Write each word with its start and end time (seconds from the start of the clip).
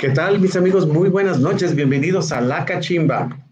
¿Qué 0.00 0.08
tal, 0.08 0.40
mis 0.40 0.56
amigos? 0.56 0.88
Muy 0.88 1.10
buenas 1.10 1.40
noches. 1.40 1.74
Bienvenidos 1.74 2.32
a 2.32 2.40
La 2.40 2.64
Cachimba. 2.64 3.46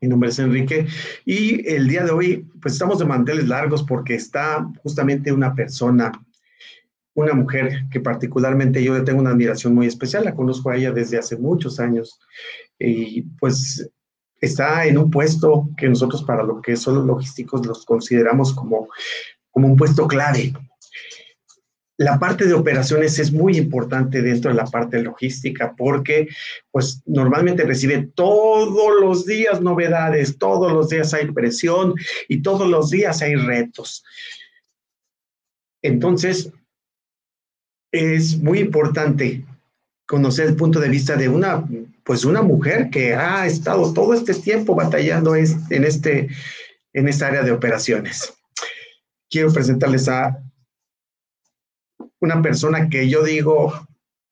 Mi 0.00 0.06
nombre 0.06 0.28
es 0.28 0.38
Enrique 0.38 0.86
y 1.24 1.68
el 1.68 1.88
día 1.88 2.04
de 2.04 2.12
hoy, 2.12 2.48
pues 2.62 2.74
estamos 2.74 3.00
de 3.00 3.06
manteles 3.06 3.48
largos 3.48 3.82
porque 3.82 4.14
está 4.14 4.70
justamente 4.84 5.32
una 5.32 5.52
persona, 5.52 6.12
una 7.14 7.34
mujer 7.34 7.86
que 7.90 7.98
particularmente 7.98 8.84
yo 8.84 8.94
le 8.94 9.00
tengo 9.00 9.18
una 9.18 9.30
admiración 9.30 9.74
muy 9.74 9.88
especial. 9.88 10.24
La 10.24 10.36
conozco 10.36 10.70
a 10.70 10.76
ella 10.76 10.92
desde 10.92 11.18
hace 11.18 11.36
muchos 11.36 11.80
años 11.80 12.20
y 12.78 13.22
pues 13.40 13.90
está 14.40 14.86
en 14.86 14.96
un 14.96 15.10
puesto 15.10 15.70
que 15.76 15.88
nosotros 15.88 16.22
para 16.22 16.44
lo 16.44 16.62
que 16.62 16.76
son 16.76 16.94
los 16.94 17.04
logísticos 17.04 17.66
los 17.66 17.84
consideramos 17.84 18.54
como, 18.54 18.86
como 19.50 19.66
un 19.66 19.76
puesto 19.76 20.06
clave 20.06 20.52
la 22.00 22.18
parte 22.18 22.46
de 22.46 22.54
operaciones 22.54 23.18
es 23.18 23.30
muy 23.30 23.58
importante 23.58 24.22
dentro 24.22 24.50
de 24.50 24.56
la 24.56 24.64
parte 24.64 25.02
logística 25.02 25.74
porque 25.76 26.28
pues 26.70 27.02
normalmente 27.04 27.62
recibe 27.64 28.08
todos 28.14 29.02
los 29.02 29.26
días 29.26 29.60
novedades, 29.60 30.38
todos 30.38 30.72
los 30.72 30.88
días 30.88 31.12
hay 31.12 31.30
presión 31.30 31.94
y 32.26 32.40
todos 32.40 32.66
los 32.70 32.88
días 32.88 33.20
hay 33.20 33.34
retos. 33.34 34.02
Entonces, 35.82 36.50
es 37.92 38.38
muy 38.38 38.60
importante 38.60 39.44
conocer 40.06 40.46
el 40.46 40.56
punto 40.56 40.80
de 40.80 40.88
vista 40.88 41.16
de 41.16 41.28
una, 41.28 41.68
pues 42.02 42.24
una 42.24 42.40
mujer 42.40 42.88
que 42.88 43.14
ha 43.14 43.46
estado 43.46 43.92
todo 43.92 44.14
este 44.14 44.32
tiempo 44.32 44.74
batallando 44.74 45.36
en, 45.36 45.84
este, 45.84 46.30
en 46.94 47.08
esta 47.08 47.26
área 47.26 47.42
de 47.42 47.52
operaciones. 47.52 48.32
Quiero 49.28 49.52
presentarles 49.52 50.08
a 50.08 50.42
una 52.20 52.42
persona 52.42 52.88
que 52.88 53.08
yo 53.08 53.24
digo 53.24 53.72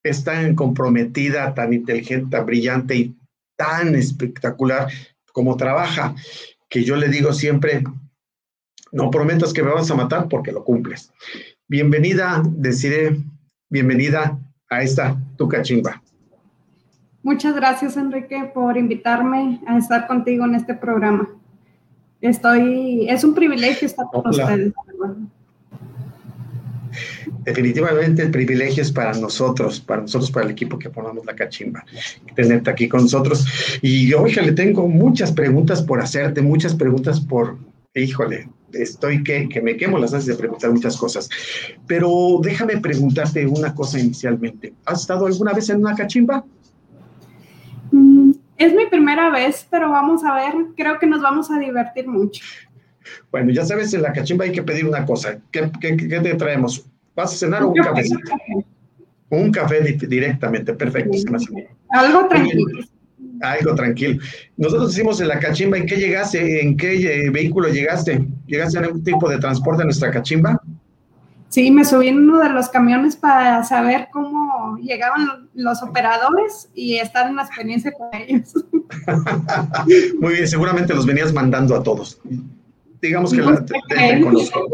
es 0.03 0.25
tan 0.25 0.55
comprometida, 0.55 1.55
tan 1.55 1.73
inteligente, 1.73 2.37
tan 2.37 2.47
brillante 2.47 2.97
y 2.97 3.17
tan 3.57 3.95
espectacular 3.95 4.89
como 5.33 5.57
trabaja, 5.57 6.15
que 6.69 6.85
yo 6.85 6.97
le 6.97 7.09
digo 7.09 7.33
siempre, 7.33 7.83
no 8.93 9.11
prometas 9.11 9.53
que 9.53 9.63
me 9.63 9.73
vas 9.73 9.91
a 9.91 9.95
matar 9.95 10.29
porque 10.29 10.53
lo 10.53 10.65
cumples. 10.65 11.13
Bienvenida, 11.67 12.43
deciré, 12.45 13.17
bienvenida 13.69 14.39
a 14.71 14.83
esta 14.83 15.17
tu 15.37 15.49
cachimba. 15.49 16.03
Muchas 17.23 17.55
gracias, 17.55 17.97
Enrique, 17.97 18.51
por 18.55 18.77
invitarme 18.77 19.61
a 19.67 19.77
estar 19.77 20.07
contigo 20.07 20.45
en 20.45 20.55
este 20.55 20.75
programa. 20.75 21.29
Estoy, 22.21 23.09
es 23.09 23.23
un 23.25 23.35
privilegio 23.35 23.87
estar 23.87 24.07
con 24.11 24.29
ustedes 24.29 24.73
definitivamente 27.45 28.23
el 28.23 28.31
privilegio 28.31 28.83
es 28.83 28.93
para 28.93 29.13
nosotros, 29.15 29.81
para 29.81 30.03
nosotros, 30.03 30.31
para 30.31 30.47
el 30.47 30.53
equipo 30.53 30.79
que 30.79 30.91
ponemos 30.91 31.25
la 31.25 31.35
cachimba, 31.35 31.85
tenerte 32.35 32.71
aquí 32.71 32.89
con 32.89 33.03
nosotros. 33.03 33.47
Y 33.83 34.09
le 34.09 34.53
tengo 34.53 34.89
muchas 34.89 35.33
preguntas 35.33 35.83
por 35.83 36.01
hacerte, 36.01 36.43
muchas 36.43 36.75
preguntas 36.75 37.21
por, 37.21 37.59
híjole, 37.95 38.49
estoy 38.73 39.23
que, 39.23 39.49
que 39.49 39.61
me 39.61 39.77
quemo 39.77 39.99
las 39.99 40.13
haces 40.13 40.27
de 40.27 40.35
preguntar 40.35 40.71
muchas 40.71 40.97
cosas. 40.97 41.29
Pero 41.87 42.41
déjame 42.43 42.79
preguntarte 42.79 43.47
una 43.47 43.75
cosa 43.75 43.99
inicialmente. 43.99 44.75
¿Has 44.85 45.03
estado 45.03 45.27
alguna 45.27 45.53
vez 45.53 45.69
en 45.71 45.79
una 45.79 45.95
cachimba? 45.95 46.45
Mm, 47.91 48.33
es 48.57 48.75
mi 48.75 48.87
primera 48.87 49.31
vez, 49.31 49.67
pero 49.71 49.91
vamos 49.91 50.25
a 50.25 50.35
ver, 50.35 50.53
creo 50.77 50.99
que 50.99 51.07
nos 51.07 51.23
vamos 51.23 51.51
a 51.51 51.59
divertir 51.59 52.07
mucho. 52.07 52.43
Bueno, 53.31 53.51
ya 53.51 53.65
sabes, 53.65 53.93
en 53.95 54.03
la 54.03 54.13
cachimba 54.13 54.45
hay 54.45 54.53
que 54.53 54.63
pedir 54.63 54.87
una 54.87 55.05
cosa. 55.05 55.39
¿Qué, 55.51 55.71
qué, 55.81 55.97
qué 55.97 56.21
te 56.21 56.35
traemos? 56.35 56.87
¿Vas 57.15 57.35
a 57.35 57.37
cenar 57.37 57.63
o 57.63 57.69
un 57.71 57.75
cafecito? 57.75 58.19
Un 59.31 59.51
café 59.51 59.83
directamente, 59.83 60.73
perfecto. 60.73 61.19
Algo 61.91 62.29
tranquilo. 62.29 62.79
Algo 63.41 63.75
tranquilo. 63.75 64.23
Nosotros 64.57 64.89
decimos 64.95 65.21
en 65.21 65.29
la 65.29 65.39
cachimba, 65.39 65.79
¿en 65.79 65.87
qué 65.87 65.97
llegaste? 65.97 66.63
¿En 66.63 66.77
qué 66.77 67.27
eh, 67.27 67.31
vehículo 67.31 67.69
llegaste? 67.69 68.27
¿Llegaste 68.47 68.79
en 68.79 68.85
algún 68.85 69.05
tipo 69.05 69.29
de 69.29 69.39
transporte 69.39 69.83
en 69.83 69.89
nuestra 69.89 70.11
cachimba? 70.11 70.61
Sí, 71.49 71.71
me 71.71 71.85
subí 71.85 72.09
en 72.09 72.19
uno 72.19 72.41
de 72.41 72.51
los 72.51 72.69
camiones 72.69 73.17
para 73.17 73.65
saber 73.65 74.09
cómo 74.13 74.77
llegaban 74.79 75.49
los 75.55 75.83
operadores 75.83 76.69
y 76.75 76.97
estar 76.97 77.27
en 77.27 77.37
la 77.37 77.43
experiencia 77.43 77.91
con 77.93 78.09
ellos. 78.13 78.53
Muy 80.21 80.35
bien, 80.35 80.47
seguramente 80.49 80.95
los 80.95 81.07
venías 81.07 81.33
mandando 81.33 81.75
a 81.75 81.83
todos. 81.83 82.21
Digamos 83.01 83.33
que 83.33 83.39
la, 83.39 83.65
conozco 84.23 84.69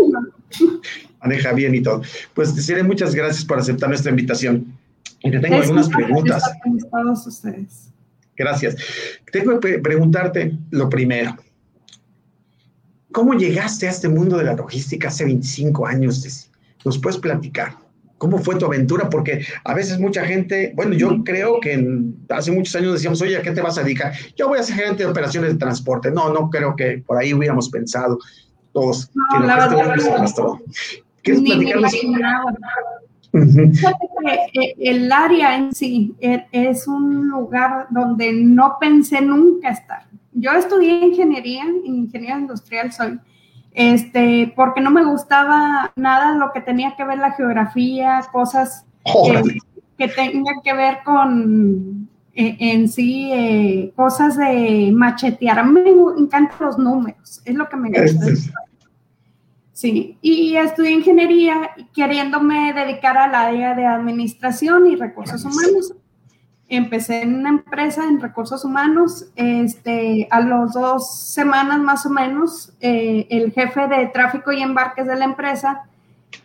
maneja 1.24 1.52
bien 1.52 1.74
y 1.74 1.82
todo. 1.82 2.02
Pues 2.34 2.54
decirle 2.54 2.82
muchas 2.82 3.14
gracias 3.14 3.44
por 3.44 3.58
aceptar 3.58 3.88
nuestra 3.88 4.10
invitación. 4.10 4.76
Y 5.22 5.30
te 5.30 5.40
tengo 5.40 5.56
algunas 5.56 5.88
preguntas. 5.88 6.42
Todos 6.90 7.26
ustedes. 7.26 7.90
Gracias. 8.36 8.76
Tengo 9.32 9.58
que 9.58 9.78
preguntarte 9.78 10.56
lo 10.70 10.88
primero. 10.88 11.36
¿Cómo 13.12 13.34
llegaste 13.34 13.86
a 13.86 13.90
este 13.90 14.08
mundo 14.08 14.36
de 14.36 14.44
la 14.44 14.54
logística 14.54 15.08
hace 15.08 15.24
25 15.24 15.86
años? 15.86 16.50
¿Nos 16.84 16.98
puedes 16.98 17.18
platicar? 17.18 17.76
¿Cómo 18.24 18.38
fue 18.38 18.56
tu 18.56 18.64
aventura? 18.64 19.10
Porque 19.10 19.44
a 19.64 19.74
veces 19.74 20.00
mucha 20.00 20.24
gente, 20.24 20.72
bueno, 20.74 20.94
yo 20.94 21.22
creo 21.22 21.60
que 21.60 21.86
hace 22.30 22.52
muchos 22.52 22.74
años 22.74 22.94
decíamos, 22.94 23.20
oye, 23.20 23.36
¿a 23.36 23.42
qué 23.42 23.50
te 23.50 23.60
vas 23.60 23.76
a 23.76 23.82
dedicar? 23.82 24.14
Yo 24.34 24.48
voy 24.48 24.58
a 24.58 24.62
ser 24.62 24.76
gerente 24.76 25.02
de 25.02 25.10
operaciones 25.10 25.52
de 25.52 25.58
transporte. 25.58 26.10
No, 26.10 26.32
no 26.32 26.48
creo 26.48 26.74
que 26.74 27.02
por 27.06 27.18
ahí 27.18 27.34
hubiéramos 27.34 27.68
pensado 27.68 28.18
todos 28.72 29.08
que 29.08 29.40
lo 29.40 29.92
que 29.92 30.24
este 30.24 30.42
¿Quieres 31.22 31.42
platicarnos? 31.42 31.94
Eh, 34.54 34.74
el 34.78 35.12
área 35.12 35.56
en 35.56 35.74
sí 35.74 36.14
e, 36.18 36.46
es 36.50 36.88
un 36.88 37.28
lugar 37.28 37.88
donde 37.90 38.32
no 38.32 38.78
pensé 38.80 39.20
nunca 39.20 39.68
estar. 39.68 40.06
Yo 40.32 40.50
estudié 40.52 41.08
ingeniería, 41.08 41.66
ingeniería 41.84 42.38
industrial 42.38 42.90
soy, 42.90 43.20
este, 43.74 44.52
porque 44.54 44.80
no 44.80 44.90
me 44.90 45.04
gustaba 45.04 45.92
nada 45.96 46.36
lo 46.36 46.52
que 46.52 46.60
tenía 46.60 46.94
que 46.96 47.04
ver 47.04 47.18
la 47.18 47.32
geografía, 47.32 48.22
cosas 48.32 48.86
que 49.98 50.08
tengan 50.08 50.62
que 50.62 50.72
ver 50.72 50.98
con 51.04 52.08
eh, 52.34 52.56
en 52.58 52.88
sí 52.88 53.30
eh, 53.32 53.92
cosas 53.94 54.36
de 54.36 54.90
machetear. 54.94 55.58
A 55.58 55.64
mí 55.64 55.72
me 55.72 55.90
encantan 56.20 56.56
los 56.60 56.78
números, 56.78 57.42
es 57.44 57.54
lo 57.54 57.68
que 57.68 57.76
me 57.76 57.90
gusta. 57.90 58.26
Sí, 59.72 60.18
y 60.22 60.56
estudié 60.56 60.92
ingeniería 60.92 61.70
queriéndome 61.92 62.72
dedicar 62.72 63.18
al 63.18 63.34
área 63.34 63.74
de 63.74 63.84
administración 63.84 64.86
y 64.86 64.94
recursos 64.94 65.44
humanos. 65.44 65.94
Empecé 66.68 67.22
en 67.22 67.34
una 67.34 67.50
empresa 67.50 68.04
en 68.04 68.20
recursos 68.20 68.64
humanos. 68.64 69.26
Este, 69.36 70.26
a 70.30 70.40
las 70.40 70.72
dos 70.72 71.18
semanas 71.32 71.78
más 71.80 72.06
o 72.06 72.10
menos, 72.10 72.72
eh, 72.80 73.26
el 73.30 73.52
jefe 73.52 73.86
de 73.88 74.06
tráfico 74.06 74.52
y 74.52 74.62
embarques 74.62 75.06
de 75.06 75.16
la 75.16 75.24
empresa 75.24 75.84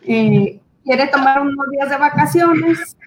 eh, 0.02 0.60
quiere 0.84 1.08
tomar 1.08 1.42
unos 1.42 1.70
días 1.72 1.90
de 1.90 1.98
vacaciones, 1.98 2.98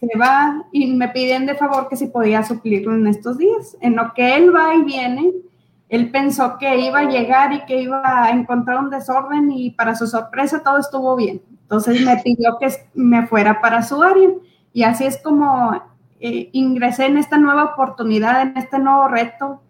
se 0.00 0.18
va 0.18 0.64
y 0.72 0.94
me 0.94 1.08
piden 1.08 1.46
de 1.46 1.54
favor 1.54 1.88
que 1.88 1.96
si 1.96 2.06
podía 2.06 2.42
suplirlo 2.42 2.94
en 2.94 3.06
estos 3.06 3.38
días. 3.38 3.76
En 3.80 3.96
lo 3.96 4.12
que 4.14 4.36
él 4.36 4.54
va 4.54 4.74
y 4.74 4.82
viene, 4.82 5.32
él 5.88 6.10
pensó 6.10 6.58
que 6.58 6.78
iba 6.78 7.00
a 7.00 7.10
llegar 7.10 7.52
y 7.52 7.64
que 7.64 7.80
iba 7.80 8.24
a 8.24 8.30
encontrar 8.30 8.78
un 8.78 8.90
desorden 8.90 9.50
y 9.50 9.70
para 9.70 9.94
su 9.94 10.06
sorpresa 10.06 10.62
todo 10.62 10.78
estuvo 10.78 11.16
bien. 11.16 11.42
Entonces 11.62 12.00
me 12.04 12.16
pidió 12.18 12.58
que 12.58 12.68
me 12.94 13.26
fuera 13.26 13.60
para 13.60 13.82
su 13.82 14.02
área 14.02 14.30
y 14.72 14.82
así 14.84 15.04
es 15.04 15.20
como 15.22 15.82
eh, 16.20 16.50
ingresé 16.52 17.06
en 17.06 17.18
esta 17.18 17.38
nueva 17.38 17.64
oportunidad, 17.64 18.42
en 18.42 18.56
este 18.56 18.78
nuevo 18.78 19.08
reto, 19.08 19.62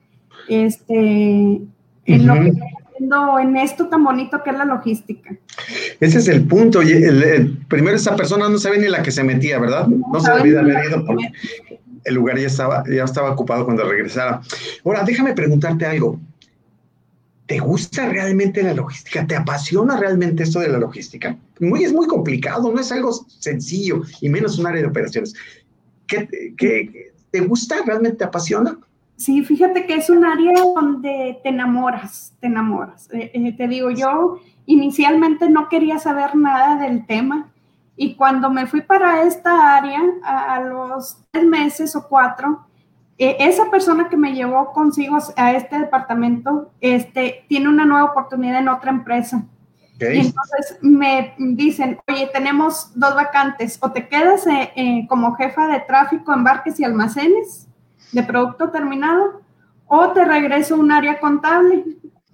este, 0.48 1.60
en 2.06 2.26
lo 2.26 2.34
que 2.34 2.52
en 3.40 3.56
esto 3.56 3.88
tan 3.88 4.04
bonito 4.04 4.42
que 4.42 4.50
es 4.50 4.56
la 4.56 4.64
logística. 4.64 5.30
Ese 6.00 6.18
es 6.18 6.28
el 6.28 6.46
punto. 6.46 6.80
primero 7.68 7.96
esa 7.96 8.16
persona 8.16 8.48
no 8.48 8.58
sabe 8.58 8.78
ni 8.78 8.88
la 8.88 9.02
que 9.02 9.10
se 9.10 9.24
metía, 9.24 9.58
¿verdad? 9.58 9.86
No, 9.86 10.20
se 10.20 10.32
debía 10.32 10.60
haber 10.60 10.84
ido 10.86 11.04
porque 11.04 11.32
el 12.04 12.14
lugar 12.14 12.38
ya 12.38 12.46
estaba, 12.46 12.84
ya 12.90 13.04
estaba 13.04 13.30
ocupado 13.30 13.64
cuando 13.64 13.84
regresara. 13.84 14.40
Ahora, 14.84 15.04
déjame 15.04 15.32
preguntarte 15.34 15.86
algo. 15.86 16.20
¿Te 17.46 17.58
gusta 17.58 18.06
realmente 18.08 18.62
la 18.62 18.74
logística? 18.74 19.26
¿Te 19.26 19.34
apasiona 19.34 19.96
realmente 19.96 20.42
esto 20.42 20.60
de 20.60 20.68
la 20.68 20.78
logística? 20.78 21.34
Muy, 21.60 21.82
es 21.82 21.94
muy 21.94 22.06
complicado, 22.06 22.70
no 22.70 22.78
es 22.78 22.92
algo 22.92 23.10
sencillo, 23.38 24.02
y 24.20 24.28
menos 24.28 24.58
un 24.58 24.66
área 24.66 24.82
de 24.82 24.88
operaciones. 24.88 25.34
¿Qué, 26.08 27.12
te 27.30 27.40
gusta? 27.40 27.76
¿Realmente 27.86 28.18
te 28.18 28.24
apasiona? 28.24 28.78
Sí, 29.16 29.44
fíjate 29.44 29.84
que 29.86 29.94
es 29.94 30.10
un 30.10 30.24
área 30.24 30.54
donde 30.62 31.40
te 31.42 31.48
enamoras, 31.48 32.32
te 32.40 32.46
enamoras. 32.46 33.08
Eh, 33.12 33.30
eh, 33.34 33.52
te 33.52 33.68
digo, 33.68 33.90
yo 33.90 34.40
inicialmente 34.64 35.48
no 35.48 35.68
quería 35.68 35.98
saber 35.98 36.36
nada 36.36 36.76
del 36.76 37.04
tema 37.06 37.50
y 37.96 38.14
cuando 38.14 38.48
me 38.48 38.66
fui 38.66 38.80
para 38.80 39.24
esta 39.24 39.76
área, 39.76 40.00
a, 40.22 40.60
los 40.60 41.18
tres 41.32 41.44
meses 41.44 41.96
o 41.96 42.06
cuatro, 42.08 42.64
eh, 43.18 43.36
esa 43.40 43.68
persona 43.70 44.08
que 44.08 44.16
me 44.16 44.34
llevó 44.34 44.72
consigo 44.72 45.18
a 45.36 45.52
este 45.52 45.80
departamento 45.80 46.70
este, 46.80 47.44
tiene 47.48 47.68
una 47.68 47.84
nueva 47.84 48.10
oportunidad 48.12 48.60
en 48.60 48.68
otra 48.68 48.92
empresa. 48.92 49.44
Y 50.00 50.18
entonces 50.18 50.78
me 50.80 51.34
dicen, 51.38 51.98
oye, 52.06 52.30
tenemos 52.32 52.92
dos 52.94 53.14
vacantes, 53.16 53.78
o 53.80 53.90
te 53.90 54.06
quedas 54.06 54.46
eh, 54.46 54.70
eh, 54.76 55.06
como 55.08 55.34
jefa 55.34 55.66
de 55.66 55.80
tráfico, 55.80 56.32
embarques 56.32 56.78
y 56.78 56.84
almacenes 56.84 57.66
de 58.12 58.22
producto 58.22 58.70
terminado, 58.70 59.42
o 59.86 60.12
te 60.12 60.24
regreso 60.24 60.76
a 60.76 60.78
un 60.78 60.92
área 60.92 61.18
contable, 61.18 61.84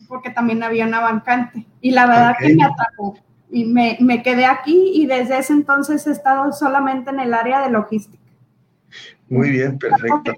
porque 0.08 0.30
también 0.30 0.62
había 0.62 0.86
una 0.86 1.00
vacante. 1.00 1.66
Y 1.80 1.92
la 1.92 2.06
verdad 2.06 2.34
que 2.38 2.54
me 2.54 2.64
atrapó. 2.64 3.18
Y 3.50 3.64
me, 3.64 3.96
me, 4.00 4.22
quedé 4.22 4.46
aquí 4.46 4.92
y 4.94 5.06
desde 5.06 5.38
ese 5.38 5.52
entonces 5.52 6.06
he 6.06 6.10
estado 6.10 6.52
solamente 6.52 7.10
en 7.10 7.20
el 7.20 7.32
área 7.32 7.62
de 7.62 7.70
logística. 7.70 8.22
Muy 9.28 9.50
bien, 9.50 9.78
perfecto. 9.78 10.32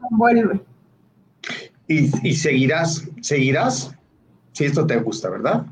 Y, 1.88 2.28
y 2.28 2.34
seguirás, 2.34 3.08
seguirás 3.20 3.94
si 4.52 4.64
esto 4.64 4.86
te 4.86 4.96
gusta, 4.98 5.30
¿verdad? 5.30 5.66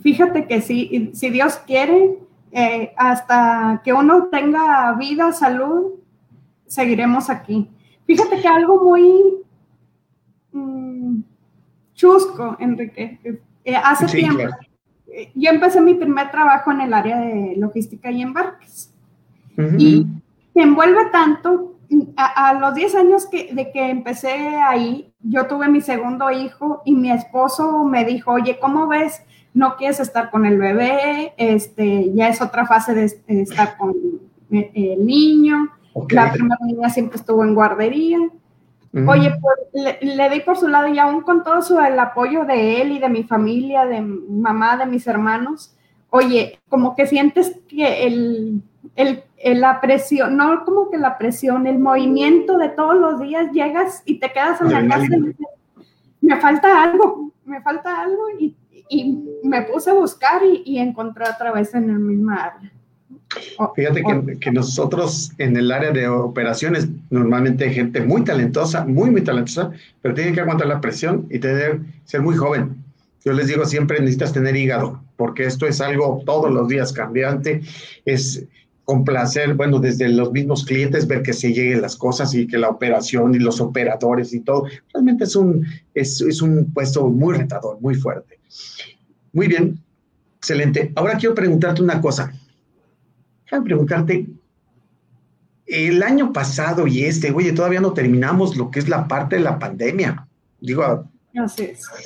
Fíjate 0.00 0.46
que 0.46 0.60
sí, 0.60 1.10
si 1.14 1.30
Dios 1.30 1.56
quiere, 1.66 2.18
eh, 2.50 2.92
hasta 2.96 3.80
que 3.84 3.92
uno 3.92 4.28
tenga 4.30 4.92
vida, 4.94 5.32
salud, 5.32 5.92
seguiremos 6.66 7.30
aquí. 7.30 7.68
Fíjate 8.06 8.40
que 8.40 8.48
algo 8.48 8.82
muy 8.82 9.22
mm, 10.52 11.20
chusco, 11.94 12.56
Enrique. 12.58 13.40
Eh, 13.64 13.76
hace 13.76 14.06
tiempo, 14.06 14.42
eh, 15.06 15.30
yo 15.34 15.50
empecé 15.50 15.80
mi 15.80 15.94
primer 15.94 16.30
trabajo 16.30 16.72
en 16.72 16.80
el 16.80 16.94
área 16.94 17.18
de 17.20 17.54
logística 17.56 18.10
y 18.10 18.22
embarques. 18.22 18.92
Y 19.78 20.06
me 20.54 20.62
envuelve 20.62 21.06
tanto 21.12 21.76
a, 22.16 22.54
los 22.54 22.74
10 22.74 22.94
años 22.94 23.26
que, 23.26 23.52
de 23.52 23.70
que 23.70 23.90
empecé 23.90 24.30
ahí, 24.56 25.12
yo 25.20 25.46
tuve 25.46 25.68
mi 25.68 25.80
segundo 25.80 26.30
hijo 26.30 26.82
y 26.84 26.94
mi 26.94 27.10
esposo 27.10 27.84
me 27.84 28.04
dijo, 28.04 28.32
oye, 28.32 28.58
¿cómo 28.58 28.88
ves? 28.88 29.22
No 29.54 29.76
quieres 29.76 30.00
estar 30.00 30.30
con 30.30 30.46
el 30.46 30.58
bebé, 30.58 31.34
este, 31.36 32.12
ya 32.14 32.28
es 32.28 32.40
otra 32.40 32.66
fase 32.66 32.94
de 32.94 33.42
estar 33.42 33.76
con 33.76 33.94
el 34.50 35.04
niño. 35.04 35.70
La 36.10 36.32
primera 36.32 36.58
niña 36.64 36.88
siempre 36.88 37.18
estuvo 37.18 37.44
en 37.44 37.54
guardería. 37.54 38.18
Oye, 39.06 39.32
pues 39.40 40.00
le, 40.02 40.30
di 40.30 40.40
por 40.40 40.58
su 40.58 40.68
lado 40.68 40.86
y 40.88 40.98
aún 40.98 41.22
con 41.22 41.42
todo 41.42 41.62
su, 41.62 41.78
el 41.78 41.98
apoyo 41.98 42.44
de 42.44 42.82
él 42.82 42.92
y 42.92 42.98
de 42.98 43.08
mi 43.08 43.24
familia, 43.24 43.86
de 43.86 44.02
mamá, 44.02 44.76
de 44.76 44.84
mis 44.84 45.06
hermanos, 45.06 45.74
oye, 46.10 46.58
como 46.68 46.94
que 46.94 47.06
sientes 47.06 47.58
que 47.68 48.06
el, 48.06 48.62
el 48.94 49.24
la 49.42 49.80
presión, 49.80 50.36
no 50.36 50.64
como 50.64 50.90
que 50.90 50.98
la 50.98 51.16
presión, 51.16 51.66
el 51.66 51.78
movimiento 51.78 52.58
de 52.58 52.68
todos 52.68 52.94
los 52.94 53.20
días 53.20 53.50
llegas 53.52 54.02
y 54.04 54.20
te 54.20 54.30
quedas 54.30 54.60
en 54.60 54.72
la 54.72 54.86
casa 54.86 55.06
y 56.20 56.26
me 56.26 56.40
falta 56.40 56.82
algo, 56.82 57.32
me 57.44 57.60
falta 57.62 58.02
algo 58.02 58.28
y, 58.38 58.54
y 58.88 59.18
me 59.42 59.62
puse 59.62 59.90
a 59.90 59.94
buscar 59.94 60.42
y, 60.44 60.62
y, 60.64 60.78
encontré 60.78 61.24
otra 61.28 61.52
vez 61.52 61.74
en 61.74 61.90
el 61.90 61.98
mismo 61.98 62.30
área. 62.30 62.72
Fíjate 63.74 64.02
que, 64.02 64.38
que, 64.38 64.52
nosotros 64.52 65.32
en 65.38 65.56
el 65.56 65.72
área 65.72 65.90
de 65.90 66.06
operaciones 66.06 66.88
normalmente 67.10 67.64
hay 67.64 67.74
gente 67.74 68.02
muy 68.02 68.24
talentosa, 68.24 68.84
muy, 68.84 69.10
muy 69.10 69.22
talentosa, 69.22 69.70
pero 70.02 70.14
tienen 70.14 70.34
que 70.34 70.40
aguantar 70.40 70.66
la 70.66 70.80
presión 70.80 71.26
y 71.30 71.38
tener, 71.38 71.80
ser 72.04 72.20
muy 72.20 72.36
joven. 72.36 72.76
Yo 73.24 73.32
les 73.32 73.46
digo 73.46 73.64
siempre 73.64 74.00
necesitas 74.00 74.32
tener 74.32 74.56
hígado, 74.56 75.00
porque 75.16 75.44
esto 75.44 75.66
es 75.66 75.80
algo 75.80 76.22
todos 76.26 76.50
los 76.50 76.68
días 76.68 76.92
cambiante. 76.92 77.62
Es, 78.04 78.44
complacer, 78.84 79.54
bueno, 79.54 79.78
desde 79.78 80.08
los 80.08 80.32
mismos 80.32 80.64
clientes, 80.64 81.06
ver 81.06 81.22
que 81.22 81.32
se 81.32 81.52
lleguen 81.52 81.82
las 81.82 81.96
cosas 81.96 82.34
y 82.34 82.46
que 82.46 82.58
la 82.58 82.68
operación 82.68 83.34
y 83.34 83.38
los 83.38 83.60
operadores 83.60 84.32
y 84.34 84.40
todo, 84.40 84.66
realmente 84.92 85.24
es 85.24 85.36
un, 85.36 85.64
es, 85.94 86.20
es 86.20 86.42
un 86.42 86.72
puesto 86.72 87.06
muy 87.08 87.36
retador, 87.36 87.80
muy 87.80 87.94
fuerte. 87.94 88.40
Muy 89.32 89.46
bien, 89.46 89.78
excelente. 90.36 90.92
Ahora 90.96 91.16
quiero 91.16 91.34
preguntarte 91.34 91.82
una 91.82 92.00
cosa. 92.00 92.32
Quiero 93.46 93.64
preguntarte, 93.64 94.26
el 95.66 96.02
año 96.02 96.32
pasado 96.32 96.86
y 96.86 97.04
este, 97.04 97.30
oye, 97.30 97.52
todavía 97.52 97.80
no 97.80 97.92
terminamos 97.92 98.56
lo 98.56 98.70
que 98.70 98.80
es 98.80 98.88
la 98.88 99.08
parte 99.08 99.36
de 99.36 99.42
la 99.42 99.58
pandemia. 99.58 100.26
Digo, 100.60 101.08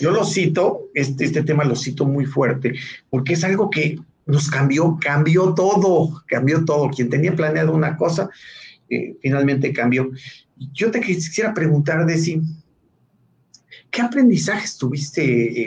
yo 0.01 0.11
lo 0.11 0.25
cito, 0.25 0.83
este, 0.95 1.25
este 1.25 1.43
tema 1.43 1.65
lo 1.65 1.75
cito 1.75 2.05
muy 2.05 2.27
fuerte, 2.27 2.75
porque 3.11 3.33
es 3.33 3.43
algo 3.43 3.71
que 3.71 3.99
nos 4.27 4.51
cambió, 4.51 4.99
cambió 5.01 5.55
todo, 5.55 6.23
cambió 6.27 6.65
todo. 6.65 6.91
Quien 6.91 7.09
tenía 7.09 7.35
planeado 7.35 7.73
una 7.73 7.97
cosa, 7.97 8.29
eh, 8.91 9.17
finalmente 9.23 9.73
cambió. 9.73 10.11
Yo 10.73 10.91
te 10.91 11.01
quisiera 11.01 11.55
preguntar, 11.55 12.05
Desi, 12.07 12.43
¿qué 13.91 14.03
aprendizajes 14.03 14.77
tuviste 14.77 15.65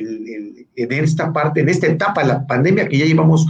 en 0.76 0.92
esta 0.92 1.32
parte, 1.32 1.62
en 1.62 1.70
esta 1.70 1.88
etapa 1.88 2.22
de 2.22 2.28
la 2.28 2.46
pandemia 2.46 2.88
que 2.88 2.98
ya 2.98 3.06
llevamos, 3.06 3.46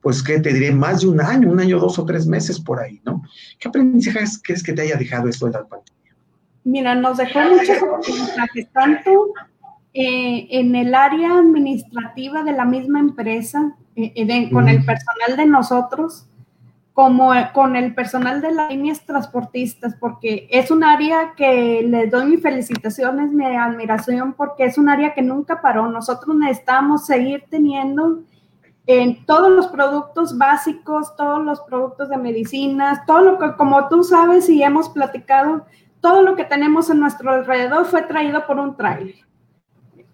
pues, 0.00 0.22
¿qué 0.22 0.40
te 0.40 0.52
diré? 0.52 0.72
Más 0.72 1.00
de 1.00 1.08
un 1.08 1.20
año, 1.20 1.50
un 1.50 1.60
año, 1.60 1.78
dos 1.78 1.98
o 1.98 2.04
tres 2.04 2.26
meses 2.26 2.60
por 2.60 2.80
ahí, 2.80 3.00
¿no? 3.04 3.22
¿Qué 3.58 3.68
aprendizajes 3.68 4.40
crees 4.42 4.62
que 4.62 4.72
te 4.72 4.82
haya 4.82 4.96
dejado 4.96 5.28
esto 5.28 5.46
de 5.46 5.52
la 5.52 5.66
pandemia? 5.66 5.92
Mira, 6.64 6.94
nos 6.94 7.18
dejó 7.18 7.40
muchos 7.40 7.76
aprendizajes, 7.82 8.72
tanto 8.72 9.32
eh, 9.94 10.46
en 10.50 10.74
el 10.74 10.94
área 10.94 11.38
administrativa 11.38 12.42
de 12.44 12.52
la 12.52 12.64
misma 12.64 13.00
empresa, 13.00 13.76
eh, 13.94 14.12
eh, 14.16 14.50
con 14.50 14.68
el 14.68 14.84
personal 14.84 15.36
de 15.36 15.46
nosotros, 15.46 16.26
como 16.94 17.32
con 17.54 17.76
el 17.76 17.94
personal 17.94 18.40
de 18.40 18.52
las 18.52 18.70
líneas 18.70 19.04
transportistas, 19.04 19.94
porque 19.98 20.46
es 20.50 20.70
un 20.70 20.84
área 20.84 21.34
que 21.36 21.82
les 21.82 22.10
doy 22.10 22.26
mis 22.26 22.42
felicitaciones, 22.42 23.30
mi 23.32 23.44
admiración, 23.44 24.34
porque 24.34 24.64
es 24.64 24.76
un 24.78 24.88
área 24.88 25.14
que 25.14 25.22
nunca 25.22 25.60
paró. 25.62 25.88
Nosotros 25.88 26.36
necesitamos 26.36 27.06
seguir 27.06 27.44
teniendo 27.48 28.22
en 28.86 29.24
todos 29.26 29.50
los 29.50 29.68
productos 29.68 30.36
básicos, 30.36 31.14
todos 31.16 31.42
los 31.44 31.60
productos 31.60 32.08
de 32.08 32.16
medicinas, 32.18 33.06
todo 33.06 33.20
lo 33.20 33.38
que, 33.38 33.54
como 33.56 33.88
tú 33.88 34.02
sabes 34.04 34.48
y 34.48 34.62
hemos 34.62 34.88
platicado, 34.88 35.66
todo 36.00 36.22
lo 36.22 36.34
que 36.34 36.44
tenemos 36.44 36.90
en 36.90 37.00
nuestro 37.00 37.30
alrededor 37.30 37.86
fue 37.86 38.02
traído 38.02 38.44
por 38.46 38.58
un 38.58 38.76
trailer 38.76 39.14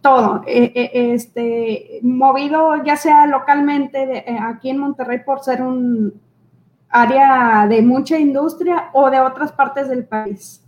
todo, 0.09 0.43
eh, 0.47 0.73
eh, 0.75 1.13
este, 1.13 2.01
movido 2.03 2.83
ya 2.83 2.97
sea 2.97 3.27
localmente 3.27 4.19
eh, 4.19 4.39
aquí 4.41 4.71
en 4.71 4.79
Monterrey 4.79 5.21
por 5.23 5.41
ser 5.41 5.63
un 5.63 6.15
área 6.89 7.67
de 7.69 7.83
mucha 7.83 8.19
industria 8.19 8.89
o 8.95 9.11
de 9.11 9.21
otras 9.21 9.53
partes 9.53 9.87
del 9.91 10.07
país. 10.07 10.65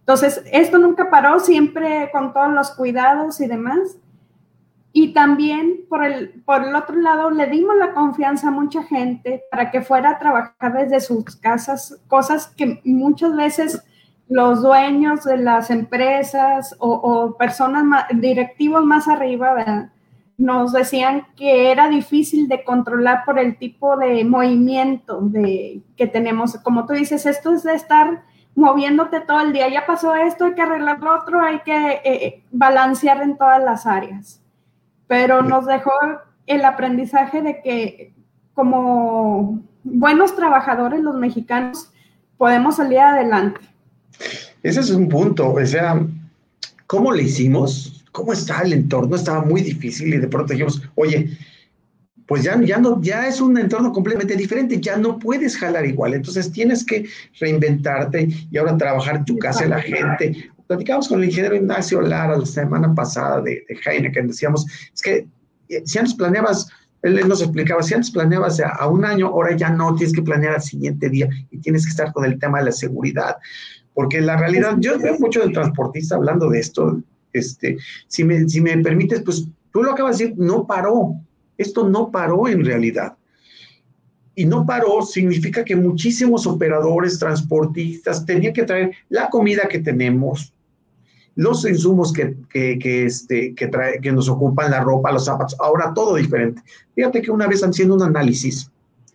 Entonces, 0.00 0.42
esto 0.50 0.78
nunca 0.78 1.08
paró, 1.08 1.38
siempre 1.38 2.10
con 2.12 2.32
todos 2.32 2.50
los 2.50 2.72
cuidados 2.72 3.40
y 3.40 3.46
demás. 3.46 3.96
Y 4.92 5.12
también 5.12 5.86
por 5.88 6.04
el, 6.04 6.42
por 6.44 6.64
el 6.64 6.74
otro 6.74 6.96
lado, 6.96 7.30
le 7.30 7.46
dimos 7.46 7.76
la 7.76 7.94
confianza 7.94 8.48
a 8.48 8.50
mucha 8.50 8.82
gente 8.82 9.44
para 9.52 9.70
que 9.70 9.82
fuera 9.82 10.10
a 10.10 10.18
trabajar 10.18 10.72
desde 10.72 11.00
sus 11.00 11.36
casas, 11.36 12.00
cosas 12.08 12.48
que 12.48 12.80
muchas 12.84 13.36
veces 13.36 13.84
los 14.28 14.62
dueños 14.62 15.24
de 15.24 15.36
las 15.36 15.70
empresas 15.70 16.74
o, 16.78 17.36
personas 17.38 18.06
directivos 18.14 18.84
más 18.84 19.08
arriba, 19.08 19.90
nos 20.36 20.72
decían 20.72 21.26
que 21.36 21.70
era 21.70 21.88
difícil 21.88 22.48
de 22.48 22.64
controlar 22.64 23.24
por 23.24 23.38
el 23.38 23.56
tipo 23.56 23.96
de 23.96 24.24
movimiento 24.24 25.20
de, 25.20 25.82
que 25.96 26.06
tenemos. 26.06 26.56
Como 26.56 26.86
tú 26.86 26.94
dices, 26.94 27.26
esto 27.26 27.52
es 27.52 27.62
de 27.62 27.74
estar 27.74 28.24
moviéndote 28.56 29.20
todo 29.20 29.40
el 29.40 29.52
día. 29.52 29.68
Ya 29.68 29.86
pasó 29.86 30.14
esto, 30.14 30.46
hay 30.46 30.54
que 30.54 30.62
arreglar 30.62 31.00
lo 31.00 31.14
otro, 31.14 31.40
hay 31.40 31.60
que 31.60 31.72
eh, 31.74 32.00
eh, 32.04 32.44
balancear 32.50 33.22
en 33.22 33.36
todas 33.36 33.62
las 33.62 33.86
áreas. 33.86 34.42
Pero 35.06 35.42
nos 35.42 35.66
dejó 35.66 35.92
el 36.46 36.64
aprendizaje 36.64 37.42
de 37.42 37.62
que 37.62 38.14
como 38.54 39.60
buenos 39.82 40.34
trabajadores 40.34 41.00
los 41.00 41.16
mexicanos 41.16 41.92
podemos 42.36 42.76
salir 42.76 43.00
adelante 43.00 43.73
ese 44.62 44.80
es 44.80 44.90
un 44.90 45.08
punto, 45.08 45.52
o 45.52 45.66
sea, 45.66 46.00
¿cómo 46.86 47.12
le 47.12 47.24
hicimos? 47.24 48.04
¿Cómo 48.12 48.32
está 48.32 48.62
el 48.62 48.72
entorno? 48.72 49.16
Estaba 49.16 49.42
muy 49.44 49.60
difícil 49.60 50.14
y 50.14 50.18
de 50.18 50.28
pronto 50.28 50.52
dijimos, 50.52 50.82
oye, 50.94 51.36
pues 52.26 52.42
ya, 52.42 52.60
ya, 52.62 52.78
no, 52.78 53.00
ya 53.02 53.28
es 53.28 53.40
un 53.40 53.58
entorno 53.58 53.92
completamente 53.92 54.36
diferente, 54.36 54.80
ya 54.80 54.96
no 54.96 55.18
puedes 55.18 55.56
jalar 55.58 55.84
igual, 55.84 56.14
entonces 56.14 56.50
tienes 56.50 56.84
que 56.84 57.06
reinventarte 57.38 58.28
y 58.50 58.56
ahora 58.56 58.76
trabajar 58.78 59.16
en 59.16 59.24
tu 59.24 59.38
casa, 59.38 59.66
la 59.66 59.80
gente. 59.80 60.50
Platicamos 60.66 61.08
con 61.08 61.18
el 61.18 61.26
ingeniero 61.26 61.56
Ignacio 61.56 62.00
Lara 62.00 62.38
la 62.38 62.46
semana 62.46 62.94
pasada 62.94 63.42
de, 63.42 63.64
de 63.68 63.78
Heineken, 63.84 64.28
decíamos, 64.28 64.66
es 64.94 65.02
que 65.02 65.26
eh, 65.68 65.82
si 65.84 65.98
antes 65.98 66.14
planeabas, 66.14 66.68
él 67.02 67.28
nos 67.28 67.42
explicaba, 67.42 67.82
si 67.82 67.92
antes 67.92 68.10
planeabas 68.10 68.58
a, 68.60 68.70
a 68.70 68.88
un 68.88 69.04
año, 69.04 69.26
ahora 69.26 69.54
ya 69.54 69.68
no, 69.68 69.94
tienes 69.94 70.14
que 70.14 70.22
planear 70.22 70.54
al 70.54 70.62
siguiente 70.62 71.10
día 71.10 71.28
y 71.50 71.58
tienes 71.58 71.84
que 71.84 71.90
estar 71.90 72.12
con 72.14 72.24
el 72.24 72.38
tema 72.38 72.60
de 72.60 72.66
la 72.66 72.72
seguridad. 72.72 73.36
Porque 73.94 74.20
la 74.20 74.36
realidad, 74.36 74.76
yo 74.80 74.98
veo 74.98 75.18
mucho 75.18 75.40
del 75.40 75.52
transportista 75.52 76.16
hablando 76.16 76.50
de 76.50 76.58
esto. 76.58 77.00
Este, 77.32 77.78
si, 78.08 78.24
me, 78.24 78.48
si 78.48 78.60
me 78.60 78.76
permites, 78.78 79.22
pues 79.22 79.46
tú 79.72 79.82
lo 79.82 79.92
acabas 79.92 80.18
de 80.18 80.26
decir, 80.26 80.38
no 80.38 80.66
paró. 80.66 81.14
Esto 81.56 81.88
no 81.88 82.10
paró 82.10 82.48
en 82.48 82.64
realidad. 82.64 83.16
Y 84.34 84.44
no 84.46 84.66
paró 84.66 85.02
significa 85.02 85.64
que 85.64 85.76
muchísimos 85.76 86.46
operadores, 86.46 87.18
transportistas, 87.20 88.26
tenían 88.26 88.52
que 88.52 88.64
traer 88.64 88.92
la 89.08 89.30
comida 89.30 89.68
que 89.68 89.78
tenemos, 89.78 90.52
los 91.36 91.64
insumos 91.64 92.12
que, 92.12 92.34
que, 92.50 93.04
este, 93.04 93.54
que, 93.54 93.68
trae, 93.68 94.00
que 94.00 94.10
nos 94.10 94.28
ocupan, 94.28 94.72
la 94.72 94.80
ropa, 94.80 95.12
los 95.12 95.26
zapatos, 95.26 95.56
ahora 95.60 95.92
todo 95.94 96.16
diferente. 96.16 96.62
Fíjate 96.96 97.22
que 97.22 97.30
una 97.30 97.46
vez 97.46 97.62
haciendo 97.62 97.94
un 97.94 98.02
análisis, 98.02 98.68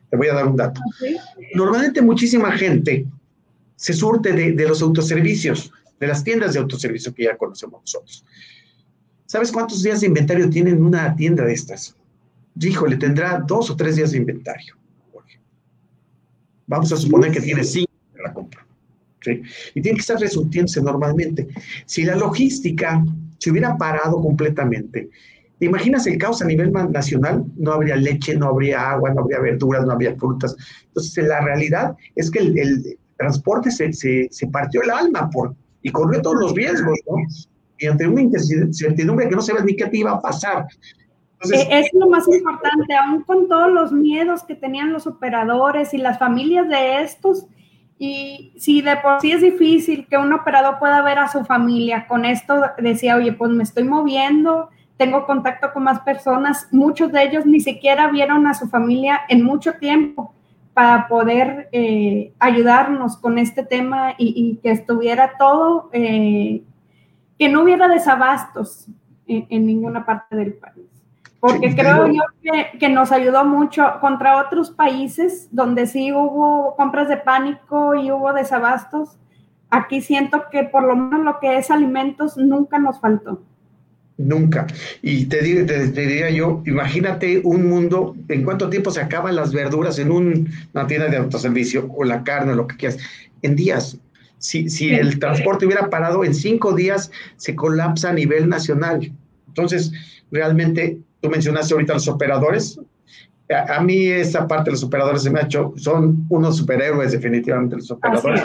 te 0.10 0.16
voy 0.16 0.28
a 0.28 0.36
dar 0.36 0.48
un 0.48 0.56
dato. 0.56 0.80
Normalmente 1.54 2.02
muchísima 2.02 2.52
gente 2.54 3.06
se 3.80 3.94
surte 3.94 4.34
de, 4.34 4.52
de, 4.52 4.68
los 4.68 4.82
autoservicios, 4.82 5.72
de 6.02 6.08
las 6.08 6.22
tiendas 6.22 6.54
de 6.54 6.60
autoservicio 6.60 7.14
que 7.14 7.24
ya 7.24 7.38
conocemos 7.38 7.80
nosotros. 7.80 8.26
¿Sabes 9.26 9.54
cuántos 9.54 9.82
días 9.82 10.02
de 10.02 10.08
inventario 10.08 10.50
tienen 10.50 10.84
una 10.84 11.16
tienda 11.16 11.46
de 11.46 11.54
estas? 11.54 11.96
Híjole, 12.60 12.98
tendrá 12.98 13.42
dos 13.48 13.70
o 13.70 13.76
tres 13.78 13.96
días 13.96 14.12
de 14.12 14.18
inventario. 14.18 14.76
Vamos 16.68 16.92
a 16.92 16.98
suponer 16.98 17.32
que 17.32 17.40
tiene 17.40 17.64
cinco 17.64 17.92
de 18.14 18.22
la 18.22 18.34
compra. 18.34 18.66
Y 19.74 19.82
tiene 19.82 19.96
que 19.96 20.02
estar 20.02 20.20
resurtiéndose 20.20 20.82
normalmente. 20.82 21.48
Si 21.86 22.04
la 22.04 22.16
logística 22.16 23.02
se 23.38 23.52
hubiera 23.52 23.78
parado 23.78 24.22
completamente, 24.22 25.10
¿te 25.58 25.66
imaginas 25.66 26.06
el 26.06 26.18
caos 26.18 26.42
a 26.42 26.46
nivel 26.46 26.72
nacional? 26.72 27.46
No 27.56 27.72
habría 27.72 27.96
leche, 27.96 28.36
no 28.36 28.48
habría 28.48 28.92
agua, 28.92 29.14
no 29.14 29.22
habría 29.22 29.40
verduras, 29.40 29.86
no 29.86 29.94
habría 29.94 30.16
frutas. 30.16 30.56
Entonces, 30.88 31.28
la 31.28 31.40
realidad 31.42 31.96
es 32.16 32.30
que 32.30 32.40
el, 32.40 32.99
transporte 33.20 33.70
se, 33.70 33.92
se, 33.92 34.48
partió 34.48 34.82
el 34.82 34.90
alma 34.90 35.30
por, 35.30 35.54
y 35.82 35.92
corrió 35.92 36.22
todos 36.22 36.38
los 36.40 36.54
riesgos, 36.56 36.98
¿no? 37.08 37.18
Y 37.78 37.88
ante 37.88 38.08
una 38.08 38.22
incertidumbre 38.22 39.30
que 39.30 39.36
no 39.36 39.42
sabes 39.42 39.64
ni 39.66 39.76
qué 39.76 39.86
te 39.88 39.98
iba 39.98 40.12
a 40.12 40.22
pasar. 40.22 40.66
Eh, 41.54 41.68
es 41.70 41.90
lo 41.94 42.10
más 42.10 42.28
importante, 42.28 42.96
aún 42.96 43.24
con 43.24 43.48
todos 43.48 43.72
los 43.72 43.92
miedos 43.92 44.44
que 44.44 44.56
tenían 44.56 44.92
los 44.92 45.06
operadores 45.06 45.94
y 45.94 45.98
las 45.98 46.18
familias 46.18 46.68
de 46.68 47.02
estos, 47.02 47.46
y 47.98 48.54
si 48.58 48.82
de 48.82 48.96
por 48.98 49.20
sí 49.20 49.34
es 49.34 49.42
difícil 49.42 50.08
que 50.10 50.18
un 50.18 50.32
operador 50.32 50.80
pueda 50.80 51.02
ver 51.02 51.20
a 51.20 51.30
su 51.30 51.44
familia, 51.44 52.08
con 52.08 52.24
esto 52.26 52.62
decía, 52.78 53.16
oye, 53.18 53.34
pues 53.34 53.52
me 53.52 53.64
estoy 53.64 53.84
moviendo, 53.84 54.70
tengo 54.98 55.26
contacto 55.26 55.72
con 55.74 55.84
más 55.84 56.00
personas, 56.02 56.68
muchos 56.72 57.12
de 57.12 57.24
ellos 57.24 57.46
ni 57.46 57.60
siquiera 57.60 58.10
vieron 58.10 58.48
a 58.48 58.54
su 58.54 58.68
familia 58.68 59.22
en 59.28 59.44
mucho 59.44 59.74
tiempo 59.74 60.34
para 60.74 61.08
poder 61.08 61.70
eh, 61.72 62.34
ayudarnos 62.40 63.18
con 63.18 63.38
este 63.38 63.64
tema 63.64 64.14
y, 64.18 64.60
que 64.64 64.72
estuviera 64.72 65.34
todo, 65.38 65.90
eh, 65.92 66.64
que 67.38 67.50
no 67.50 67.64
hubiera 67.64 67.88
desabastos 67.88 68.88
en 69.28 69.66
ninguna 69.66 70.06
parte 70.06 70.36
del 70.36 70.54
país 70.54 70.90
porque 71.40 71.74
creo 71.74 72.08
yo 72.08 72.22
que, 72.80 72.90
nos 72.90 73.12
ayudó 73.12 73.46
mucho 73.46 74.00
contra 74.02 74.42
otros 74.42 74.72
países 74.72 75.48
donde 75.52 75.88
sí 75.88 76.12
hubo 76.12 76.76
compras 76.76 77.08
de 77.08 77.18
pánico 77.18 77.96
y 77.96 78.12
hubo 78.12 78.34
desabastos. 78.34 79.18
Aquí 79.70 80.02
siento 80.02 80.46
que 80.52 80.64
por 80.64 80.84
lo 80.84 80.96
menos 80.96 81.24
lo 81.24 81.40
que 81.40 81.58
es 81.58 81.72
alimentos 81.72 82.38
nunca 82.38 82.78
nos 82.78 83.00
faltó. 83.00 83.42
Nunca. 84.20 84.68
Y 85.02 85.26
te, 85.26 85.42
diría 85.42 86.30
yo, 86.30 86.62
imagínate 86.66 87.42
un 87.44 87.68
mundo, 87.68 88.16
¿en 88.28 88.44
cuánto 88.44 88.70
tiempo 88.70 88.92
se 88.92 89.02
acaban 89.02 89.36
las 89.36 89.52
verduras 89.52 89.98
en 89.98 90.12
una 90.12 90.88
tienda 90.88 91.08
de 91.08 91.18
autoservicio 91.18 91.90
o 91.96 92.04
la 92.04 92.24
carne 92.24 92.52
o 92.52 92.56
lo 92.56 92.68
que 92.68 92.78
quieras? 92.78 93.00
En 93.42 93.56
días. 93.56 93.98
Si, 94.38 94.70
si 94.70 94.94
el 94.94 95.20
transporte 95.20 95.66
hubiera 95.66 95.90
parado 95.90 96.24
en 96.24 96.36
cinco 96.36 96.74
días, 96.74 97.12
se 97.38 97.56
colapsa 97.56 98.10
a 98.10 98.14
nivel 98.14 98.48
nacional. 98.48 99.12
Entonces, 99.48 99.92
realmente 100.32 101.00
Tú 101.22 101.30
mencionaste 101.30 101.74
ahorita 101.74 101.94
los 101.94 102.08
operadores. 102.08 102.80
A, 103.50 103.82
mí 103.82 104.08
esa 104.08 104.48
parte 104.48 104.66
de 104.66 104.74
los 104.74 104.84
operadores 104.84 105.24
se 105.24 105.30
me 105.32 105.40
ha 105.40 105.44
hecho, 105.44 105.74
son 105.76 106.26
unos 106.30 106.58
superhéroes 106.58 107.12
definitivamente 107.12 107.78
los 107.78 107.90
operadores, 107.90 108.44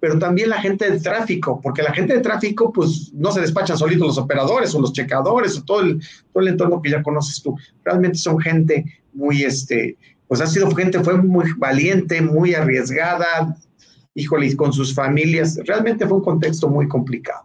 pero 0.00 0.18
también 0.18 0.50
la 0.50 0.60
gente 0.60 0.90
de 0.90 1.00
tráfico, 1.00 1.60
porque 1.60 1.82
la 1.82 1.92
gente 1.92 2.14
de 2.14 2.20
tráfico 2.20 2.72
pues 2.72 3.12
no 3.12 3.32
se 3.32 3.40
despachan 3.40 3.76
solitos 3.76 4.06
los 4.06 4.18
operadores 4.18 4.74
o 4.74 4.80
los 4.80 4.92
checadores 4.92 5.58
o 5.58 5.64
todo 5.64 5.80
el, 5.80 6.00
todo 6.32 6.42
el 6.42 6.48
entorno 6.48 6.80
que 6.80 6.90
ya 6.90 7.02
conoces 7.02 7.42
tú. 7.42 7.56
Realmente 7.84 8.18
son 8.18 8.38
gente 8.38 8.84
muy, 9.12 9.42
este, 9.42 9.96
pues 10.28 10.40
ha 10.40 10.46
sido 10.46 10.70
gente, 10.70 11.02
fue 11.02 11.16
muy 11.16 11.52
valiente, 11.56 12.20
muy 12.20 12.54
arriesgada, 12.54 13.56
híjole, 14.14 14.54
con 14.56 14.72
sus 14.72 14.94
familias. 14.94 15.58
Realmente 15.64 16.06
fue 16.06 16.18
un 16.18 16.24
contexto 16.24 16.68
muy 16.68 16.86
complicado. 16.86 17.44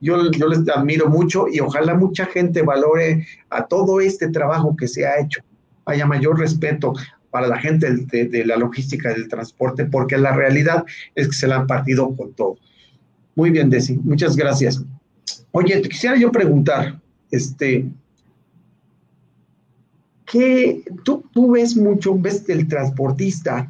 Yo, 0.00 0.18
les 0.18 0.68
admiro 0.68 1.08
mucho 1.08 1.46
y 1.48 1.60
ojalá 1.60 1.94
mucha 1.94 2.26
gente 2.26 2.60
valore 2.60 3.26
a 3.48 3.66
todo 3.66 4.00
este 4.00 4.28
trabajo 4.28 4.76
que 4.76 4.86
se 4.86 5.06
ha 5.06 5.18
hecho. 5.18 5.40
Haya 5.86 6.04
mayor 6.04 6.38
respeto 6.38 6.92
para 7.34 7.48
la 7.48 7.58
gente 7.58 7.92
de, 7.92 8.46
la 8.46 8.56
logística 8.56 9.12
del 9.12 9.26
transporte, 9.26 9.86
porque 9.86 10.16
la 10.16 10.36
realidad 10.36 10.84
es 11.16 11.26
que 11.26 11.34
se 11.34 11.48
la 11.48 11.56
han 11.56 11.66
partido 11.66 12.14
con 12.14 12.32
todo. 12.32 12.58
Muy 13.34 13.50
bien, 13.50 13.70
Desi, 13.70 13.98
muchas 14.04 14.36
gracias. 14.36 14.80
Oye, 15.50 15.80
te 15.80 15.88
quisiera 15.88 16.16
yo 16.16 16.30
preguntar, 16.30 17.00
este, 17.32 17.90
¿qué 20.26 20.84
tú, 21.04 21.24
tú 21.32 21.50
ves 21.50 21.76
mucho, 21.76 22.16
ves 22.16 22.48
el 22.48 22.68
transportista, 22.68 23.68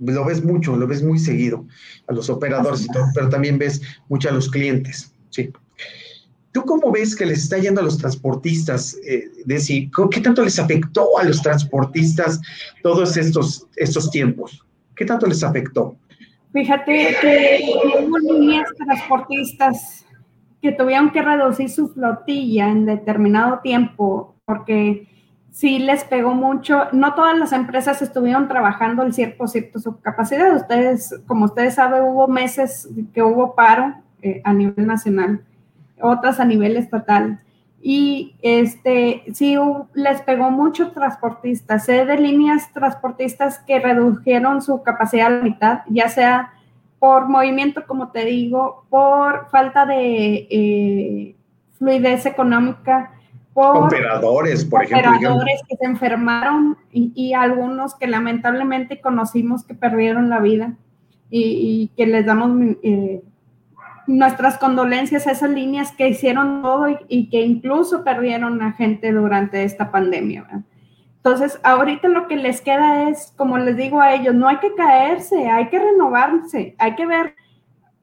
lo 0.00 0.24
ves 0.24 0.42
mucho, 0.42 0.74
lo 0.74 0.86
ves 0.86 1.02
muy 1.02 1.18
seguido, 1.18 1.66
a 2.06 2.14
los 2.14 2.30
operadores 2.30 2.86
y 2.86 2.88
todo, 2.88 3.04
pero 3.12 3.28
también 3.28 3.58
ves 3.58 3.82
mucho 4.08 4.30
a 4.30 4.32
los 4.32 4.48
clientes. 4.48 5.12
Sí. 5.28 5.52
¿Tú 6.56 6.64
cómo 6.64 6.90
ves 6.90 7.14
que 7.14 7.26
les 7.26 7.42
está 7.42 7.58
yendo 7.58 7.82
a 7.82 7.84
los 7.84 7.98
transportistas, 7.98 8.96
eh, 9.06 9.28
Desi? 9.44 9.90
¿Qué 10.10 10.22
tanto 10.22 10.42
les 10.42 10.58
afectó 10.58 11.18
a 11.18 11.24
los 11.24 11.42
transportistas 11.42 12.40
todos 12.82 13.18
estos, 13.18 13.66
estos 13.76 14.10
tiempos? 14.10 14.64
¿Qué 14.94 15.04
tanto 15.04 15.26
les 15.26 15.44
afectó? 15.44 15.98
Fíjate 16.54 17.14
que 17.20 17.60
hubo 18.06 18.18
líneas 18.20 18.70
transportistas 18.74 20.06
que 20.62 20.72
tuvieron 20.72 21.10
que 21.10 21.20
reducir 21.20 21.68
su 21.68 21.88
flotilla 21.88 22.70
en 22.70 22.86
determinado 22.86 23.58
tiempo 23.58 24.34
porque 24.46 25.08
sí 25.50 25.78
les 25.78 26.04
pegó 26.04 26.32
mucho. 26.32 26.84
No 26.92 27.14
todas 27.14 27.38
las 27.38 27.52
empresas 27.52 28.00
estuvieron 28.00 28.48
trabajando 28.48 29.02
al 29.02 29.12
100% 29.12 29.78
su 29.78 30.00
capacidad. 30.00 30.56
Ustedes, 30.56 31.20
como 31.26 31.44
ustedes 31.44 31.74
saben, 31.74 32.02
hubo 32.04 32.28
meses 32.28 32.88
que 33.12 33.22
hubo 33.22 33.54
paro 33.54 33.94
eh, 34.22 34.40
a 34.42 34.54
nivel 34.54 34.86
nacional, 34.86 35.44
otras 36.00 36.40
a 36.40 36.44
nivel 36.44 36.76
estatal. 36.76 37.40
Y 37.80 38.34
este, 38.42 39.22
sí 39.32 39.56
les 39.94 40.22
pegó 40.22 40.50
mucho 40.50 40.90
transportistas. 40.90 41.84
Sé 41.84 42.04
de 42.04 42.18
líneas 42.18 42.72
transportistas 42.72 43.58
que 43.60 43.78
redujeron 43.78 44.62
su 44.62 44.82
capacidad 44.82 45.28
a 45.28 45.30
la 45.30 45.42
mitad, 45.42 45.80
ya 45.88 46.08
sea 46.08 46.52
por 46.98 47.28
movimiento, 47.28 47.86
como 47.86 48.10
te 48.10 48.24
digo, 48.24 48.86
por 48.88 49.48
falta 49.50 49.86
de 49.86 50.48
eh, 50.50 51.36
fluidez 51.78 52.26
económica, 52.26 53.12
por 53.56 53.84
operadores, 53.84 54.66
por 54.66 54.84
ejemplo. 54.84 55.12
Operadores 55.12 55.62
que 55.66 55.76
se 55.76 55.84
enfermaron 55.86 56.76
y, 56.92 57.32
algunos 57.32 57.94
que 57.94 58.06
lamentablemente 58.06 59.00
conocimos 59.00 59.64
que 59.64 59.72
perdieron 59.72 60.28
la 60.28 60.40
vida 60.40 60.74
y, 61.30 61.90
que 61.96 62.06
les 62.06 62.26
damos 62.26 62.76
eh, 62.82 63.22
nuestras 64.06 64.58
condolencias 64.58 65.26
a 65.26 65.32
esas 65.32 65.50
líneas 65.50 65.92
que 65.92 66.08
hicieron 66.08 66.62
todo 66.62 66.86
y, 67.08 67.28
que 67.28 67.42
incluso 67.42 68.04
perdieron 68.04 68.62
a 68.62 68.72
gente 68.72 69.12
durante 69.12 69.64
esta 69.64 69.90
pandemia. 69.90 70.64
Entonces, 71.16 71.58
ahorita 71.64 72.08
lo 72.08 72.28
que 72.28 72.36
les 72.36 72.60
queda 72.60 73.08
es, 73.08 73.32
como 73.36 73.58
les 73.58 73.76
digo 73.76 74.00
a 74.00 74.14
ellos, 74.14 74.34
no 74.34 74.48
hay 74.48 74.58
que 74.58 74.74
caerse, 74.74 75.48
hay 75.48 75.68
que 75.68 75.78
renovarse, 75.78 76.76
hay 76.78 76.94
que 76.94 77.04
ver 77.04 77.34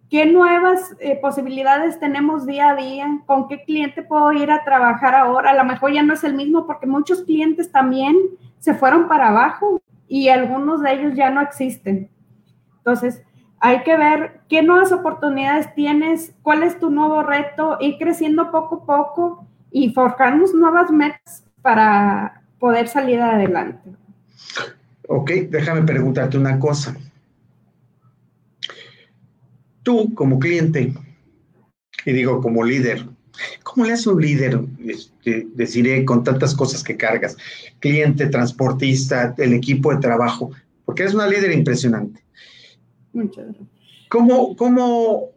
qué 0.10 0.26
nuevas 0.26 0.96
eh, 1.00 1.18
posibilidades 1.22 2.00
tenemos 2.00 2.46
día 2.46 2.70
a 2.70 2.76
día, 2.76 3.22
con 3.26 3.48
qué 3.48 3.64
cliente 3.64 4.04
puedo 4.04 4.32
ir 4.34 4.52
a 4.52 4.64
trabajar 4.64 5.16
ahora. 5.16 5.52
A 5.52 5.56
lo 5.56 5.64
mejor 5.64 5.94
ya 5.94 6.04
no 6.04 6.14
es 6.14 6.24
el 6.24 6.34
mismo 6.34 6.68
porque 6.68 6.86
muchos 6.86 7.24
clientes 7.24 7.72
también 7.72 8.16
se 8.60 8.74
fueron 8.74 9.08
para 9.08 9.30
abajo 9.30 9.82
y 10.08 10.28
algunos 10.28 10.82
de 10.82 10.94
ellos 10.94 11.16
ya 11.16 11.32
no 11.32 11.42
existen. 11.42 12.12
Entonces, 12.78 13.24
hay 13.66 13.82
que 13.84 13.96
ver 13.96 14.42
qué 14.50 14.62
nuevas 14.62 14.92
oportunidades 14.92 15.74
tienes, 15.74 16.34
cuál 16.42 16.64
es 16.64 16.78
tu 16.80 16.90
nuevo 16.90 17.24
reto, 17.24 17.78
ir 17.80 17.96
creciendo 17.98 18.52
poco 18.52 18.84
a 18.84 18.86
poco 18.86 19.48
y 19.72 19.94
forjarnos 19.94 20.54
nuevas 20.54 20.92
metas 20.92 21.46
para 21.62 22.44
poder 22.60 22.90
salir 22.90 23.22
adelante. 23.22 23.90
Ok, 25.08 25.32
déjame 25.50 25.84
preguntarte 25.84 26.38
una 26.38 26.60
cosa. 26.60 26.94
Tú 29.82 30.14
como 30.14 30.40
cliente, 30.40 30.94
y 32.06 32.12
digo 32.12 32.42
como 32.42 32.66
líder, 32.66 33.06
¿cómo 33.64 33.86
le 33.86 33.94
hace 33.94 34.10
un 34.10 34.22
líder, 34.22 34.60
este, 34.86 35.48
deciré, 35.56 36.04
con 36.04 36.26
tantas 36.26 36.54
cosas 36.54 36.84
que 36.84 36.98
cargas? 36.98 37.38
Cliente, 37.80 38.28
transportista, 38.28 39.34
el 39.38 39.54
equipo 39.54 39.94
de 39.94 40.02
trabajo, 40.02 40.52
porque 40.84 41.04
eres 41.04 41.16
una 41.16 41.28
líder 41.28 41.54
impresionante. 41.54 42.24
Muchas 43.14 43.46
gracias. 43.46 43.68
¿Cómo, 44.10 44.56
cómo, 44.56 45.30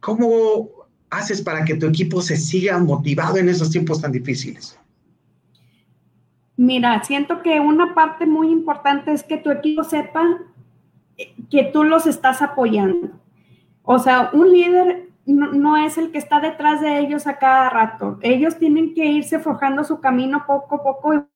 ¿Cómo 0.00 0.70
haces 1.10 1.40
para 1.40 1.64
que 1.64 1.76
tu 1.76 1.86
equipo 1.86 2.20
se 2.20 2.36
siga 2.36 2.78
motivado 2.78 3.38
en 3.38 3.48
esos 3.48 3.70
tiempos 3.70 4.00
tan 4.00 4.12
difíciles? 4.12 4.78
Mira, 6.56 7.02
siento 7.02 7.42
que 7.42 7.60
una 7.60 7.94
parte 7.94 8.26
muy 8.26 8.50
importante 8.50 9.12
es 9.12 9.22
que 9.22 9.38
tu 9.38 9.50
equipo 9.50 9.82
sepa 9.84 10.24
que 11.50 11.64
tú 11.72 11.84
los 11.84 12.06
estás 12.06 12.42
apoyando. 12.42 13.10
O 13.82 13.98
sea, 13.98 14.30
un 14.32 14.52
líder 14.52 15.08
no, 15.26 15.76
es 15.76 15.96
el 15.96 16.10
que 16.12 16.18
está 16.18 16.40
detrás 16.40 16.80
de 16.80 16.98
ellos 16.98 17.26
a 17.26 17.38
cada 17.38 17.70
rato. 17.70 18.18
Ellos 18.22 18.58
tienen 18.58 18.94
que 18.94 19.06
irse 19.06 19.38
forjando 19.38 19.84
su 19.84 20.00
camino 20.00 20.44
poco 20.46 20.76
a 20.76 20.82
poco, 20.82 21.28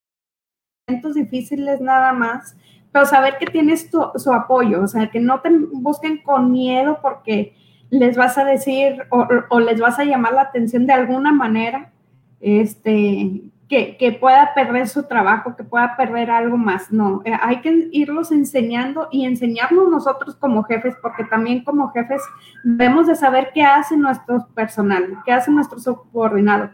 momentos 0.87 1.15
difíciles 1.15 1.81
nada 1.81 2.13
más, 2.13 2.57
pero 2.93 3.07
saber 3.07 3.39
que 3.39 3.47
tienes 3.47 3.91
su 3.91 4.33
apoyo, 4.33 4.83
o 4.83 4.87
sea, 4.87 5.09
que 5.09 5.21
no 5.21 5.41
te 5.41 5.51
busquen 5.51 6.23
con 6.23 6.53
miedo 6.53 6.99
porque 7.03 7.55
les 7.91 8.17
vas 8.17 8.39
a 8.39 8.45
decir 8.45 9.07
o, 9.11 9.27
o 9.51 9.61
les 9.61 9.81
vas 9.81 9.99
a 9.99 10.05
llamar 10.05 10.33
la 10.35 10.43
atención 10.43 10.87
de 10.87 10.93
alguna 10.93 11.33
manera, 11.33 11.93
este, 12.41 13.51
que, 13.69 14.17
pueda 14.19 14.55
perder 14.55 14.89
su 14.89 15.03
trabajo, 15.05 15.55
que 15.55 15.63
pueda 15.63 15.95
perder 15.97 16.31
algo 16.31 16.57
más. 16.57 16.91
No, 16.91 17.21
eh, 17.25 17.33
hay 17.41 17.61
que 17.61 17.89
irlos 17.93 18.33
enseñando 18.33 19.09
y 19.11 19.27
enseñarnos 19.27 19.91
nosotros 19.91 20.37
como 20.37 20.65
jefes, 20.65 20.97
porque 21.03 21.25
también 21.25 21.65
como 21.65 21.91
jefes 21.91 22.23
debemos 22.65 23.07
de 23.07 23.15
saber 23.15 23.51
qué 23.53 23.63
hace 23.63 23.97
nuestro 23.97 24.47
personal, 24.55 25.19
qué 25.25 25.33
hace 25.33 25.51
nuestro 25.51 25.79
subordinado. 25.79 26.71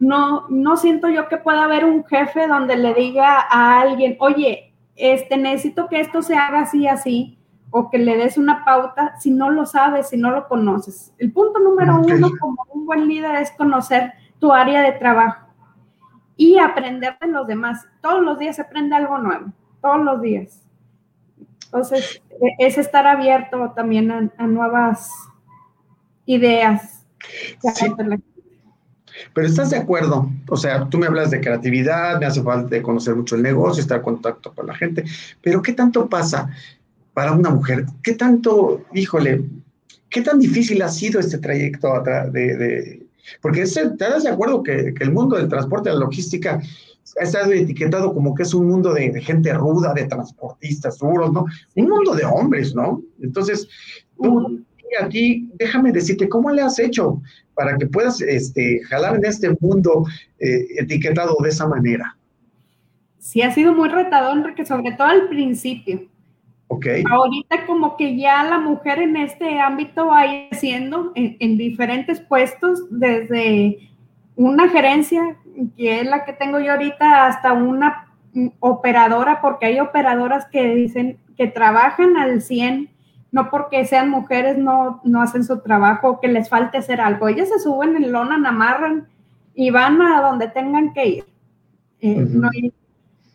No, 0.00 0.46
no 0.48 0.76
siento 0.76 1.08
yo 1.08 1.28
que 1.28 1.36
pueda 1.36 1.64
haber 1.64 1.84
un 1.84 2.04
jefe 2.04 2.46
donde 2.46 2.76
le 2.76 2.94
diga 2.94 3.46
a 3.50 3.80
alguien, 3.80 4.16
oye, 4.20 4.67
este, 4.98 5.36
necesito 5.36 5.88
que 5.88 6.00
esto 6.00 6.22
se 6.22 6.36
haga 6.36 6.60
así, 6.60 6.86
así, 6.86 7.38
o 7.70 7.90
que 7.90 7.98
le 7.98 8.16
des 8.16 8.38
una 8.38 8.64
pauta 8.64 9.18
si 9.18 9.30
no 9.30 9.50
lo 9.50 9.66
sabes, 9.66 10.08
si 10.08 10.16
no 10.16 10.30
lo 10.30 10.48
conoces. 10.48 11.14
El 11.18 11.32
punto 11.32 11.60
número 11.60 12.00
uno 12.00 12.30
como 12.40 12.66
un 12.70 12.86
buen 12.86 13.06
líder 13.06 13.36
es 13.36 13.50
conocer 13.52 14.12
tu 14.38 14.52
área 14.52 14.82
de 14.82 14.92
trabajo 14.92 15.46
y 16.36 16.58
aprender 16.58 17.18
de 17.20 17.28
los 17.28 17.46
demás. 17.46 17.86
Todos 18.00 18.22
los 18.22 18.38
días 18.38 18.56
se 18.56 18.62
aprende 18.62 18.96
algo 18.96 19.18
nuevo, 19.18 19.52
todos 19.82 20.00
los 20.00 20.20
días. 20.22 20.62
Entonces, 21.66 22.22
e, 22.30 22.66
es 22.66 22.78
estar 22.78 23.06
abierto 23.06 23.72
también 23.74 24.10
a, 24.10 24.46
nuevas 24.46 25.12
ideas. 26.24 27.06
Pero 29.34 29.46
estás 29.46 29.70
de 29.70 29.76
acuerdo, 29.76 30.30
o 30.48 30.56
sea, 30.56 30.88
tú 30.88 30.98
me 30.98 31.06
hablas 31.06 31.30
de 31.30 31.40
creatividad, 31.40 32.18
me 32.20 32.26
hace 32.26 32.42
falta 32.42 32.76
de 32.76 32.82
conocer 32.82 33.14
mucho 33.14 33.36
el 33.36 33.42
negocio, 33.42 33.80
estar 33.80 33.98
en 33.98 34.04
contacto 34.04 34.52
con 34.54 34.66
la 34.66 34.74
gente, 34.74 35.04
pero 35.42 35.62
¿qué 35.62 35.72
tanto 35.72 36.08
pasa 36.08 36.50
para 37.14 37.32
una 37.32 37.50
mujer? 37.50 37.86
¿Qué 38.02 38.14
tanto, 38.14 38.84
híjole, 38.94 39.44
qué 40.08 40.22
tan 40.22 40.38
difícil 40.38 40.82
ha 40.82 40.88
sido 40.88 41.20
este 41.20 41.38
trayecto 41.38 42.02
de, 42.32 43.06
porque 43.40 43.64
te 43.64 44.04
das 44.04 44.24
de 44.24 44.30
acuerdo 44.30 44.62
que, 44.62 44.94
el 44.98 45.12
mundo 45.12 45.36
del 45.36 45.48
transporte, 45.48 45.90
la 45.90 45.96
logística, 45.96 46.60
ha 47.18 47.22
estado 47.22 47.52
etiquetado 47.52 48.12
como 48.12 48.34
que 48.34 48.42
es 48.42 48.54
un 48.54 48.68
mundo 48.68 48.92
de, 48.92 49.20
gente 49.20 49.52
ruda, 49.54 49.94
de 49.94 50.04
transportistas 50.04 50.98
duros, 50.98 51.32
¿no? 51.32 51.46
Un 51.74 51.88
mundo 51.88 52.14
de 52.14 52.24
hombres, 52.24 52.74
¿no? 52.74 53.02
Entonces, 53.20 53.68
tú, 54.22 54.62
aquí, 55.00 55.50
déjame 55.54 55.92
decirte, 55.92 56.28
¿cómo 56.28 56.50
le 56.50 56.62
has 56.62 56.78
hecho 56.78 57.20
para 57.54 57.76
que 57.76 57.86
puedas 57.86 58.20
este, 58.20 58.80
jalar 58.84 59.16
en 59.16 59.24
este 59.24 59.56
mundo 59.60 60.04
eh, 60.38 60.66
etiquetado 60.78 61.36
de 61.42 61.48
esa 61.48 61.66
manera? 61.66 62.16
Sí, 63.18 63.42
ha 63.42 63.52
sido 63.52 63.74
muy 63.74 63.88
retador, 63.88 64.36
Enrique, 64.36 64.64
sobre 64.64 64.92
todo 64.92 65.08
al 65.08 65.28
principio 65.28 66.08
Ahorita 67.10 67.66
como 67.66 67.96
que 67.96 68.16
ya 68.16 68.44
la 68.44 68.58
mujer 68.58 68.98
en 68.98 69.16
este 69.16 69.58
ámbito 69.58 70.08
va 70.08 70.26
en, 70.26 70.92
en, 71.14 71.56
diferentes 71.56 72.20
puestos, 72.20 72.84
desde 72.90 73.90
una 74.36 74.68
gerencia, 74.68 75.36
que 75.76 76.00
es 76.00 76.06
la 76.06 76.24
que 76.24 76.34
tengo 76.34 76.60
yo 76.60 76.72
ahorita, 76.72 77.26
hasta 77.26 77.54
una 77.54 78.12
operadora, 78.60 79.40
porque 79.40 79.66
hay 79.66 79.80
operadoras 79.80 80.46
que 80.46 80.74
dicen 80.74 81.18
que 81.36 81.46
trabajan 81.46 82.16
al 82.18 82.42
100, 82.42 82.90
no 83.30 83.50
porque 83.50 83.84
sean 83.86 84.10
mujeres 84.10 84.58
no, 84.58 85.00
no 85.04 85.22
hacen 85.22 85.44
su 85.44 85.60
trabajo, 85.60 86.20
que 86.20 86.28
les 86.28 86.48
falte 86.48 86.78
hacer 86.78 87.00
algo. 87.00 87.28
Ellas 87.28 87.48
se 87.48 87.58
suben 87.58 87.96
en 87.96 88.10
lona, 88.10 88.36
amarran 88.48 89.08
y 89.54 89.70
van 89.70 90.00
a 90.00 90.20
donde 90.22 90.48
tengan 90.48 90.92
que 90.92 91.06
ir. 91.06 91.24
Eh, 92.00 92.26
no 92.28 92.48
hay 92.48 92.72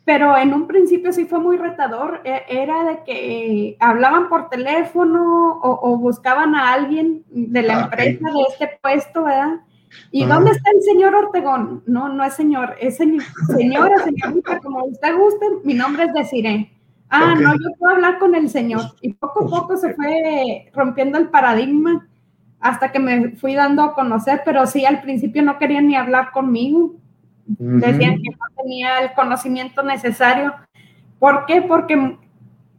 pero 0.04 0.36
en 0.36 0.52
un 0.52 0.66
principio 0.66 1.12
sí 1.12 1.24
fue 1.24 1.40
muy 1.40 1.56
retador. 1.56 2.20
E, 2.24 2.42
era 2.48 2.84
de 2.84 3.04
que 3.04 3.76
hablaban 3.80 4.28
por 4.28 4.50
teléfono 4.50 5.58
o, 5.62 5.96
buscaban 5.96 6.54
a 6.54 6.72
alguien 6.72 7.24
de 7.30 7.62
la 7.62 7.78
ah, 7.78 7.84
empresa 7.84 8.30
de 8.30 8.42
este 8.48 8.78
puesto, 8.82 9.24
¿verdad? 9.24 9.60
¿Y 10.10 10.24
dónde 10.26 10.50
está 10.50 10.70
el 10.72 10.82
señor 10.82 11.14
Ortegón? 11.14 11.82
No, 11.86 12.08
no 12.08 12.24
es 12.24 12.34
señor, 12.34 12.74
es 12.80 12.96
señora, 12.96 13.96
señorita, 14.04 14.58
como 14.58 14.84
usted 14.84 15.16
guste, 15.16 15.46
mi 15.62 15.74
nombre 15.74 16.04
es 16.04 16.12
Desiree. 16.12 16.70
Ah, 17.10 17.34
no, 17.34 17.54
yo 17.54 17.70
puedo 17.78 17.94
hablar 17.94 18.18
con 18.18 18.34
el 18.34 18.48
señor. 18.48 18.82
Y 19.00 19.12
poco 19.12 19.44
a 19.44 19.50
poco 19.50 19.76
se 19.76 19.94
fue 19.94 20.70
rompiendo 20.74 21.18
el 21.18 21.28
paradigma 21.28 22.08
hasta 22.60 22.90
que 22.90 22.98
me 22.98 23.30
fui 23.36 23.54
dando 23.54 23.82
a 23.82 23.94
conocer, 23.94 24.42
pero 24.44 24.66
sí, 24.66 24.84
al 24.86 25.02
principio 25.02 25.42
no 25.42 25.58
querían 25.58 25.86
ni 25.86 25.96
hablar 25.96 26.32
conmigo. 26.32 26.94
Decían 27.46 28.22
que 28.22 28.30
no 28.30 28.62
tenía 28.62 29.00
el 29.00 29.12
conocimiento 29.12 29.82
necesario. 29.82 30.54
¿Por 31.18 31.44
qué? 31.44 31.60
Porque 31.60 31.94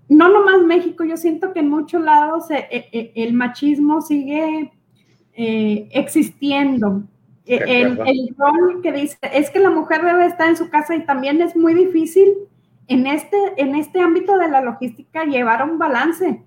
no 0.10 0.30
nomás 0.30 0.64
México, 0.66 1.04
yo 1.04 1.18
siento 1.18 1.54
que 1.54 1.60
en 1.60 1.70
muchos 1.70 2.02
lados 2.02 2.50
eh, 2.50 2.68
eh, 2.72 2.90
eh, 2.92 3.12
el 3.16 3.34
machismo 3.34 4.02
sigue 4.02 4.72
existiendo. 5.38 7.04
El, 7.46 8.00
el, 8.08 8.36
rol 8.36 8.82
que 8.82 8.92
dice 8.92 9.18
es 9.32 9.52
que 9.52 9.60
la 9.60 9.70
mujer 9.70 10.04
debe 10.04 10.26
estar 10.26 10.50
en 10.50 10.58
su 10.58 10.70
casa 10.70 10.96
y 10.96 11.06
también 11.06 11.42
es 11.44 11.56
muy 11.56 11.76
difícil 11.76 12.34
en 12.88 13.08
este, 13.08 13.38
en 13.58 13.76
este 13.76 14.00
ámbito 14.00 14.38
de 14.38 14.50
la 14.50 14.62
logística 14.62 15.24
llevar 15.26 15.64
un 15.64 15.78
balance, 15.78 16.44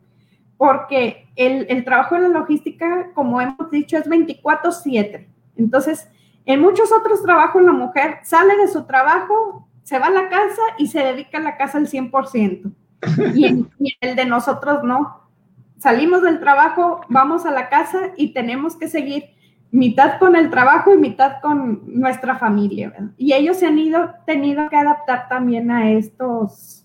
porque 0.57 1.29
el, 1.37 1.66
el 1.68 1.85
trabajo 1.85 2.14
de 2.14 2.22
la 2.22 2.29
logística, 2.29 3.11
como 3.14 3.40
hemos 3.40 3.70
dicho, 3.70 3.96
es 3.96 4.09
24/7. 4.09 5.27
Entonces, 5.57 6.09
en 6.44 6.61
muchos 6.61 6.90
otros 6.92 7.22
trabajos 7.22 7.62
la 7.62 7.72
mujer 7.72 8.20
sale 8.22 8.57
de 8.57 8.68
su 8.68 8.85
trabajo, 8.85 9.68
se 9.83 9.98
va 9.98 10.07
a 10.07 10.11
la 10.11 10.29
casa 10.29 10.62
y 10.79 10.87
se 10.87 11.01
dedica 11.01 11.38
a 11.38 11.42
la 11.42 11.57
casa 11.57 11.79
al 11.79 11.88
100%. 11.88 12.72
Y 13.35 13.46
en, 13.46 13.70
el 14.01 14.16
de 14.16 14.24
nosotros 14.24 14.83
no. 14.83 15.29
Salimos 15.79 16.22
del 16.22 16.40
trabajo, 16.40 17.03
vamos 17.09 17.46
a 17.46 17.51
la 17.51 17.68
casa 17.68 18.12
y 18.16 18.33
tenemos 18.33 18.77
que 18.77 18.88
seguir 18.88 19.24
mitad 19.70 20.18
con 20.18 20.37
el 20.37 20.50
trabajo 20.50 20.94
y 20.94 20.98
mitad 20.98 21.40
con 21.42 21.83
nuestra 21.87 22.38
familia. 22.38 22.92
Y 23.16 23.33
ellos 23.33 23.59
se 23.59 23.66
han 23.66 23.78
ido, 23.78 24.11
tenido 24.26 24.68
que 24.68 24.76
adaptar 24.76 25.28
también 25.28 25.70
a 25.70 25.90
estos, 25.90 26.85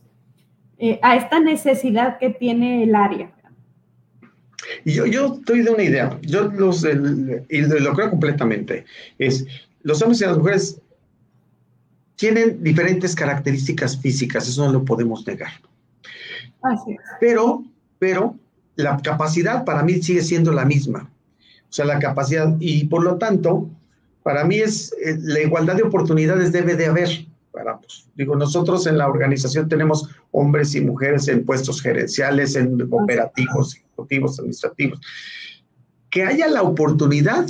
eh, 0.78 1.00
a 1.02 1.15
esta 1.15 1.39
necesidad 1.39 2.17
que 2.17 2.30
tiene 2.30 2.84
el 2.84 2.96
área. 2.96 3.32
Y 4.86 4.93
yo, 4.93 5.06
yo 5.06 5.36
estoy 5.36 5.62
de 5.62 5.72
una 5.72 5.84
idea, 5.84 6.17
yo 6.22 6.43
los, 6.43 6.86
y 6.86 7.62
lo 7.62 7.93
creo 7.93 8.10
completamente, 8.10 8.86
es 9.17 9.46
los 9.82 10.02
hombres 10.02 10.22
y 10.22 10.26
las 10.26 10.38
mujeres 10.38 10.82
tienen 12.15 12.63
diferentes 12.63 13.15
características 13.15 13.98
físicas, 13.98 14.48
eso 14.48 14.65
no 14.65 14.72
lo 14.72 14.86
podemos 14.86 15.26
negar. 15.28 15.52
Pero, 17.19 17.63
pero 18.00 18.36
la 18.76 18.98
capacidad 18.98 19.65
para 19.65 19.84
mí 19.84 20.02
sigue 20.02 20.22
siendo 20.22 20.54
la 20.54 20.63
misma. 20.63 21.10
O 21.74 21.76
sea, 21.76 21.86
la 21.86 21.98
capacidad, 21.98 22.56
y 22.60 22.84
por 22.84 23.04
lo 23.04 23.18
tanto, 23.18 23.68
para 24.22 24.44
mí 24.44 24.58
es 24.58 24.94
eh, 25.04 25.18
la 25.20 25.42
igualdad 25.42 25.76
de 25.76 25.82
oportunidades 25.82 26.52
debe 26.52 26.76
de 26.76 26.86
haber 26.86 27.10
para 27.52 27.80
pues, 27.80 28.06
Digo, 28.14 28.36
nosotros 28.36 28.86
en 28.86 29.00
la 29.00 29.08
organización 29.08 29.68
tenemos 29.68 30.08
hombres 30.30 30.76
y 30.76 30.82
mujeres 30.82 31.28
en 31.30 31.44
puestos 31.44 31.82
gerenciales, 31.82 32.56
en 32.56 32.80
operativos, 32.92 33.76
ejecutivos, 33.76 34.38
administrativos. 34.38 35.02
Que 36.12 36.22
haya 36.22 36.48
la 36.48 36.62
oportunidad 36.62 37.48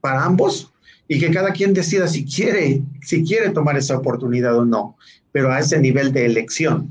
para 0.00 0.24
ambos 0.24 0.72
y 1.06 1.20
que 1.20 1.30
cada 1.30 1.52
quien 1.52 1.74
decida 1.74 2.08
si 2.08 2.24
quiere, 2.24 2.80
si 3.02 3.24
quiere 3.24 3.50
tomar 3.50 3.76
esa 3.76 3.98
oportunidad 3.98 4.56
o 4.56 4.64
no, 4.64 4.96
pero 5.32 5.52
a 5.52 5.58
ese 5.58 5.78
nivel 5.78 6.14
de 6.14 6.24
elección. 6.24 6.90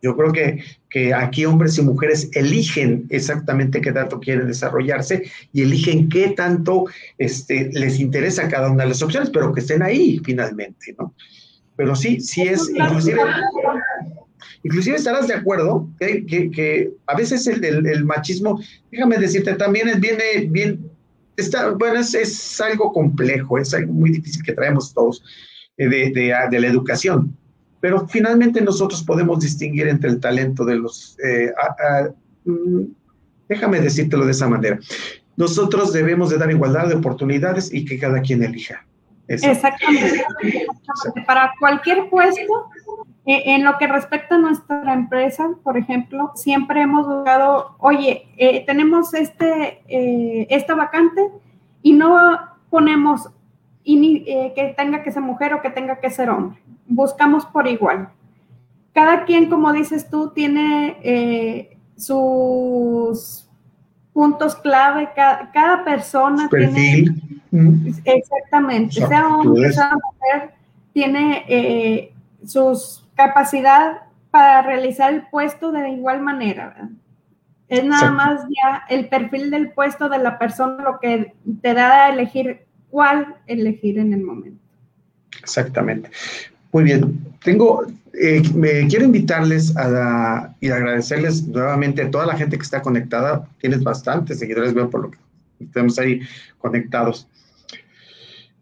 Yo 0.00 0.16
creo 0.16 0.32
que, 0.32 0.62
que 0.90 1.12
aquí 1.12 1.44
hombres 1.44 1.76
y 1.78 1.82
mujeres 1.82 2.30
eligen 2.34 3.06
exactamente 3.10 3.80
qué 3.80 3.92
tanto 3.92 4.20
quieren 4.20 4.46
desarrollarse 4.46 5.30
y 5.52 5.62
eligen 5.62 6.08
qué 6.08 6.28
tanto 6.30 6.84
este, 7.18 7.70
les 7.72 7.98
interesa 7.98 8.48
cada 8.48 8.70
una 8.70 8.84
de 8.84 8.90
las 8.90 9.02
opciones, 9.02 9.30
pero 9.30 9.52
que 9.52 9.60
estén 9.60 9.82
ahí 9.82 10.20
finalmente, 10.24 10.94
¿no? 10.98 11.14
Pero 11.76 11.94
sí, 11.94 12.20
sí 12.20 12.42
es, 12.42 12.70
inclusive, 12.70 13.20
inclusive 14.62 14.96
estarás 14.96 15.28
de 15.28 15.34
acuerdo 15.34 15.88
que, 15.98 16.26
que, 16.26 16.90
a 17.06 17.16
veces 17.16 17.46
el, 17.46 17.64
el, 17.64 18.04
machismo, 18.04 18.60
déjame 18.90 19.18
decirte, 19.18 19.54
también 19.54 19.88
viene 20.00 20.48
bien, 20.48 20.90
está, 21.36 21.70
bueno, 21.70 22.00
es, 22.00 22.14
es, 22.14 22.60
algo 22.60 22.92
complejo, 22.92 23.58
es 23.58 23.72
algo 23.74 23.92
muy 23.92 24.10
difícil 24.10 24.42
que 24.42 24.54
traemos 24.54 24.92
todos 24.92 25.22
eh, 25.76 25.88
de, 25.88 26.10
de, 26.10 26.34
de 26.50 26.60
la 26.60 26.66
educación 26.66 27.37
pero 27.80 28.06
finalmente 28.08 28.60
nosotros 28.60 29.02
podemos 29.02 29.40
distinguir 29.40 29.88
entre 29.88 30.10
el 30.10 30.20
talento 30.20 30.64
de 30.64 30.76
los... 30.76 31.16
Eh, 31.24 31.52
mm, 32.44 32.82
déjame 33.48 33.80
decírtelo 33.80 34.24
de 34.24 34.32
esa 34.32 34.48
manera. 34.48 34.78
Nosotros 35.36 35.92
debemos 35.92 36.30
de 36.30 36.38
dar 36.38 36.50
igualdad 36.50 36.88
de 36.88 36.96
oportunidades 36.96 37.72
y 37.72 37.84
que 37.84 37.98
cada 37.98 38.20
quien 38.20 38.42
elija. 38.42 38.84
Exactamente. 39.28 40.24
Para 41.26 41.52
cualquier 41.60 42.08
puesto, 42.08 42.70
eh, 43.26 43.42
en 43.54 43.62
lo 43.62 43.76
que 43.76 43.86
respecta 43.86 44.36
a 44.36 44.38
nuestra 44.38 44.94
empresa, 44.94 45.50
por 45.62 45.76
ejemplo, 45.76 46.32
siempre 46.34 46.80
hemos 46.80 47.06
buscado, 47.06 47.76
oye, 47.78 48.26
eh, 48.38 48.64
tenemos 48.64 49.12
este, 49.12 49.82
eh, 49.86 50.46
esta 50.48 50.74
vacante 50.74 51.28
y 51.82 51.92
no 51.92 52.40
ponemos 52.70 53.28
que 53.84 54.74
tenga 54.76 55.02
que 55.02 55.12
ser 55.12 55.22
mujer 55.22 55.54
o 55.54 55.62
que 55.62 55.70
tenga 55.70 55.98
que 55.98 56.10
ser 56.10 56.28
hombre. 56.28 56.58
Buscamos 56.88 57.46
por 57.46 57.68
igual. 57.68 58.08
Cada 58.92 59.24
quien, 59.24 59.48
como 59.48 59.72
dices 59.72 60.10
tú, 60.10 60.30
tiene 60.30 61.70
sus 61.96 63.48
puntos 64.12 64.56
clave, 64.56 65.10
cada, 65.14 65.84
persona 65.84 66.48
Perfil. 66.48 67.22
tiene... 67.50 67.94
Exactamente, 68.04 69.06
sea 69.06 69.28
hombre, 69.28 69.72
sea 69.72 69.92
mujer, 69.94 70.50
tiene 70.92 71.44
eh, 71.48 72.12
sus 72.44 73.06
capacidad 73.14 74.02
para 74.30 74.62
realizar 74.62 75.12
el 75.12 75.26
puesto 75.28 75.72
de 75.72 75.90
igual 75.90 76.20
manera. 76.20 76.90
Es 77.68 77.84
nada 77.84 78.10
más 78.10 78.42
ya 78.48 78.84
el 78.88 79.08
perfil 79.08 79.50
del 79.50 79.72
puesto 79.72 80.08
de 80.08 80.18
la 80.18 80.38
persona 80.38 80.82
lo 80.82 80.98
que 81.00 81.34
te 81.60 81.74
da 81.74 82.06
a 82.06 82.08
elegir 82.10 82.66
cuál 82.90 83.36
elegir 83.46 83.98
en 83.98 84.12
el 84.12 84.22
momento. 84.22 84.62
Exactamente. 85.40 86.10
Muy 86.72 86.84
bien. 86.84 87.24
Tengo, 87.42 87.86
eh, 88.20 88.42
me 88.54 88.86
quiero 88.88 89.04
invitarles 89.04 89.76
a 89.76 90.54
y 90.60 90.68
agradecerles 90.68 91.46
nuevamente 91.46 92.02
a 92.02 92.10
toda 92.10 92.26
la 92.26 92.36
gente 92.36 92.56
que 92.56 92.62
está 92.62 92.82
conectada. 92.82 93.48
Tienes 93.60 93.82
bastantes 93.82 94.38
seguidores, 94.38 94.74
veo 94.74 94.90
por 94.90 95.02
lo 95.02 95.10
que 95.10 95.18
estamos 95.60 95.98
ahí 95.98 96.20
conectados. 96.58 97.28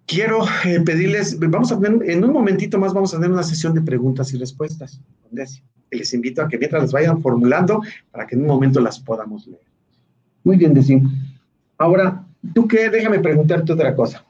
Quiero 0.06 0.44
eh, 0.64 0.80
pedirles, 0.80 1.38
vamos 1.40 1.72
a 1.72 1.80
tener, 1.80 2.08
en 2.08 2.24
un 2.24 2.32
momentito 2.32 2.78
más 2.78 2.94
vamos 2.94 3.12
a 3.12 3.16
tener 3.16 3.32
una 3.32 3.42
sesión 3.42 3.74
de 3.74 3.82
preguntas 3.82 4.32
y 4.32 4.38
respuestas. 4.38 5.00
Les 5.90 6.14
invito 6.14 6.42
a 6.42 6.48
que 6.48 6.58
mientras 6.58 6.82
las 6.82 6.92
vayan 6.92 7.20
formulando 7.20 7.82
para 8.12 8.26
que 8.26 8.36
en 8.36 8.42
un 8.42 8.46
momento 8.46 8.78
las 8.80 9.00
podamos 9.00 9.46
leer. 9.46 9.62
Muy 10.44 10.56
bien, 10.56 10.74
Desi. 10.74 11.02
Ahora, 11.76 12.24
¿tú 12.54 12.68
qué? 12.68 12.88
Déjame 12.88 13.18
preguntarte 13.18 13.72
otra 13.72 13.96
cosa. 13.96 14.24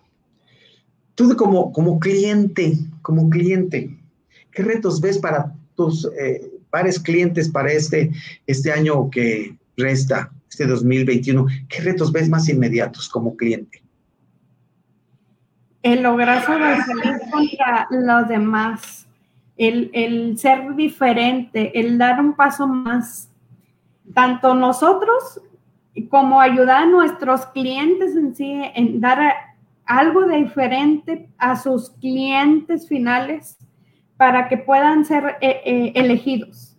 Tú 1.17 1.35
como, 1.35 1.73
como 1.73 1.99
cliente, 1.99 2.75
como 3.01 3.31
cliente, 3.31 3.97
¿qué 4.53 4.63
retos 4.63 5.01
ves 5.01 5.19
para 5.19 5.55
tus 5.75 6.05
eh, 6.21 6.53
pares 6.69 7.01
clientes 7.01 7.49
para 7.49 7.73
este, 7.73 8.13
este 8.47 8.71
año 8.71 9.09
que 9.11 9.57
resta, 9.79 10.31
este 10.51 10.67
2021? 10.67 11.47
¿Qué 11.71 11.81
retos 11.81 12.13
ves 12.13 12.29
más 12.29 12.51
inmediatos 12.51 13.09
como 13.09 13.35
cliente? 13.35 13.83
El 15.83 16.03
lograr 16.03 16.45
sobresalir 16.45 17.19
contra 17.31 17.89
los 17.91 18.29
demás, 18.29 19.07
el, 19.57 19.91
el 19.95 20.39
ser 20.39 20.77
diferente, 20.77 21.81
el 21.81 21.97
dar 21.97 22.21
un 22.21 22.35
paso 22.35 22.67
más. 22.67 23.31
Tanto 24.13 24.55
nosotros 24.55 25.41
como 26.11 26.43
ayudar 26.43 26.83
a 26.83 26.87
nuestros 26.87 27.47
clientes 27.47 28.15
en 28.15 28.35
sí, 28.35 28.61
en 28.75 29.01
dar 29.01 29.56
algo 29.87 30.27
diferente 30.27 31.31
a 31.39 31.57
sus 31.57 31.91
clientes 31.91 32.89
finales 32.89 33.57
para 34.17 34.49
que 34.49 34.59
puedan 34.59 35.05
ser 35.05 35.37
eh, 35.41 35.61
eh, 35.65 35.93
elegidos. 35.95 36.77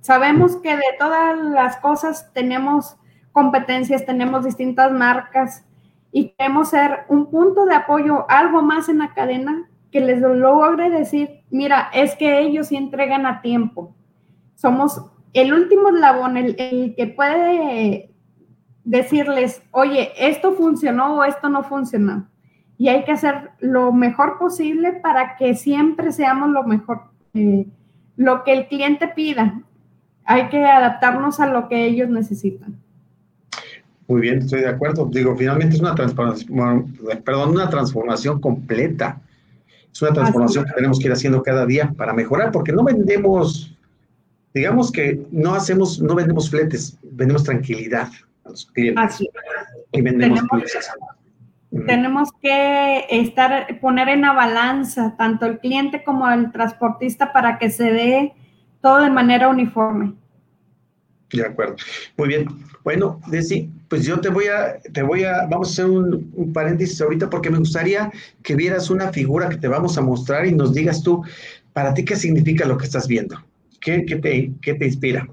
Sabemos 0.00 0.56
que 0.56 0.76
de 0.76 0.82
todas 0.98 1.38
las 1.38 1.76
cosas 1.78 2.32
tenemos 2.32 2.96
competencias, 3.32 4.04
tenemos 4.04 4.44
distintas 4.44 4.92
marcas 4.92 5.64
y 6.10 6.30
queremos 6.30 6.70
ser 6.70 7.04
un 7.08 7.30
punto 7.30 7.64
de 7.64 7.74
apoyo, 7.74 8.28
algo 8.28 8.62
más 8.62 8.88
en 8.88 8.98
la 8.98 9.14
cadena 9.14 9.68
que 9.92 10.00
les 10.00 10.20
logre 10.20 10.90
decir, 10.90 11.44
mira, 11.50 11.90
es 11.94 12.14
que 12.16 12.40
ellos 12.40 12.68
sí 12.68 12.76
entregan 12.76 13.24
a 13.24 13.40
tiempo. 13.40 13.94
Somos 14.54 15.02
el 15.32 15.52
último 15.52 15.90
eslabón, 15.90 16.36
el, 16.36 16.56
el 16.58 16.94
que 16.96 17.06
puede 17.06 18.10
decirles, 18.88 19.60
oye, 19.70 20.12
esto 20.18 20.54
funcionó 20.54 21.18
o 21.18 21.24
esto 21.24 21.50
no 21.50 21.62
funcionó. 21.62 22.26
Y 22.78 22.88
hay 22.88 23.04
que 23.04 23.12
hacer 23.12 23.50
lo 23.60 23.92
mejor 23.92 24.38
posible 24.38 24.94
para 24.94 25.36
que 25.36 25.54
siempre 25.54 26.10
seamos 26.10 26.50
lo 26.50 26.62
mejor, 26.64 27.02
eh, 27.34 27.66
lo 28.16 28.44
que 28.44 28.52
el 28.54 28.66
cliente 28.66 29.08
pida. 29.08 29.60
Hay 30.24 30.48
que 30.48 30.64
adaptarnos 30.64 31.38
a 31.38 31.48
lo 31.48 31.68
que 31.68 31.84
ellos 31.84 32.08
necesitan. 32.08 32.76
Muy 34.06 34.22
bien, 34.22 34.38
estoy 34.38 34.60
de 34.60 34.68
acuerdo. 34.68 35.06
Digo, 35.12 35.36
finalmente 35.36 35.74
es 35.74 35.82
una 35.82 35.94
transformación, 35.94 36.96
perdón, 37.24 37.50
una 37.50 37.68
transformación 37.68 38.40
completa. 38.40 39.20
Es 39.92 40.00
una 40.00 40.14
transformación 40.14 40.64
que 40.64 40.72
tenemos 40.72 40.98
que 40.98 41.08
ir 41.08 41.12
haciendo 41.12 41.42
cada 41.42 41.66
día 41.66 41.92
para 41.94 42.14
mejorar, 42.14 42.52
porque 42.52 42.72
no 42.72 42.84
vendemos, 42.84 43.76
digamos 44.54 44.90
que 44.90 45.26
no 45.30 45.54
hacemos, 45.54 46.00
no 46.00 46.14
vendemos 46.14 46.48
fletes, 46.48 46.96
vendemos 47.02 47.44
tranquilidad 47.44 48.08
Así. 48.96 49.28
Y 49.92 50.02
vendemos 50.02 50.40
tenemos, 51.70 52.30
que 52.40 53.04
estar, 53.10 53.78
poner 53.80 54.08
en 54.08 54.22
la 54.22 54.32
balanza 54.32 55.14
tanto 55.16 55.46
el 55.46 55.58
cliente 55.58 56.02
como 56.02 56.28
el 56.30 56.50
transportista 56.50 57.32
para 57.32 57.58
que 57.58 57.70
se 57.70 57.92
dé 57.92 58.32
todo 58.80 59.02
de 59.02 59.10
manera 59.10 59.48
uniforme. 59.48 60.14
De 61.30 61.44
acuerdo. 61.44 61.76
Muy 62.16 62.28
bien. 62.28 62.46
Bueno, 62.84 63.20
Desi, 63.26 63.68
pues 63.88 64.06
yo 64.06 64.18
te 64.18 64.30
voy 64.30 64.46
a, 64.46 64.78
te 64.92 65.02
voy 65.02 65.24
a, 65.24 65.46
vamos 65.46 65.68
a 65.68 65.72
hacer 65.72 65.86
un, 65.86 66.52
paréntesis 66.54 67.00
ahorita 67.02 67.28
porque 67.28 67.50
me 67.50 67.58
gustaría 67.58 68.10
que 68.42 68.54
vieras 68.56 68.88
una 68.88 69.12
figura 69.12 69.50
que 69.50 69.58
te 69.58 69.68
vamos 69.68 69.98
a 69.98 70.00
mostrar 70.00 70.46
y 70.46 70.52
nos 70.52 70.72
digas 70.72 71.02
tú, 71.02 71.22
para 71.74 71.92
ti, 71.92 72.04
qué 72.04 72.16
significa 72.16 72.64
lo 72.64 72.78
que 72.78 72.86
estás 72.86 73.06
viendo. 73.06 73.36
¿Qué, 73.80 74.06
qué 74.06 74.16
te, 74.16 74.52
qué 74.62 74.74
te 74.74 74.86
inspira? 74.86 75.28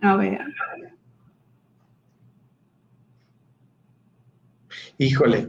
A 0.00 0.16
ver. 0.16 0.40
Híjole. 4.98 5.46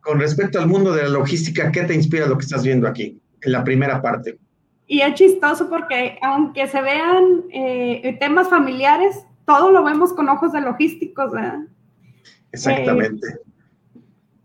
Con 0.00 0.20
respecto 0.20 0.60
al 0.60 0.68
mundo 0.68 0.92
de 0.92 1.02
la 1.02 1.08
logística, 1.08 1.70
¿qué 1.72 1.82
te 1.82 1.94
inspira 1.94 2.26
lo 2.26 2.38
que 2.38 2.44
estás 2.44 2.62
viendo 2.62 2.86
aquí, 2.86 3.20
en 3.40 3.52
la 3.52 3.64
primera 3.64 4.00
parte? 4.00 4.38
Y 4.86 5.00
es 5.00 5.14
chistoso 5.14 5.68
porque 5.68 6.18
aunque 6.22 6.68
se 6.68 6.80
vean 6.80 7.44
eh, 7.50 8.16
temas 8.20 8.48
familiares, 8.48 9.24
todo 9.44 9.70
lo 9.70 9.82
vemos 9.82 10.12
con 10.12 10.28
ojos 10.28 10.52
de 10.52 10.60
logísticos, 10.60 11.32
¿verdad? 11.32 11.60
Exactamente. 12.52 13.26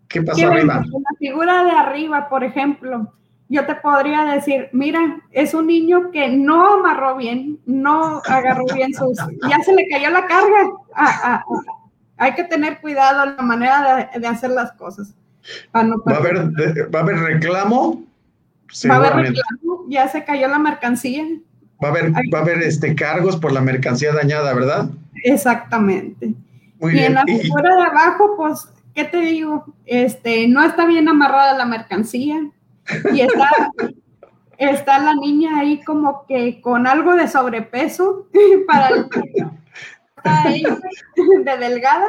¿Qué 0.08 0.22
pasó 0.24 0.48
arriba? 0.48 0.84
La 0.86 1.18
figura 1.20 1.64
de 1.64 1.72
arriba, 1.72 2.28
por 2.28 2.44
ejemplo, 2.44 3.14
yo 3.52 3.66
te 3.66 3.76
podría 3.76 4.24
decir, 4.26 4.70
mira, 4.72 5.22
es 5.32 5.54
un 5.54 5.68
niño 5.68 6.12
que 6.12 6.30
no 6.30 6.76
amarró 6.76 7.18
bien, 7.18 7.60
no 7.66 8.22
agarró 8.26 8.66
bien 8.74 8.94
sus, 8.94 9.18
ya 9.50 9.60
se 9.64 9.74
le 9.74 9.88
cayó 9.90 10.10
la 10.10 10.26
carga 10.26 10.72
a, 10.96 11.44
hay 12.22 12.36
que 12.36 12.44
tener 12.44 12.80
cuidado 12.82 13.24
en 13.24 13.36
la 13.36 13.42
manera 13.42 14.12
de, 14.14 14.28
hacer 14.28 14.52
las 14.52 14.72
cosas. 14.74 15.16
¿Va, 15.76 15.80
a 15.80 16.18
haber, 16.18 16.38
¿Va 16.94 17.00
a 17.00 17.02
haber 17.02 17.18
reclamo? 17.18 18.04
Va 18.88 18.94
a 18.94 18.98
haber 18.98 19.14
reclamo, 19.14 19.86
ya 19.90 20.08
se 20.08 20.24
cayó 20.24 20.48
la 20.48 20.60
mercancía. 20.60 21.26
Va 21.84 21.88
a 21.88 21.92
haber, 21.92 22.12
va 22.32 22.38
a 22.38 22.42
haber 22.44 22.62
este, 22.62 22.94
cargos 22.94 23.38
por 23.38 23.52
la 23.52 23.62
mercancía 23.62 24.14
dañada, 24.14 24.54
¿verdad? 24.54 24.92
Exactamente. 25.24 26.36
y 26.80 27.00
en 27.00 27.16
la 27.16 27.24
figura 27.24 27.76
de 27.76 27.82
abajo, 27.86 28.36
pues, 28.38 28.70
¿qué 28.94 29.06
te 29.06 29.18
digo? 29.18 29.66
Este, 29.88 30.48
no 30.48 30.64
está 30.64 30.86
bien 30.86 31.10
amarrada 31.10 31.58
la 31.58 31.66
mercancía 31.66 32.40
y 33.12 33.22
está, 33.22 33.50
está 34.60 35.00
la 35.00 35.16
niña 35.16 35.58
ahí 35.58 35.84
como 35.84 36.28
que 36.28 36.62
con 36.62 36.86
algo 36.86 37.16
de 37.16 37.28
sobrepeso 37.28 38.28
para 38.68 38.90
el, 38.90 39.08
ahí 40.24 40.64
de 41.44 41.58
delgada, 41.58 42.08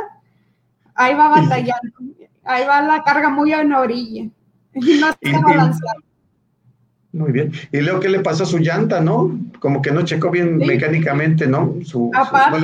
ahí 0.95 1.15
va 1.15 1.29
batallando, 1.29 1.93
ahí 2.45 2.67
va 2.67 2.83
la 2.83 3.03
carga 3.03 3.31
muy 3.31 3.53
en 3.53 3.73
orilla, 3.73 4.25
no 4.75 5.09
está 5.09 5.41
balanceado. 5.41 6.12
Muy 7.13 7.31
bien. 7.31 7.53
Y 7.71 7.81
luego, 7.81 8.01
¿qué 8.01 8.09
le 8.09 8.21
pasó 8.21 8.45
a 8.45 8.47
su 8.47 8.59
llanta, 8.59 9.01
no? 9.01 9.39
Como 9.59 9.83
que 9.83 9.91
no 9.91 10.03
checó 10.03 10.31
bien 10.31 10.57
mecánicamente, 10.57 11.47
¿no? 11.47 11.75
Su, 11.85 12.11
Aparte, 12.15 12.59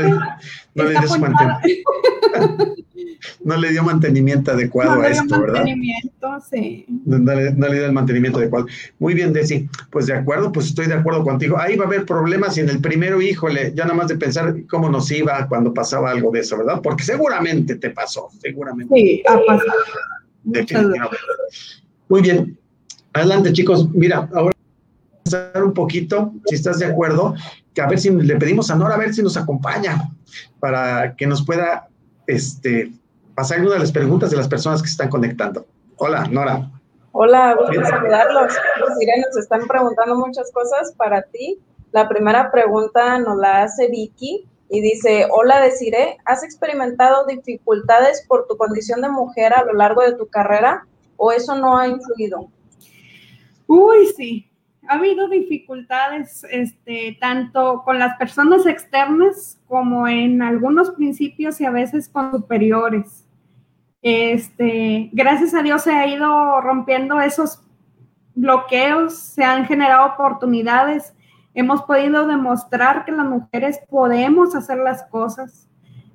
no 0.74 0.84
le, 0.84 0.90
dio 0.90 1.00
no 3.44 3.56
le 3.58 3.70
dio 3.70 3.82
mantenimiento 3.82 4.52
adecuado 4.52 5.02
a 5.02 5.08
esto, 5.08 5.38
¿verdad? 5.38 5.64
Mantenimiento, 5.64 6.28
sí. 6.50 6.86
No, 7.04 7.18
le, 7.34 7.52
dio 7.52 7.86
el 7.86 7.92
mantenimiento 7.92 8.38
adecuado. 8.38 8.66
Muy 8.98 9.12
bien, 9.12 9.34
Desi. 9.34 9.68
Pues 9.90 10.06
de 10.06 10.14
acuerdo, 10.14 10.50
pues 10.50 10.68
estoy 10.68 10.86
de 10.86 10.94
acuerdo 10.94 11.24
contigo. 11.24 11.58
Ahí 11.58 11.76
va 11.76 11.84
a 11.84 11.88
haber 11.88 12.06
problemas 12.06 12.56
y 12.56 12.60
en 12.60 12.70
el 12.70 12.80
primero, 12.80 13.20
híjole, 13.20 13.72
ya 13.74 13.84
nada 13.84 13.96
más 13.96 14.08
de 14.08 14.16
pensar 14.16 14.54
cómo 14.70 14.88
nos 14.88 15.10
iba 15.10 15.46
cuando 15.46 15.74
pasaba 15.74 16.10
algo 16.10 16.30
de 16.30 16.40
eso, 16.40 16.56
¿verdad? 16.56 16.80
Porque 16.82 17.04
seguramente 17.04 17.76
te 17.76 17.90
pasó, 17.90 18.30
seguramente. 18.40 18.94
Sí, 18.94 19.22
ha 19.28 19.38
pasado. 19.46 19.72
Muy 22.08 22.22
bien. 22.22 22.58
Adelante, 23.18 23.52
chicos. 23.52 23.88
Mira, 23.94 24.28
ahora 24.32 24.52
un 25.56 25.74
poquito, 25.74 26.32
si 26.46 26.54
estás 26.54 26.78
de 26.78 26.86
acuerdo, 26.86 27.34
que 27.74 27.80
a 27.80 27.88
ver 27.88 27.98
si 27.98 28.10
le 28.10 28.36
pedimos 28.36 28.70
a 28.70 28.76
Nora 28.76 28.94
a 28.94 28.98
ver 28.98 29.12
si 29.12 29.22
nos 29.22 29.36
acompaña 29.36 30.10
para 30.60 31.14
que 31.16 31.26
nos 31.26 31.44
pueda 31.44 31.88
este, 32.26 32.92
pasar 33.34 33.58
alguna 33.58 33.74
de 33.74 33.80
las 33.80 33.92
preguntas 33.92 34.30
de 34.30 34.36
las 34.36 34.48
personas 34.48 34.80
que 34.80 34.88
se 34.88 34.92
están 34.92 35.10
conectando. 35.10 35.66
Hola, 35.96 36.26
Nora. 36.30 36.70
Hola, 37.12 37.56
gusto 37.58 37.84
saludarlos. 37.84 38.54
Los 38.80 38.90
nos 38.90 39.36
están 39.36 39.66
preguntando 39.66 40.16
muchas 40.16 40.52
cosas 40.52 40.92
para 40.96 41.22
ti. 41.22 41.58
La 41.90 42.08
primera 42.08 42.50
pregunta 42.52 43.18
nos 43.18 43.36
la 43.38 43.64
hace 43.64 43.88
Vicky 43.88 44.46
y 44.68 44.80
dice, 44.80 45.26
hola 45.30 45.60
Desiree, 45.60 46.18
¿has 46.24 46.44
experimentado 46.44 47.26
dificultades 47.26 48.24
por 48.28 48.46
tu 48.46 48.56
condición 48.56 49.00
de 49.02 49.08
mujer 49.08 49.52
a 49.54 49.64
lo 49.64 49.72
largo 49.72 50.02
de 50.02 50.12
tu 50.12 50.28
carrera 50.28 50.86
o 51.16 51.32
eso 51.32 51.56
no 51.56 51.76
ha 51.76 51.88
influido? 51.88 52.48
Uy, 53.68 54.06
sí, 54.16 54.50
ha 54.88 54.94
habido 54.94 55.28
dificultades 55.28 56.42
este, 56.50 57.18
tanto 57.20 57.82
con 57.84 57.98
las 57.98 58.16
personas 58.16 58.64
externas 58.64 59.60
como 59.68 60.08
en 60.08 60.40
algunos 60.40 60.90
principios 60.92 61.60
y 61.60 61.66
a 61.66 61.70
veces 61.70 62.08
con 62.08 62.32
superiores. 62.32 63.26
Este, 64.00 65.10
gracias 65.12 65.52
a 65.52 65.62
Dios 65.62 65.82
se 65.82 65.92
ha 65.92 66.06
ido 66.06 66.62
rompiendo 66.62 67.20
esos 67.20 67.62
bloqueos, 68.34 69.18
se 69.18 69.44
han 69.44 69.66
generado 69.66 70.14
oportunidades, 70.14 71.12
hemos 71.52 71.82
podido 71.82 72.26
demostrar 72.26 73.04
que 73.04 73.12
las 73.12 73.26
mujeres 73.26 73.80
podemos 73.90 74.54
hacer 74.54 74.78
las 74.78 75.02
cosas, 75.10 75.68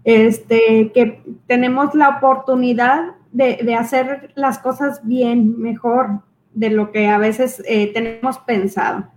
este, 0.04 0.92
que 0.92 1.22
tenemos 1.46 1.94
la 1.94 2.18
oportunidad 2.18 3.14
de, 3.32 3.76
hacer 3.76 4.32
las 4.34 4.58
cosas 4.58 5.06
bien, 5.06 5.60
mejor 5.62 6.22
de 6.54 6.70
lo 6.70 6.92
que 6.92 7.08
a 7.08 7.18
veces 7.18 7.62
eh, 7.66 7.92
tenemos 7.94 8.38
pensado. 8.40 9.08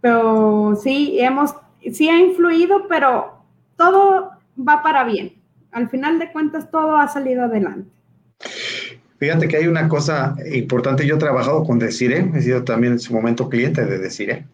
Pero 0.00 0.76
sí, 0.82 1.18
hemos, 1.20 1.54
sí 1.92 2.08
ha 2.08 2.18
influido, 2.18 2.88
pero 2.88 3.44
todo 3.76 4.32
va 4.58 4.82
para 4.82 5.04
bien 5.04 5.42
al 5.72 5.88
final 5.88 6.18
de 6.18 6.30
cuentas 6.30 6.70
todo 6.70 6.96
ha 6.96 7.08
salido 7.08 7.44
adelante. 7.44 7.90
Fíjate 9.18 9.48
que 9.48 9.56
hay 9.56 9.66
una 9.66 9.88
cosa 9.88 10.36
importante, 10.52 11.06
yo 11.06 11.16
he 11.16 11.18
trabajado 11.18 11.64
con 11.64 11.78
Desire, 11.78 12.30
he 12.34 12.42
sido 12.42 12.62
también 12.64 12.94
en 12.94 12.98
su 12.98 13.14
momento 13.14 13.48
cliente 13.48 13.84
de 13.84 13.98
Desire. 13.98 14.44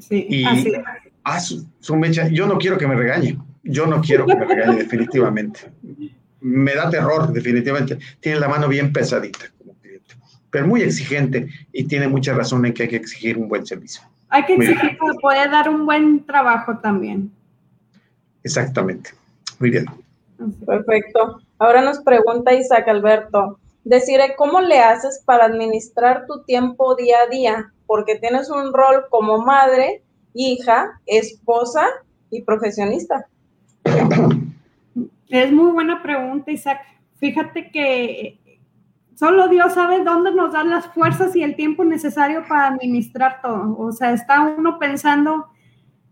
Sí, 0.00 0.26
y 0.28 0.44
así 0.44 0.72
es. 1.54 1.66
su, 1.80 1.96
mecha, 1.96 2.28
yo 2.28 2.46
no 2.46 2.58
quiero 2.58 2.76
que 2.76 2.86
me 2.86 2.94
regañe, 2.94 3.38
yo 3.62 3.86
no 3.86 4.02
quiero 4.02 4.26
que 4.26 4.36
me 4.36 4.44
regañe 4.44 4.76
definitivamente. 4.78 5.60
Me 6.40 6.74
da 6.74 6.88
terror, 6.88 7.32
definitivamente. 7.32 7.98
Tiene 8.20 8.38
la 8.38 8.48
mano 8.48 8.68
bien 8.68 8.92
pesadita 8.92 9.50
pero 10.50 10.66
muy 10.66 10.82
exigente 10.82 11.48
y 11.72 11.84
tiene 11.84 12.08
mucha 12.08 12.34
razón 12.34 12.64
en 12.66 12.74
que 12.74 12.84
hay 12.84 12.88
que 12.88 12.96
exigir 12.96 13.38
un 13.38 13.48
buen 13.48 13.66
servicio. 13.66 14.02
Hay 14.28 14.44
que 14.44 14.54
exigir 14.54 14.98
para 14.98 15.14
poder 15.14 15.50
dar 15.50 15.68
un 15.68 15.86
buen 15.86 16.24
trabajo 16.24 16.78
también. 16.78 17.30
Exactamente. 18.42 19.10
Muy 19.58 19.70
bien. 19.70 19.86
Perfecto. 20.66 21.40
Ahora 21.58 21.82
nos 21.82 21.98
pregunta 22.00 22.54
Isaac 22.54 22.86
Alberto, 22.88 23.58
deciré 23.84 24.34
¿cómo 24.36 24.60
le 24.60 24.78
haces 24.80 25.22
para 25.24 25.46
administrar 25.46 26.26
tu 26.26 26.42
tiempo 26.44 26.94
día 26.94 27.16
a 27.26 27.30
día? 27.30 27.72
Porque 27.86 28.16
tienes 28.16 28.50
un 28.50 28.72
rol 28.72 29.06
como 29.10 29.38
madre, 29.38 30.02
hija, 30.34 31.00
esposa 31.06 31.86
y 32.30 32.42
profesionista. 32.42 33.26
Es 35.28 35.52
muy 35.52 35.72
buena 35.72 36.02
pregunta, 36.02 36.50
Isaac. 36.50 36.80
Fíjate 37.18 37.70
que 37.70 38.38
solo 39.18 39.48
Dios 39.48 39.74
sabe 39.74 40.04
dónde 40.04 40.32
nos 40.32 40.52
dan 40.52 40.70
las 40.70 40.86
fuerzas 40.86 41.34
y 41.34 41.42
el 41.42 41.56
tiempo 41.56 41.84
necesario 41.84 42.44
para 42.48 42.68
administrar 42.68 43.40
todo. 43.42 43.76
O 43.76 43.90
sea, 43.90 44.12
está 44.12 44.42
uno 44.56 44.78
pensando 44.78 45.48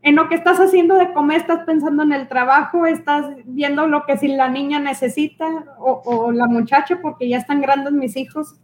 en 0.02 0.16
lo 0.16 0.28
que 0.28 0.34
estás 0.34 0.58
haciendo 0.58 0.96
de 0.96 1.12
comer, 1.12 1.40
estás 1.40 1.64
pensando 1.64 2.02
en 2.02 2.12
el 2.12 2.26
trabajo, 2.26 2.84
estás 2.84 3.26
viendo 3.44 3.86
lo 3.86 4.06
que 4.06 4.16
si 4.16 4.28
la 4.28 4.48
niña 4.48 4.80
necesita 4.80 5.46
o, 5.78 6.32
la 6.32 6.46
muchacha, 6.46 6.98
porque 7.00 7.28
ya 7.28 7.38
están 7.38 7.60
grandes 7.60 7.92
mis 7.92 8.16
hijos, 8.16 8.56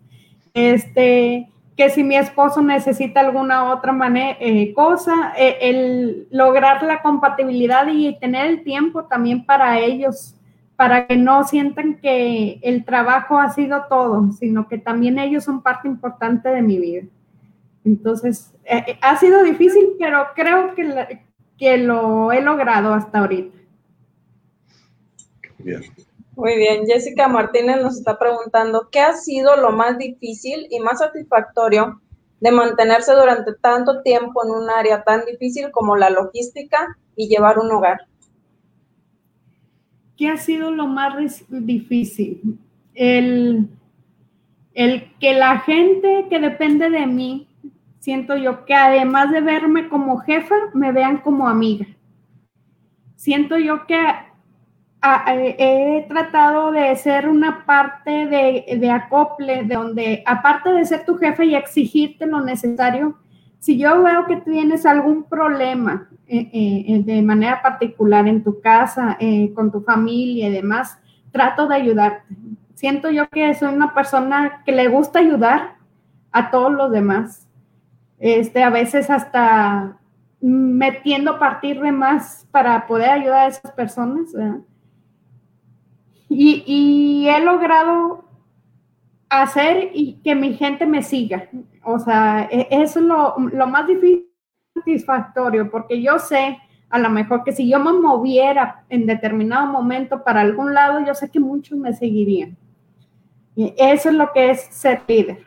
este, 0.55 1.49
que 1.77 1.91
si 1.91 2.03
mi 2.03 2.17
esposo 2.17 2.63
necesita 2.63 3.21
alguna 3.21 3.73
otra 3.73 3.97
eh, 4.41 4.73
cosa, 4.75 5.35
eh, 5.37 5.59
el 5.61 6.27
lograr 6.33 6.83
la 6.83 7.01
compatibilidad 7.01 7.87
y 7.87 8.19
tener 8.19 8.47
el 8.47 8.65
tiempo 8.65 9.05
también 9.05 9.47
para 9.47 9.79
ellos, 9.79 10.35
para 10.83 11.07
que 11.07 11.17
no 11.17 11.45
sientan 11.45 12.01
que 12.01 12.59
el 12.61 12.85
trabajo 12.85 13.39
ha 13.39 13.53
sido 13.53 13.85
todo, 13.89 14.33
sino 14.33 14.67
que 14.67 14.79
también 14.79 15.17
ellos 15.21 15.45
son 15.45 15.63
parte 15.63 15.87
importante 15.87 16.49
de 16.49 16.61
mi 16.61 16.81
vida. 16.81 17.07
Entonces, 17.85 18.53
eh, 18.65 18.99
ha 19.01 19.17
sido 19.17 19.45
difícil, 19.45 19.93
pero 19.97 20.27
creo 20.35 20.75
que, 20.75 21.21
que 21.57 21.79
lo 21.79 22.33
he 22.33 22.43
logrado 22.43 22.95
hasta 22.95 23.21
ahorita. 23.21 23.57
Muy 26.35 26.57
bien, 26.57 26.85
Jessica 26.85 27.29
Martínez 27.29 27.77
nos 27.81 27.99
está 27.99 28.19
preguntando, 28.19 28.89
¿qué 28.91 28.99
ha 28.99 29.13
sido 29.13 29.55
lo 29.55 29.71
más 29.71 29.99
difícil 29.99 30.67
y 30.69 30.81
más 30.81 30.99
satisfactorio 30.99 32.03
de 32.41 32.51
mantenerse 32.51 33.13
durante 33.13 33.55
tanto 33.55 34.03
tiempo 34.03 34.45
en 34.45 34.51
un 34.51 34.69
área 34.69 35.05
tan 35.05 35.25
difícil 35.27 35.71
como 35.71 35.97
la 35.97 36.11
logística 36.11 36.99
y 37.15 37.29
llevar 37.29 37.61
un 37.61 37.71
hogar? 37.71 38.01
¿Qué 40.17 40.29
ha 40.29 40.37
sido 40.37 40.71
lo 40.71 40.87
más 40.87 41.45
difícil? 41.49 42.59
El, 42.95 43.69
el 44.75 45.13
que 45.19 45.35
la 45.35 45.61
gente 45.61 46.27
que 46.29 46.39
depende 46.39 46.91
de 46.91 47.07
mí 47.07 47.49
siento 48.03 48.37
yo 48.37 48.65
que 48.65 48.75
además 48.75 49.31
de 49.31 49.41
verme 49.41 49.89
como 49.89 50.19
jefa, 50.19 50.57
me 50.75 50.91
vean 50.91 51.19
como 51.19 51.49
amiga. 51.49 51.87
Siento 53.15 53.57
yo 53.57 53.87
que 53.87 53.97
he 55.59 56.05
tratado 56.09 56.73
de 56.73 56.95
ser 56.97 57.29
una 57.29 57.65
parte 57.65 58.27
de, 58.27 58.91
acople, 58.91 59.63
de 59.65 59.75
donde 59.75 60.23
aparte 60.27 60.73
de 60.73 60.85
ser 60.85 61.05
tu 61.05 61.17
jefe 61.17 61.47
y 61.47 61.55
exigirte 61.55 62.27
lo 62.27 62.41
necesario, 62.41 63.19
si 63.63 63.79
yo 63.79 64.03
veo 64.03 64.27
que 64.27 64.39
tienes 64.39 64.85
algún 64.85 65.23
problema 65.23 66.09
eh, 66.27 66.51
eh, 66.53 67.03
de 67.05 67.23
manera 67.23 67.63
particular 67.63 68.27
en 68.27 68.43
tu 68.43 68.61
casa, 68.61 69.17
eh, 69.21 69.53
con 69.55 69.71
tu 69.71 69.83
familia 69.83 70.49
y 70.49 70.53
demás, 70.53 70.99
trato 71.31 71.69
de 71.69 71.77
ayudarte. 71.77 72.35
Siento 72.75 73.09
yo 73.11 73.29
que 73.29 73.55
soy 73.55 73.73
una 73.73 73.95
persona 73.95 74.65
que 74.67 74.73
le 74.73 74.89
gusta 74.89 75.21
ayudar 75.21 75.77
a 76.33 76.51
todos 76.51 76.73
los 76.73 76.91
demás 76.91 77.49
este, 78.19 78.65
a 78.65 78.71
veces 78.71 79.09
hasta 79.11 79.97
metiendo 80.41 81.39
partir 81.39 81.81
de 81.81 81.93
más 81.93 82.49
para 82.51 82.85
poder 82.89 83.11
ayudar 83.11 83.45
a 83.45 83.47
esas 83.47 83.71
personas. 83.71 84.35
Y, 86.29 87.29
he 87.29 87.41
logrado 87.45 88.25
hacer 89.29 89.91
y 89.95 90.15
que 90.25 90.35
mi 90.35 90.55
gente 90.55 90.85
me 90.85 91.05
siga. 91.05 91.49
O 91.85 91.99
sea, 91.99 92.49
eso 92.51 93.01
es 93.01 93.05
lo, 93.05 93.37
lo 93.39 93.67
más 93.67 93.87
difícil, 93.87 94.29
satisfactorio, 94.75 95.71
porque 95.71 96.01
yo 96.01 96.19
sé 96.19 96.59
a 96.89 96.99
lo 96.99 97.09
mejor 97.09 97.43
que 97.43 97.53
si 97.53 97.69
yo 97.69 97.79
me 97.79 97.93
moviera 97.93 98.85
en 98.91 99.07
determinado 99.07 99.67
momento 99.67 100.23
para 100.23 100.43
algún 100.43 100.75
lado, 100.75 101.01
yo 101.05 101.15
sé 101.15 101.31
que 101.31 101.41
muchos 101.41 101.79
me 101.79 101.95
seguirían. 101.95 102.57
Y 103.57 103.75
eso 103.79 104.11
es 104.11 104.15
lo 104.15 104.31
que 104.33 104.51
es 104.51 104.63
ser 104.71 105.03
líder. 105.09 105.39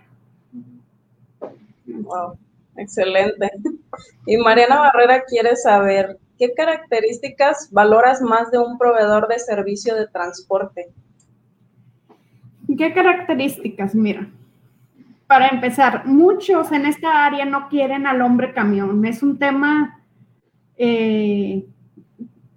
Wow. 1.86 2.38
Excelente. 2.78 3.50
Y 4.26 4.38
Mariana 4.38 4.80
Barrera 4.80 5.24
quiere 5.24 5.56
saber, 5.56 6.20
¿qué 6.38 6.54
características 6.54 7.70
valoras 7.72 8.22
más 8.22 8.52
de 8.52 8.58
un 8.58 8.78
proveedor 8.78 9.28
de 9.28 9.40
servicio 9.40 9.96
de 9.96 10.08
transporte? 10.08 10.92
¿Qué 12.78 12.94
características? 12.94 13.96
Mira, 13.96 14.28
para 15.28 15.48
empezar, 15.48 16.06
muchos 16.06 16.72
en 16.72 16.86
esta 16.86 17.26
área 17.26 17.46
no 17.46 17.68
quieren 17.68 18.06
al 18.06 18.22
hombre 18.22 18.54
camión. 18.54 19.06
Es 19.06 19.24
un 19.24 19.40
tema 19.40 20.02
eh, 20.78 21.66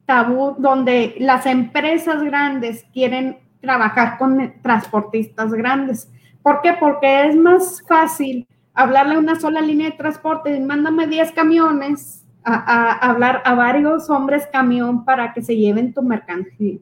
tabú 0.05 0.57
donde 0.59 1.17
las 1.19 1.47
empresas 1.47 2.23
grandes 2.23 2.85
quieren 2.93 3.39
trabajar 3.61 4.19
con 4.19 4.55
transportistas 4.63 5.53
grandes. 5.53 6.11
¿Por 6.43 6.61
qué? 6.63 6.75
Porque 6.79 7.27
es 7.27 7.37
más 7.37 7.85
fácil 7.89 8.47
hablarle 8.75 9.17
a 9.17 9.19
una 9.19 9.41
sola 9.41 9.61
línea 9.61 9.91
de 9.91 9.97
transporte 9.97 10.55
y 10.55 10.61
mándame 10.61 11.07
10 11.07 11.33
camiones, 11.33 12.25
a, 12.45 12.93
hablar 13.11 13.43
a 13.45 13.55
varios 13.55 14.09
hombres 14.09 14.47
camión 14.53 15.05
para 15.05 15.33
que 15.33 15.43
se 15.43 15.57
lleven 15.57 15.93
tu 15.93 16.03
mercancía. 16.03 16.79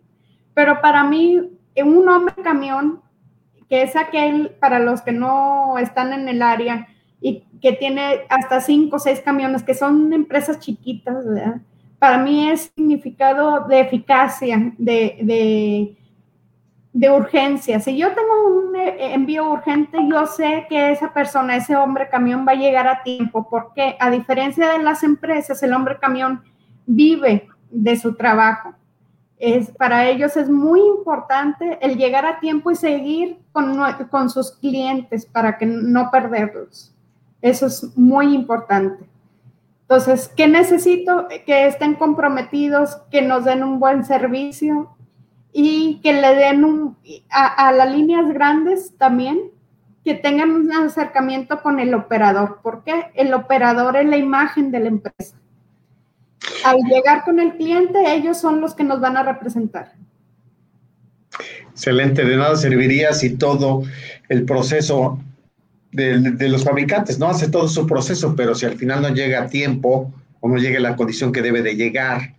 Pero 0.55 0.81
para 0.81 1.03
mí, 1.05 1.40
un 1.85 2.09
hombre 2.09 2.35
camión, 2.42 3.01
que 3.69 3.83
es 3.83 3.97
aquel 3.97 4.51
para 4.61 4.79
los 4.79 5.03
que 5.03 5.13
no 5.13 5.79
están 5.79 6.13
en 6.13 6.29
el 6.29 6.43
área 6.43 6.89
y 7.21 7.45
que 7.61 7.73
tiene 7.73 8.21
hasta 8.29 8.61
5 8.61 8.95
o 8.95 8.99
6 8.99 9.21
camiones, 9.21 9.63
que 9.63 9.75
son 9.75 10.13
empresas 10.13 10.59
chiquitas, 10.61 11.25
Para 11.99 12.19
mí 12.19 12.51
es 12.51 12.73
significado 12.75 13.67
de 13.67 13.81
eficacia, 13.81 14.73
de 14.79 15.97
de 16.97 17.11
urgencia. 17.11 17.79
Si 17.79 17.95
yo 17.95 18.09
tengo 18.15 18.47
un 18.47 18.75
eh, 18.75 19.13
envío 19.13 19.51
urgente, 19.51 19.99
yo 20.11 20.27
sé 20.27 20.65
que 20.67 20.93
esa 20.93 21.13
persona, 21.13 21.55
ese 21.55 21.77
hombre 21.77 22.09
camión 22.09 22.47
va 22.49 22.53
a 22.53 22.55
llegar 22.55 22.89
a 22.89 23.03
tiempo, 23.03 23.47
porque 23.51 23.97
a 24.01 24.11
diferencia 24.11 24.73
de 24.73 24.83
las 24.83 25.03
empresas, 25.03 25.63
el 25.63 25.75
hombre 25.75 25.99
camión 25.99 26.43
vive 26.87 27.49
de 27.71 27.97
su 27.97 28.15
trabajo. 28.15 28.73
Es, 29.38 29.70
para 29.70 30.09
ellos 30.09 30.37
es 30.37 30.49
muy 30.49 30.81
importante 30.81 31.79
el 31.83 31.96
llegar 31.96 32.25
a 32.25 32.40
tiempo 32.40 32.70
y 32.70 32.77
seguir 32.77 33.38
con, 33.53 33.79
con 34.11 34.31
sus 34.31 34.53
clientes 34.53 35.27
para 35.27 35.59
que 35.59 35.66
no 35.66 36.11
perderlos. 36.11 36.94
Eso 37.42 37.66
es 37.66 37.96
muy 37.96 38.35
importante. 38.35 39.05
Entonces, 39.83 40.29
¿qué 40.37 40.49
necesito? 40.49 41.29
Que 41.44 41.66
estén 41.66 41.94
comprometidos, 41.94 42.96
que 43.11 43.22
nos 43.22 43.44
den 43.44 43.62
un 43.62 43.79
buen 43.79 44.05
servicio 44.05 44.96
y 45.53 46.01
que 46.03 46.12
le 46.12 46.35
den 46.35 46.64
un, 46.64 46.96
a, 47.31 47.68
a 47.68 47.72
las 47.72 47.90
líneas 47.90 48.27
grandes 48.33 48.96
también, 48.96 49.38
que 50.05 50.14
tengan 50.14 50.51
un 50.51 50.72
acercamiento 50.72 51.62
con 51.62 51.79
el 51.79 51.94
operador, 51.94 52.61
porque 52.62 53.11
el 53.14 53.33
operador 53.33 53.96
es 53.96 54.07
la 54.07 54.16
imagen 54.16 54.70
de 54.70 54.81
la 54.81 54.88
empresa. 54.88 55.37
Al 56.64 56.79
llegar 56.83 57.25
con 57.25 57.40
el 57.40 57.57
cliente, 57.57 57.99
ellos 58.14 58.38
son 58.38 58.61
los 58.61 58.75
que 58.75 58.85
nos 58.85 59.01
van 59.01 59.16
a 59.16 59.22
representar. 59.22 59.92
Excelente, 61.70 62.25
de 62.25 62.37
nada 62.37 62.57
serviría 62.57 63.12
si 63.12 63.37
todo 63.37 63.83
el 64.29 64.44
proceso 64.44 65.18
de, 65.92 66.49
los 66.49 66.64
fabricantes, 66.64 67.18
¿no? 67.18 67.29
Hace 67.29 67.49
todo 67.49 67.68
su 67.68 67.87
proceso, 67.87 68.35
pero 68.37 68.55
si 68.55 68.66
al 68.66 68.77
final 68.77 69.03
no 69.03 69.09
llega 69.11 69.42
a 69.42 69.46
tiempo 69.49 70.12
o 70.40 70.49
no 70.49 70.57
llega 70.57 70.81
la 70.81 70.96
condición 70.96 71.33
que 71.33 71.42
debe 71.42 71.62
de 71.62 71.77
llegar, 71.77 72.35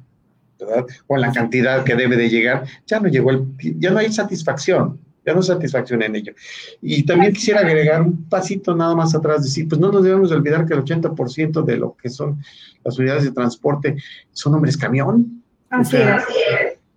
¿verdad? 0.60 0.86
O 1.08 1.18
la 1.18 1.32
cantidad 1.32 1.84
que 1.84 1.96
debe 1.96 2.18
de 2.18 2.30
llegar, 2.30 2.66
ya 2.86 3.00
no 3.00 3.10
llegó 3.10 3.32
el, 3.32 3.46
ya 3.80 3.92
no 3.92 4.00
hay 4.00 4.12
satisfacción, 4.12 5.00
hay 5.32 5.44
satisfacción 5.44 6.02
en 6.02 6.16
ello. 6.16 6.34
Y 6.82 7.04
también 7.04 7.34
quisiera 7.34 7.62
agregar 7.62 8.02
un 8.02 8.28
pasito 8.30 8.76
nada 8.76 8.96
más 8.96 9.14
atrás, 9.16 9.44
decir, 9.44 9.68
pues 9.68 9.80
no 9.80 9.92
nos 9.92 10.04
debemos 10.04 10.32
olvidar 10.32 10.66
que 10.66 10.74
el 10.74 10.84
80% 10.84 11.64
de 11.64 11.78
lo 11.78 11.96
que 11.96 12.10
son 12.10 12.42
las 12.84 12.98
unidades 12.98 13.24
de 13.24 13.32
transporte 13.32 13.98
son 14.32 14.56
hombres 14.56 14.78
camión. 14.78 15.44
Así 15.70 15.98
es. 15.98 16.24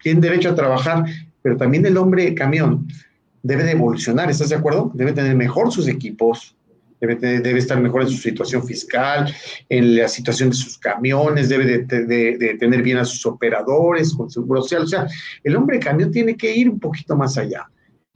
Tienen 0.02 0.20
derecho 0.20 0.50
a 0.50 0.54
trabajar, 0.54 1.04
pero 1.42 1.56
también 1.56 1.84
el 1.86 1.96
hombre 1.96 2.34
camión 2.34 2.86
debe 3.42 3.64
de 3.64 3.72
evolucionar, 3.72 4.30
¿estás 4.30 4.50
de 4.50 4.56
acuerdo? 4.56 4.90
Debe 4.94 5.12
tener 5.12 5.34
mejor 5.34 5.72
sus 5.72 5.88
equipos, 5.88 6.54
debe, 7.00 7.16
debe 7.16 7.58
estar 7.58 7.80
mejor 7.80 8.02
en 8.02 8.08
su 8.08 8.18
situación 8.18 8.64
fiscal, 8.64 9.34
en 9.68 9.96
la 9.96 10.08
situación 10.08 10.50
de 10.50 10.56
sus 10.56 10.78
camiones, 10.78 11.48
debe 11.48 11.84
de, 11.84 12.56
tener 12.58 12.82
bien 12.82 12.98
a 12.98 13.04
sus 13.04 13.24
operadores, 13.26 14.12
con 14.14 14.30
seguro 14.30 14.62
social. 14.62 14.82
O 14.82 14.86
sea, 14.86 15.06
el 15.42 15.56
hombre 15.56 15.80
camión 15.80 16.10
tiene 16.10 16.36
que 16.36 16.54
ir 16.54 16.68
un 16.68 16.78
poquito 16.78 17.16
más 17.16 17.36
allá. 17.38 17.68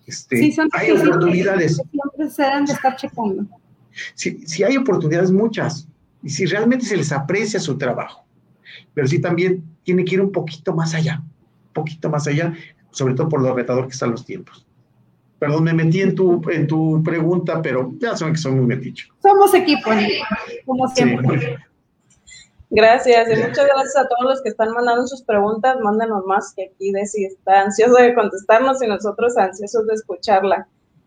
Este, 0.07 0.37
sí, 0.37 0.53
son 0.53 0.69
hay 0.73 0.91
oportunidades. 0.91 1.77
siempre 1.77 2.31
se 2.31 2.43
deben 2.43 2.65
de 2.67 2.73
estar 2.73 2.97
checando. 2.97 3.47
Sí, 4.15 4.43
sí, 4.47 4.63
hay 4.65 4.77
oportunidades 4.77 5.31
muchas. 5.31 5.89
Y 6.23 6.31
si 6.31 6.47
realmente 6.47 6.85
se 6.85 6.97
les 6.97 7.13
aprecia 7.13 7.61
su 7.61 7.77
trabajo. 7.79 8.25
Pero 8.93 9.07
sí 9.07 9.21
también 9.21 9.65
tiene 9.83 10.05
que 10.05 10.15
ir 10.15 10.21
un 10.21 10.33
poquito 10.33 10.75
más 10.75 10.95
allá. 10.95 11.23
Un 11.23 11.73
poquito 11.73 12.09
más 12.09 12.27
allá, 12.27 12.55
sobre 12.91 13.15
todo 13.15 13.29
por 13.29 13.43
lo 13.43 13.55
retador 13.55 13.87
que 13.87 13.93
están 13.93 14.11
los 14.11 14.25
tiempos. 14.25 14.67
Perdón, 15.39 15.65
me 15.65 15.75
metí 15.75 16.01
en 16.01 16.15
tu, 16.15 16.41
en 16.51 16.67
tu 16.67 17.03
pregunta, 17.03 17.61
pero 17.61 17.93
ya 17.99 18.17
saben 18.17 18.35
que 18.35 18.41
soy 18.41 18.53
muy 18.53 18.67
meticho. 18.67 19.09
Somos 19.21 19.53
equipo, 19.55 19.91
como 20.65 20.89
siempre. 20.89 21.59
Gracias 22.77 23.29
y 23.31 23.37
muchas 23.37 23.67
gracias 23.67 23.97
a 23.97 24.09
todos 24.09 24.25
los 24.25 24.43
que 24.43 24.49
están 24.49 24.73
mandando 24.73 25.07
sus 25.07 25.23
preguntas. 25.23 25.77
Mándenos 25.81 26.27
más 26.27 26.53
que 26.57 26.73
aquí 26.73 26.91
Desi 26.91 27.25
está 27.25 27.61
ansioso 27.61 27.95
de 27.95 28.15
contestarnos 28.15 28.83
y 28.83 28.89
nosotros 28.89 29.37
ansiosos 29.37 29.87
de 29.87 29.95
escucharla. 29.95 30.67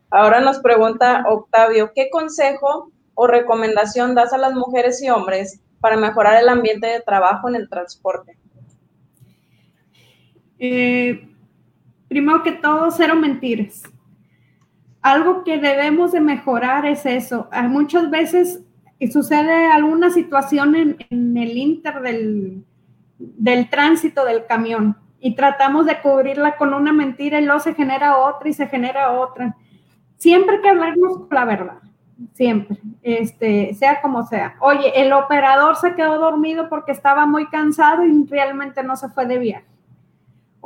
Ahora 0.09 0.39
nos 0.39 0.59
pregunta 0.59 1.25
Octavio, 1.27 1.91
¿qué 1.93 2.09
consejo 2.09 2.91
o 3.15 3.27
recomendación 3.27 4.15
das 4.15 4.31
a 4.31 4.37
las 4.37 4.53
mujeres 4.53 5.01
y 5.03 5.09
hombres 5.09 5.59
para 5.81 5.97
mejorar 5.97 6.41
el 6.41 6.47
ambiente 6.47 6.87
de 6.87 7.01
trabajo 7.01 7.49
en 7.49 7.55
el 7.55 7.67
transporte? 7.67 8.37
Eh, 10.59 11.27
primero 12.07 12.43
que 12.43 12.53
todo, 12.53 12.91
cero 12.91 13.15
mentiras 13.15 13.83
algo 15.01 15.43
que 15.43 15.57
debemos 15.57 16.11
de 16.11 16.19
mejorar 16.19 16.85
es 16.85 17.05
eso. 17.05 17.49
Muchas 17.69 18.09
veces 18.09 18.61
sucede 19.11 19.67
alguna 19.67 20.09
situación 20.09 20.75
en, 20.75 21.37
el 21.37 21.57
inter 21.57 22.01
del, 22.01 22.63
del, 23.17 23.69
tránsito 23.69 24.25
del 24.25 24.45
camión 24.45 24.97
y 25.19 25.35
tratamos 25.35 25.85
de 25.85 26.01
cubrirla 26.01 26.57
con 26.57 26.73
una 26.73 26.93
mentira 26.93 27.39
y 27.39 27.45
luego 27.45 27.59
se 27.59 27.75
genera 27.75 28.17
otra 28.17 28.49
y 28.49 28.53
se 28.53 28.67
genera 28.67 29.11
otra. 29.11 29.55
Siempre 30.17 30.61
que 30.61 30.69
hablarnos 30.69 31.19
con 31.19 31.27
la 31.31 31.45
verdad, 31.45 31.79
siempre, 32.33 32.79
este, 33.03 33.75
sea 33.75 34.01
como 34.01 34.25
sea. 34.25 34.55
Oye, 34.61 34.99
el 34.99 35.13
operador 35.13 35.75
se 35.75 35.93
quedó 35.93 36.17
dormido 36.17 36.69
porque 36.69 36.91
estaba 36.91 37.25
muy 37.25 37.47
cansado 37.47 38.03
y 38.03 38.25
realmente 38.25 38.81
no 38.83 38.95
se 38.95 39.09
fue 39.09 39.27
de 39.27 39.37
viaje 39.37 39.66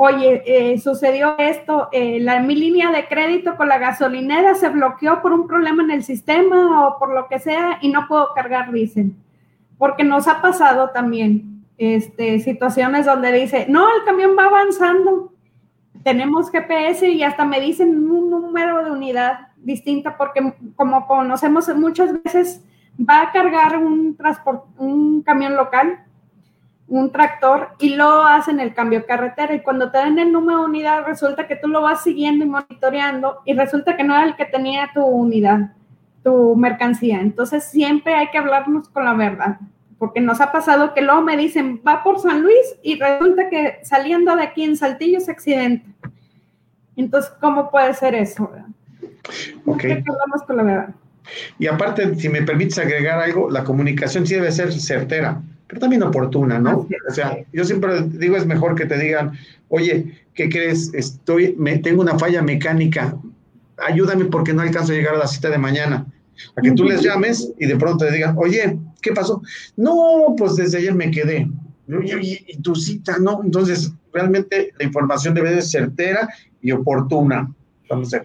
oye, 0.04 0.42
eh, 0.48 0.80
sucedió 0.80 1.38
esto, 1.38 1.88
eh, 1.92 2.20
la, 2.20 2.40
mi 2.40 2.56
línea 2.56 2.92
de 2.92 3.06
crédito 3.06 3.56
con 3.56 3.70
la 3.70 3.78
gasolinera 3.78 4.56
se 4.56 4.70
bloqueó 4.70 5.22
por 5.22 5.32
un 5.32 5.46
problema 5.46 5.84
en 5.84 5.92
el 5.92 6.04
sistema 6.04 6.88
o 6.88 6.98
por 6.98 7.14
lo 7.14 7.28
que 7.28 7.38
sea 7.38 7.78
y 7.82 7.90
no 7.90 8.08
puedo 8.08 8.34
cargar, 8.34 8.72
dicen. 8.72 9.16
Porque 9.78 10.04
nos 10.04 10.28
ha 10.28 10.42
pasado 10.42 10.90
también 10.90 11.64
este, 11.78 12.40
situaciones 12.40 13.06
donde 13.06 13.32
dice, 13.32 13.68
no, 13.70 13.96
el 13.96 14.04
camión 14.04 14.32
va 14.36 14.46
avanzando, 14.46 15.34
tenemos 16.04 16.50
GPS 16.50 17.08
y 17.08 17.22
hasta 17.22 17.46
me 17.46 17.60
dicen 17.62 18.10
un 18.10 18.32
número 18.32 18.84
de 18.84 18.90
unidad 18.90 19.50
distinta 19.58 20.18
porque 20.18 20.56
como 20.76 21.06
conocemos 21.06 21.70
muchas 21.76 22.24
veces 22.24 22.64
va 23.00 23.22
a 23.22 23.32
cargar 23.32 23.78
un, 23.78 24.18
transporte, 24.18 24.68
un 24.80 25.22
camión 25.22 25.56
local 25.56 26.06
un 26.92 27.10
tractor 27.10 27.70
y 27.80 27.96
lo 27.96 28.24
hacen 28.24 28.60
el 28.60 28.74
cambio 28.74 29.00
de 29.00 29.06
carretera 29.06 29.56
y 29.56 29.62
cuando 29.62 29.90
te 29.90 29.98
dan 29.98 30.20
el 30.20 30.30
número 30.30 30.60
de 30.60 30.66
unidad 30.66 31.06
resulta 31.06 31.48
que 31.48 31.56
tú 31.56 31.70
lo 31.70 31.82
vas 31.82 32.04
siguiendo 32.04 32.44
y 32.44 32.50
monitoreando 32.50 33.40
y 33.46 33.54
resulta 33.54 33.96
que 33.96 34.04
no 34.04 34.14
era 34.14 34.26
el 34.26 34.36
que 34.36 34.44
tenía 34.44 34.92
tu 34.94 35.02
unidad, 35.02 35.72
tu 36.22 36.54
mercancía. 36.58 37.22
Entonces 37.22 37.64
siempre 37.64 38.14
hay 38.14 38.30
que 38.30 38.38
hablarnos 38.38 38.90
con 38.90 39.06
la 39.06 39.14
verdad, 39.14 39.58
porque 39.98 40.20
nos 40.20 40.42
ha 40.42 40.52
pasado 40.52 40.94
que 40.94 41.02
luego 41.02 41.22
me 41.22 41.38
dicen, 41.38 41.82
va 41.88 42.04
por 42.04 42.20
San 42.20 42.42
Luis 42.42 42.76
y 42.84 43.00
resulta 43.00 43.50
que 43.50 43.80
saliendo 43.84 44.36
de 44.36 44.44
aquí 44.44 44.66
en 44.66 44.76
Saltillo 44.76 45.22
se 45.22 45.32
accidenta. 45.32 45.90
Entonces, 46.98 47.32
¿cómo 47.40 47.72
puede 47.72 47.94
ser 47.94 48.16
eso? 48.16 48.52
Ok. 49.66 49.86
hablamos 49.86 50.44
con 50.46 50.58
la 50.58 50.64
verdad. 50.64 50.90
Y 51.58 51.68
aparte, 51.68 52.16
si 52.16 52.28
me 52.28 52.42
permites 52.42 52.78
agregar 52.80 53.18
algo, 53.18 53.50
la 53.50 53.64
comunicación 53.64 54.28
sí 54.28 54.36
debe 54.36 54.52
ser 54.52 54.74
certera 54.74 55.42
pero 55.72 55.80
también 55.80 56.04
oportuna, 56.04 56.60
¿no? 56.60 56.86
O 57.08 57.14
sea, 57.14 57.38
yo 57.54 57.64
siempre 57.64 58.02
digo, 58.02 58.36
es 58.36 58.46
mejor 58.46 58.76
que 58.76 58.86
te 58.86 59.00
digan, 59.00 59.32
oye, 59.70 60.22
¿qué 60.34 60.50
crees? 60.50 60.94
Estoy, 60.94 61.56
me, 61.58 61.78
tengo 61.78 62.02
una 62.02 62.20
falla 62.20 62.42
mecánica, 62.42 63.18
ayúdame 63.78 64.26
porque 64.26 64.52
no 64.52 64.64
alcanzo 64.64 64.92
a 64.92 64.96
llegar 64.96 65.16
a 65.16 65.20
la 65.20 65.28
cita 65.28 65.50
de 65.50 65.58
mañana. 65.58 66.06
A 66.58 66.62
que 66.62 66.74
tú 66.74 66.84
les 66.84 67.02
llames 67.02 67.54
y 67.58 67.68
de 67.68 67.78
pronto 67.78 68.06
te 68.06 68.12
digan, 68.12 68.36
oye, 68.38 68.78
¿qué 69.02 69.14
pasó? 69.14 69.42
No, 69.78 70.36
pues 70.38 70.58
desde 70.58 70.80
ayer 70.80 70.94
me 70.94 71.10
quedé. 71.10 71.50
Y, 71.88 72.62
tu 72.62 72.76
cita, 72.76 73.18
¿no? 73.18 73.40
Entonces, 73.42 73.94
realmente 74.12 74.74
la 74.78 74.86
información 74.86 75.34
debe 75.34 75.52
ser 75.62 75.84
certera 75.84 76.28
y 76.62 76.74
oportuna. 76.74 77.50
Entonces, 77.84 78.24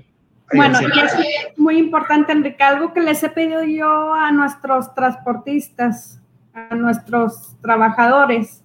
bueno, 0.52 0.78
y 0.82 0.98
es 0.98 1.12
muy 1.56 1.78
importante, 1.78 2.32
Enrique, 2.32 2.62
algo 2.64 2.92
que 2.92 3.02
les 3.02 3.22
he 3.22 3.28
pedido 3.28 3.62
yo 3.62 4.14
a 4.14 4.32
nuestros 4.32 4.92
transportistas 4.96 6.20
a 6.56 6.74
nuestros 6.74 7.54
trabajadores, 7.60 8.64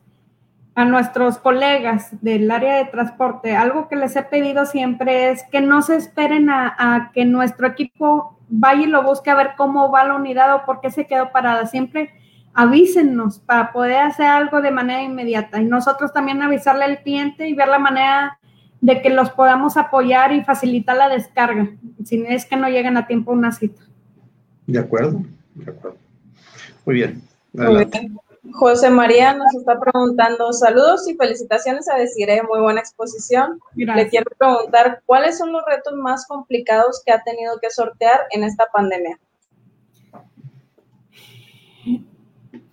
a 0.75 0.85
nuestros 0.85 1.37
colegas 1.37 2.09
del 2.21 2.49
área 2.49 2.77
de 2.77 2.85
transporte, 2.85 3.55
algo 3.55 3.89
que 3.89 3.97
les 3.97 4.15
he 4.15 4.23
pedido 4.23 4.65
siempre 4.65 5.29
es 5.29 5.43
que 5.51 5.59
no 5.59 5.81
se 5.81 5.97
esperen 5.97 6.49
a, 6.49 7.11
que 7.13 7.25
nuestro 7.25 7.67
equipo 7.67 8.39
vaya 8.47 8.83
y 8.83 8.85
lo 8.85 9.03
busque 9.03 9.29
a 9.29 9.35
ver 9.35 9.51
cómo 9.57 9.91
va 9.91 10.05
la 10.05 10.15
unidad 10.15 10.55
o 10.55 10.65
por 10.65 10.79
qué 10.79 10.89
se 10.89 11.05
quedó 11.05 11.31
parada. 11.31 11.65
Siempre 11.67 12.11
avísennos 12.53 13.39
para 13.39 13.73
poder 13.73 13.99
hacer 13.99 14.27
algo 14.27 14.61
de 14.61 14.71
manera 14.71 15.03
inmediata 15.03 15.61
y 15.61 15.65
nosotros 15.65 16.13
también 16.13 16.41
avisarle 16.41 16.85
al 16.85 17.01
cliente 17.03 17.49
y 17.49 17.53
ver 17.53 17.67
la 17.67 17.79
manera 17.79 18.39
de 18.79 19.01
que 19.01 19.09
los 19.09 19.29
podamos 19.31 19.75
apoyar 19.75 20.31
y 20.31 20.43
facilitar 20.43 20.95
la 20.95 21.09
descarga, 21.09 21.69
si 22.03 22.23
es 22.27 22.45
que 22.45 22.55
no 22.55 22.69
llegan 22.69 22.97
a 22.97 23.05
tiempo 23.05 23.31
una 23.31 23.51
cita. 23.51 23.81
De 24.65 24.79
acuerdo, 24.79 25.23
de 25.55 25.71
acuerdo. 25.71 25.97
Muy 26.85 26.95
bien. 26.95 27.30
José 28.53 28.89
María 28.89 29.33
nos 29.33 29.53
está 29.53 29.79
preguntando, 29.79 30.51
saludos 30.51 31.07
y 31.07 31.15
felicitaciones 31.15 31.87
a 31.89 31.95
Desiree, 31.95 32.41
muy 32.43 32.59
buena 32.59 32.79
exposición. 32.79 33.59
Le 33.75 34.09
quiero 34.09 34.31
preguntar, 34.37 35.01
¿cuáles 35.05 35.37
son 35.37 35.51
los 35.51 35.63
retos 35.65 35.93
más 35.93 36.27
complicados 36.27 37.01
que 37.05 37.11
ha 37.11 37.21
tenido 37.23 37.59
que 37.61 37.69
sortear 37.69 38.21
en 38.31 38.43
esta 38.43 38.65
pandemia? 38.73 39.19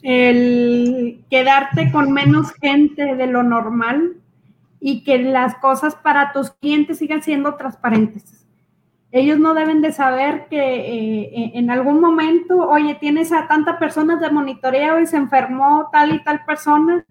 El 0.03 1.25
quedarte 1.29 1.91
con 1.93 2.13
menos 2.13 2.53
gente 2.53 3.17
de 3.17 3.27
lo 3.27 3.43
normal 3.43 4.17
y 4.81 5.03
que 5.03 5.19
las 5.19 5.57
cosas 5.57 5.97
para 5.97 6.33
tus 6.33 6.51
clientes 6.53 6.99
sigan 6.99 7.23
siendo 7.23 7.57
transparentes. 7.57 8.38
Ellos 9.11 9.39
no 9.39 9.55
deben 9.55 9.81
de 9.81 9.93
saber 9.93 10.49
que 10.49 10.59
eh, 10.59 11.53
en 11.55 11.71
algún 11.71 12.01
momento, 12.01 12.69
oye, 12.69 12.95
tienes 12.95 13.33
a 13.33 13.49
tantas 13.49 13.77
personas 13.77 14.21
de 14.21 14.31
monitoreo 14.31 15.01
y 15.01 15.07
se 15.07 15.17
enfermó 15.17 15.89
tal 15.91 16.15
y 16.15 16.23
tal 16.23 16.45
persona. 16.45 17.07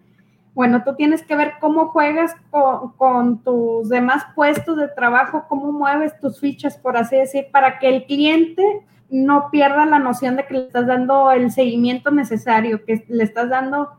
Bueno, 0.54 0.84
tú 0.84 0.94
tienes 0.94 1.22
que 1.22 1.36
ver 1.36 1.54
cómo 1.60 1.88
juegas 1.88 2.36
con, 2.50 2.92
con, 2.92 3.42
tus 3.42 3.88
demás 3.88 4.24
puestos 4.34 4.76
de 4.76 4.88
trabajo, 4.88 5.46
cómo 5.48 5.72
mueves 5.72 6.18
tus 6.20 6.40
fichas, 6.40 6.76
por 6.76 6.96
así 6.96 7.16
decir, 7.16 7.46
para 7.52 7.78
que 7.78 7.88
el 7.88 8.04
cliente 8.06 8.62
no 9.10 9.50
pierda 9.50 9.86
la 9.86 9.98
noción 9.98 10.36
de 10.36 10.46
que 10.46 10.54
le 10.54 10.66
estás 10.66 10.86
dando 10.86 11.32
el 11.32 11.50
seguimiento 11.50 12.10
necesario, 12.10 12.84
que 12.84 13.04
le 13.08 13.24
estás 13.24 13.48
dando 13.48 13.90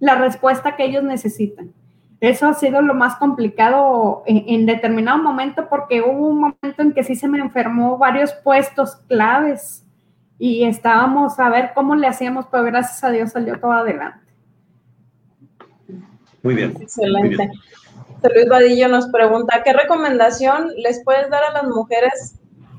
la 0.00 0.16
respuesta 0.16 0.76
que 0.76 0.84
ellos 0.84 1.04
necesitan. 1.04 1.72
Eso 2.20 2.46
ha 2.46 2.54
sido 2.54 2.80
lo 2.80 2.94
más 2.94 3.16
complicado 3.16 4.22
en, 4.26 4.66
determinado 4.66 5.22
momento 5.22 5.68
porque 5.68 6.00
hubo 6.00 6.28
un 6.28 6.40
momento 6.40 6.82
en 6.82 6.92
que 6.92 7.04
sí 7.04 7.14
se 7.16 7.28
me 7.28 7.38
enfermó 7.38 7.98
varios 7.98 8.32
puestos 8.32 8.96
claves 9.08 9.84
y 10.38 10.64
estábamos 10.64 11.38
a 11.38 11.48
ver 11.50 11.72
cómo 11.74 11.94
le 11.94 12.06
hacíamos, 12.06 12.46
pero 12.50 12.64
gracias 12.64 13.04
a 13.04 13.10
Dios 13.10 13.32
salió 13.32 13.58
todo 13.60 13.72
adelante. 13.72 14.20
Muy 16.42 16.54
bien. 16.54 16.74
Excelente. 16.80 17.50
Luis 18.34 18.48
Vadillo 18.48 18.88
nos 18.88 19.08
pregunta, 19.08 19.62
¿qué 19.64 19.72
recomendación 19.74 20.70
les 20.78 21.04
puedes 21.04 21.28
dar 21.28 21.42
a 21.44 21.52
las 21.52 21.64
mujeres 21.64 22.36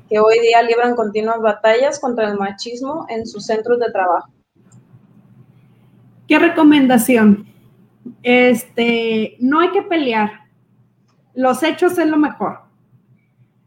que 0.08 0.18
hoy 0.18 0.40
día 0.40 0.62
libran 0.62 0.96
continuas 0.96 1.40
batallas 1.40 2.00
contra 2.00 2.28
el 2.28 2.36
machismo 2.36 3.06
en 3.08 3.26
sus 3.26 3.46
centros 3.46 3.78
de 3.78 3.90
trabajo? 3.92 4.28
¿Qué 6.26 6.38
recomendación? 6.38 7.46
Este, 8.22 9.36
no 9.40 9.60
hay 9.60 9.70
que 9.70 9.82
pelear. 9.82 10.30
Los 11.34 11.62
hechos 11.62 11.98
es 11.98 12.08
lo 12.08 12.16
mejor. 12.16 12.60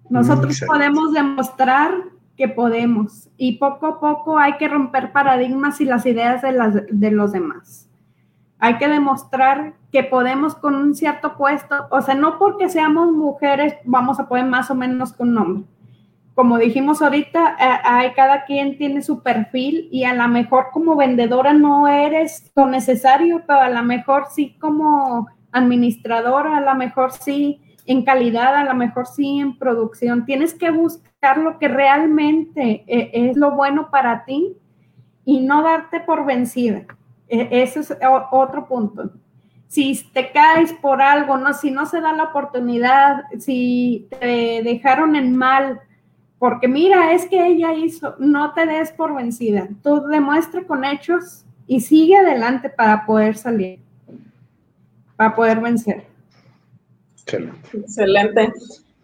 Nosotros 0.09 0.61
podemos 0.65 1.13
demostrar 1.13 1.93
que 2.35 2.47
podemos 2.47 3.29
y 3.37 3.57
poco 3.57 3.85
a 3.85 3.99
poco 3.99 4.39
hay 4.39 4.57
que 4.57 4.67
romper 4.67 5.11
paradigmas 5.11 5.81
y 5.81 5.85
las 5.85 6.05
ideas 6.05 6.41
de, 6.41 6.51
las, 6.51 6.73
de 6.89 7.11
los 7.11 7.31
demás. 7.31 7.87
Hay 8.57 8.77
que 8.77 8.87
demostrar 8.87 9.75
que 9.91 10.03
podemos 10.03 10.55
con 10.55 10.75
un 10.75 10.95
cierto 10.95 11.37
puesto, 11.37 11.87
o 11.91 12.01
sea, 12.01 12.15
no 12.15 12.39
porque 12.39 12.69
seamos 12.69 13.11
mujeres 13.11 13.75
vamos 13.85 14.19
a 14.19 14.27
poder 14.27 14.45
más 14.45 14.71
o 14.71 14.75
menos 14.75 15.13
con 15.13 15.29
un 15.29 15.37
hombre 15.37 15.65
como 16.39 16.57
dijimos 16.57 17.01
ahorita, 17.01 17.57
hay, 17.83 18.13
cada 18.13 18.45
quien 18.45 18.77
tiene 18.77 19.01
su 19.01 19.21
perfil 19.23 19.89
y 19.91 20.05
a 20.05 20.13
lo 20.13 20.25
mejor 20.29 20.67
como 20.71 20.95
vendedora 20.95 21.51
no 21.51 21.85
eres 21.89 22.49
lo 22.55 22.65
necesario, 22.65 23.43
pero 23.45 23.59
a 23.59 23.69
lo 23.69 23.83
mejor 23.83 24.27
sí 24.31 24.55
como 24.57 25.27
administradora, 25.51 26.55
a 26.55 26.61
lo 26.61 26.75
mejor 26.75 27.11
sí 27.11 27.59
en 27.85 28.05
calidad, 28.05 28.55
a 28.55 28.63
lo 28.63 28.73
mejor 28.73 29.05
sí 29.05 29.39
en 29.39 29.57
producción. 29.57 30.23
Tienes 30.23 30.53
que 30.53 30.71
buscar 30.71 31.39
lo 31.39 31.59
que 31.59 31.67
realmente 31.67 32.85
eh, 32.87 33.11
es 33.11 33.35
lo 33.35 33.51
bueno 33.51 33.89
para 33.91 34.23
ti 34.23 34.55
y 35.25 35.41
no 35.41 35.61
darte 35.61 35.99
por 35.99 36.25
vencida. 36.25 36.85
E, 37.27 37.49
ese 37.51 37.81
es 37.81 37.97
otro 38.31 38.65
punto. 38.65 39.11
Si 39.67 40.09
te 40.13 40.31
caes 40.31 40.71
por 40.71 41.01
algo, 41.01 41.35
no, 41.35 41.51
si 41.51 41.69
no 41.69 41.85
se 41.85 41.99
da 41.99 42.13
la 42.13 42.23
oportunidad, 42.23 43.25
si 43.39 44.07
te 44.21 44.61
dejaron 44.63 45.17
en 45.17 45.35
mal, 45.35 45.81
porque 46.39 46.69
mira, 46.69 47.13
es 47.13 47.27
que 47.27 47.45
ella 47.45 47.73
hizo, 47.73 48.15
no 48.17 48.53
te 48.53 48.65
des 48.65 48.91
por 48.93 49.13
vencida, 49.13 49.67
tú 49.83 50.07
demuestra 50.07 50.63
con 50.63 50.85
hechos 50.85 51.45
y 51.67 51.81
sigue 51.81 52.15
adelante 52.15 52.69
para 52.69 53.05
poder 53.05 53.35
salir, 53.35 53.79
para 55.17 55.35
poder 55.35 55.59
vencer. 55.59 56.07
Excelente. 57.21 57.77
Excelente. 57.77 58.53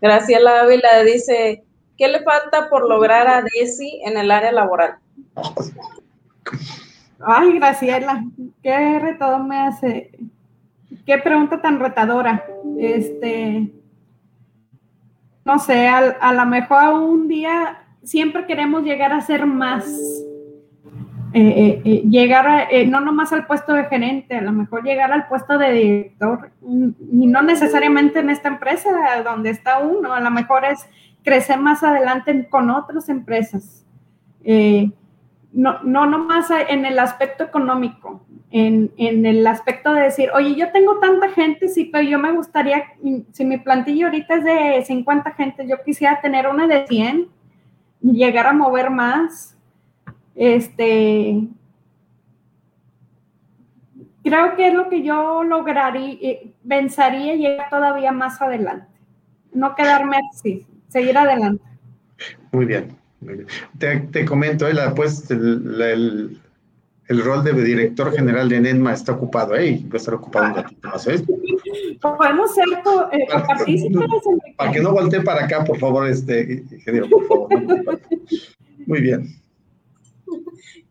Graciela 0.02 0.62
Ávila 0.62 1.04
dice, 1.04 1.64
¿qué 1.98 2.08
le 2.08 2.24
falta 2.24 2.70
por 2.70 2.88
lograr 2.88 3.28
a 3.28 3.42
Desi 3.42 4.02
en 4.06 4.18
el 4.18 4.32
área 4.32 4.54
laboral? 4.54 4.96
Ay, 7.20 7.60
Graciela, 7.60 8.24
qué 8.64 9.00
retador 9.00 9.44
me 9.44 9.60
hace, 9.60 10.12
qué 11.06 11.18
pregunta 11.18 11.62
tan 11.62 11.80
retadora. 11.80 12.46
Este, 12.80 13.72
no 15.46 15.60
sé, 15.60 15.88
a, 15.88 16.34
lo 16.34 16.46
mejor 16.48 16.96
un 16.96 17.28
día 17.28 17.84
siempre 18.04 18.48
queremos 18.48 18.84
llegar 18.84 19.14
a 19.14 19.22
ser 19.22 19.46
más. 19.46 19.86
Eh, 21.34 21.42
eh, 21.42 21.82
eh, 21.84 22.04
llegar 22.10 22.48
a, 22.48 22.68
no 22.88 23.02
nomás 23.02 23.34
al 23.34 23.46
puesto 23.46 23.74
de 23.74 23.84
gerente, 23.86 24.38
a 24.38 24.42
lo 24.42 24.54
mejor 24.54 24.84
llegar 24.84 25.12
al 25.12 25.28
puesto 25.28 25.58
de 25.58 25.72
director, 25.72 26.50
y 26.62 27.28
no 27.28 27.42
necesariamente 27.42 28.20
en 28.20 28.30
esta 28.30 28.48
empresa 28.48 28.90
donde 29.24 29.50
está 29.50 29.80
uno, 29.80 30.14
a 30.14 30.22
lo 30.22 30.32
mejor 30.32 30.64
es 30.64 30.88
crecer 31.24 31.60
más 31.60 31.84
adelante 31.84 32.48
con 32.50 32.72
otras 32.72 33.10
empresas. 33.10 33.86
no, 35.52 35.84
no 35.84 36.06
nomás 36.06 36.50
en 36.70 36.86
el 36.86 36.98
aspecto 36.98 37.44
económico, 37.44 38.26
en, 38.58 39.26
el 39.26 39.46
aspecto 39.46 39.94
de 39.94 40.04
decir, 40.04 40.30
oye, 40.34 40.56
yo 40.56 40.72
tengo 40.72 40.98
tanta 41.00 41.30
gente, 41.30 41.68
sí, 41.68 41.90
pero 41.92 42.08
yo 42.08 42.18
me 42.18 42.32
gustaría, 42.32 42.86
si 43.34 43.44
mi 43.44 43.58
plantilla 43.58 44.06
ahorita 44.06 44.36
es 44.36 44.44
de 44.46 44.86
50 44.86 45.32
gente, 45.32 45.68
yo 45.68 45.84
quisiera 45.84 46.22
tener 46.22 46.48
una 46.48 46.66
de 46.66 46.88
100, 46.88 47.28
llegar 48.02 48.48
a 48.48 48.54
mover 48.54 48.90
más. 48.90 49.58
Este, 50.36 51.42
creo 54.24 54.56
que 54.56 54.70
es 54.70 54.74
lo 54.74 54.88
que 54.88 55.04
yo 55.04 55.44
lograría, 55.44 56.18
eh, 56.22 56.54
pensaría 56.66 57.36
llegar 57.36 57.70
todavía 57.70 58.14
más 58.14 58.42
adelante. 58.42 58.88
No 59.54 59.76
quedarme 59.76 60.18
así, 60.32 60.66
seguir 60.88 61.18
adelante. 61.18 61.64
Muy 62.54 62.66
bien. 62.66 62.96
Te, 63.80 64.24
comento, 64.24 64.66
eh, 64.66 64.76
pues, 64.96 65.30
el, 65.30 65.82
el 65.82 66.42
rol 67.10 67.44
de 67.44 67.54
director 67.54 68.12
general 68.12 68.50
de 68.50 68.58
Enedma 68.58 68.94
está 68.94 69.12
ocupado 69.12 69.54
ahí, 69.54 69.84
va 69.84 69.94
a 69.94 69.98
estar 69.98 70.14
ocupado 70.14 70.48
un 70.48 70.56
ratito 70.56 70.88
más. 70.88 71.08
¿eh? 71.08 71.24
Podemos 72.02 72.56
ser 72.56 72.66
eh, 73.12 73.28
Para 74.58 74.72
que 74.72 74.82
no 74.82 74.92
voltee 74.92 75.22
para 75.22 75.46
acá, 75.46 75.64
por 75.64 75.78
favor, 75.78 76.08
este 76.08 76.64
ingeniero, 76.72 77.08
por 77.10 77.28
favor. 77.28 77.50
Muy 78.88 79.02
bien. 79.02 79.28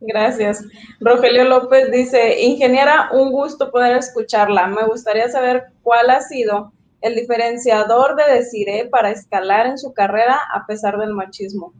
Gracias. 0.01 0.65
Rogelio 1.01 1.45
López 1.45 1.91
dice, 1.91 2.43
ingeniera, 2.43 3.09
un 3.13 3.33
gusto 3.33 3.71
poder 3.71 3.97
escucharla. 3.97 4.67
Me 4.69 4.87
gustaría 4.87 5.29
saber 5.29 5.65
cuál 5.83 6.11
ha 6.11 6.21
sido 6.21 6.73
el 7.01 7.17
diferenciador 7.17 8.15
de 8.17 8.35
Desiree 8.35 8.87
para 8.87 9.11
escalar 9.11 9.67
en 9.67 9.79
su 9.79 9.93
carrera 9.93 10.41
a 10.53 10.67
pesar 10.67 10.99
del 10.99 11.13
machismo 11.13 11.73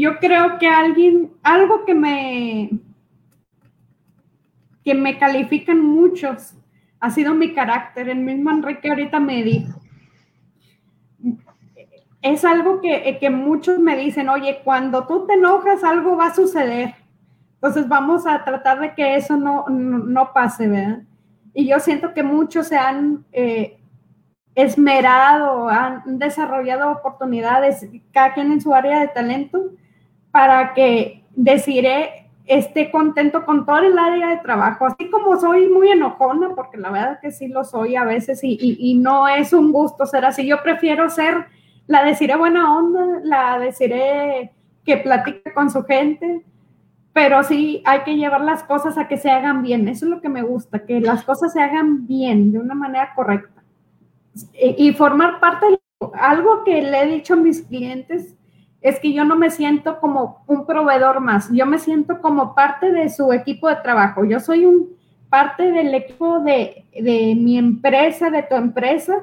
yo 0.00 0.18
creo 0.18 0.58
que 0.58 0.66
alguien, 0.66 1.32
algo 1.42 1.84
que 1.84 1.94
me, 1.94 2.70
que 4.84 4.94
me 4.94 5.18
califican 5.18 5.80
muchos, 5.80 6.54
ha 6.98 7.10
sido 7.10 7.34
mi 7.34 7.54
carácter. 7.54 8.08
El 8.08 8.18
mismo 8.18 8.50
Enrique 8.50 8.88
ahorita 8.88 9.20
me 9.20 9.44
dijo. 9.44 9.80
Es 12.22 12.44
algo 12.44 12.80
que, 12.80 13.18
que 13.20 13.30
muchos 13.30 13.78
me 13.78 13.96
dicen, 13.96 14.28
oye, 14.28 14.62
cuando 14.64 15.06
tú 15.06 15.26
te 15.26 15.34
enojas, 15.34 15.84
algo 15.84 16.16
va 16.16 16.26
a 16.26 16.34
suceder. 16.34 16.94
Entonces 17.54 17.86
vamos 17.86 18.26
a 18.26 18.42
tratar 18.42 18.80
de 18.80 18.94
que 18.94 19.14
eso 19.14 19.36
no, 19.36 19.66
no, 19.68 20.32
pase, 20.32 20.66
¿verdad? 20.66 21.02
Y 21.54 21.68
yo 21.68 21.78
siento 21.78 22.12
que 22.14 22.22
muchos 22.22 22.66
se 22.66 22.76
han 22.76 23.24
eh, 23.30 23.78
esmerado, 24.54 25.68
han 25.68 26.18
desarrollado 26.18 26.90
oportunidades, 26.90 27.86
cada 28.12 28.34
quien 28.34 28.52
en 28.52 28.60
su 28.60 28.74
área 28.74 29.00
de 29.00 29.08
talento, 29.08 29.70
para 30.34 30.74
que 30.74 31.22
deciré 31.36 32.28
esté 32.44 32.90
contento 32.90 33.44
con 33.44 33.64
todo 33.64 33.78
el 33.78 33.96
área 33.96 34.30
de 34.30 34.38
trabajo, 34.38 34.84
así 34.84 35.08
como 35.08 35.38
soy 35.38 35.68
muy 35.68 35.92
enojona, 35.92 36.56
porque 36.56 36.76
la 36.76 36.90
verdad 36.90 37.20
que 37.22 37.30
sí 37.30 37.46
lo 37.46 37.62
soy 37.62 37.94
a 37.94 38.02
veces 38.02 38.40
y, 38.42 38.98
no 38.98 39.28
es 39.28 39.52
un 39.52 39.70
gusto 39.70 40.04
ser 40.06 40.24
así. 40.24 40.44
Yo 40.44 40.60
prefiero 40.60 41.08
ser 41.08 41.46
la 41.86 42.02
deciré 42.02 42.34
buena 42.34 42.76
onda, 42.76 43.20
la 43.22 43.60
deciré 43.60 44.50
que 44.84 44.96
platique 44.96 45.52
con 45.54 45.70
su 45.70 45.84
gente, 45.84 46.44
pero 47.12 47.44
sí 47.44 47.80
hay 47.84 48.00
que 48.00 48.16
llevar 48.16 48.40
las 48.40 48.64
cosas 48.64 48.98
a 48.98 49.06
que 49.06 49.18
se 49.18 49.30
hagan 49.30 49.62
bien. 49.62 49.86
Eso 49.86 50.06
es 50.06 50.10
lo 50.10 50.20
que 50.20 50.28
me 50.28 50.42
gusta, 50.42 50.84
que 50.84 51.00
las 51.00 51.22
cosas 51.22 51.52
se 51.52 51.62
hagan 51.62 52.08
bien, 52.08 52.50
de 52.50 52.58
una 52.58 52.74
manera 52.74 53.12
correcta. 53.14 53.62
Y, 54.60 54.88
y 54.88 54.92
formar 54.94 55.38
parte 55.38 55.66
de 55.66 55.78
algo 56.14 56.64
que 56.64 56.82
le 56.82 57.02
he 57.02 57.06
dicho 57.06 57.34
a 57.34 57.36
mis 57.36 57.62
clientes 57.62 58.34
es 58.84 59.00
que 59.00 59.14
yo 59.14 59.24
no 59.24 59.34
me 59.34 59.50
siento 59.50 59.98
como 59.98 60.44
un 60.46 60.66
proveedor 60.66 61.18
más, 61.20 61.50
yo 61.50 61.64
me 61.64 61.78
siento 61.78 62.20
como 62.20 62.54
parte 62.54 62.92
de 62.92 63.08
su 63.08 63.32
equipo 63.32 63.66
de 63.66 63.76
trabajo, 63.76 64.26
yo 64.26 64.38
soy 64.38 64.66
un 64.66 64.90
parte 65.30 65.72
del 65.72 65.94
equipo 65.94 66.40
de, 66.40 66.84
mi 67.34 67.56
empresa, 67.56 68.28
de 68.28 68.42
tu 68.42 68.56
empresa, 68.56 69.14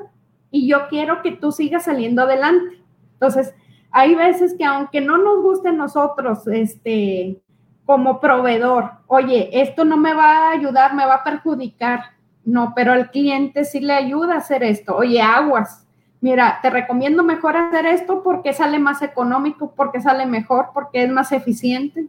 y 0.50 0.68
yo 0.68 0.88
quiero 0.90 1.22
que 1.22 1.34
tú 1.34 1.52
sigas 1.52 1.86
saliendo 1.86 2.24
adelante. 2.24 2.82
Entonces, 3.14 3.54
hay 3.92 4.16
veces 4.16 4.56
que 4.58 4.66
aunque 4.66 5.00
no 5.00 5.20
nos 5.20 5.44
guste 5.44 5.72
nosotros, 5.72 6.48
este, 6.48 7.40
como 7.86 8.20
proveedor, 8.20 8.92
oye, 9.06 9.62
esto 9.62 9.86
no 9.86 9.96
me 9.96 10.16
va 10.16 10.50
a 10.50 10.52
ayudar, 10.54 10.96
me 10.96 11.06
va 11.06 11.16
a 11.18 11.24
perjudicar. 11.24 12.02
No, 12.44 12.74
pero 12.76 12.94
al 12.94 13.12
cliente 13.12 13.64
sí 13.64 13.80
le 13.80 13.94
ayuda 13.94 14.34
a 14.34 14.38
hacer 14.40 14.64
esto. 14.64 14.98
Oye, 14.98 15.22
aguas, 15.22 15.88
mira, 16.22 16.60
te 16.62 16.70
recomiendo 16.70 17.24
mejor 17.24 17.58
hacer 17.58 17.88
esto 17.88 18.24
porque 18.24 18.54
sale 18.54 18.80
más 18.80 19.02
económico, 19.02 19.74
porque 19.76 20.00
sale 20.00 20.26
mejor, 20.26 20.68
porque 20.74 21.04
es 21.04 21.10
más 21.10 21.32
eficiente. 21.32 22.06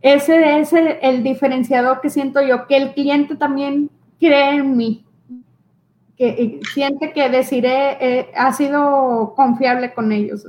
ese 0.00 0.60
es 0.60 0.72
el, 0.72 1.22
diferenciador 1.22 2.00
que 2.00 2.08
siento 2.08 2.40
yo, 2.40 2.66
que 2.66 2.76
el 2.76 2.94
cliente 2.94 3.34
también 3.36 3.90
cree 4.18 4.56
en 4.56 4.76
mí, 4.76 5.04
que 6.16 6.60
siente 6.72 7.12
que 7.12 7.28
deciré 7.28 7.96
eh, 8.00 8.30
ha 8.36 8.52
sido 8.52 9.34
confiable 9.34 9.92
con 9.92 10.12
ellos. 10.12 10.46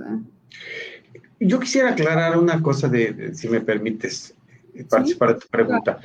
Yo 1.40 1.60
quisiera 1.60 1.90
aclarar 1.90 2.38
una 2.38 2.62
cosa, 2.62 2.88
de, 2.88 3.34
si 3.34 3.50
me 3.50 3.60
permites 3.60 4.36
eh, 4.76 4.84
participar 4.84 5.34
de 5.34 5.42
tu 5.42 5.48
pregunta. 5.48 6.00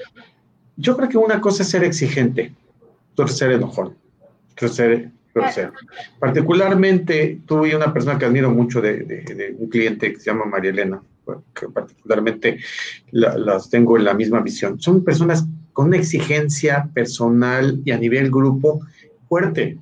Yo 0.76 0.96
creo 0.96 1.08
que 1.08 1.18
una 1.18 1.40
cosa 1.40 1.62
es 1.62 1.68
ser 1.68 1.84
exigente, 1.84 2.54
otra 3.12 3.28
ser 3.28 3.52
enojón, 3.52 3.94
otra 4.52 4.68
ser 4.68 5.10
grosero. 5.34 5.72
Particularmente, 6.18 7.40
tuve 7.46 7.74
una 7.76 7.92
persona 7.92 8.18
que 8.18 8.24
admiro 8.24 8.50
mucho 8.50 8.80
de, 8.80 9.04
de 9.04 9.54
un 9.58 9.68
cliente 9.68 10.12
que 10.12 10.20
se 10.20 10.30
llama 10.30 10.44
María 10.44 10.70
Elena 10.70 11.00
que 11.54 11.68
particularmente 11.68 12.58
las 13.12 13.70
tengo 13.70 13.96
en 13.96 14.04
la 14.04 14.14
misma 14.14 14.40
visión. 14.40 14.80
Son 14.80 15.04
personas 15.04 15.46
con 15.72 15.88
una 15.88 15.96
exigencia 15.96 16.88
personal 16.92 17.80
y 17.84 17.92
a 17.92 17.98
nivel 17.98 18.30
grupo 18.30 18.80
fuerte, 19.28 19.78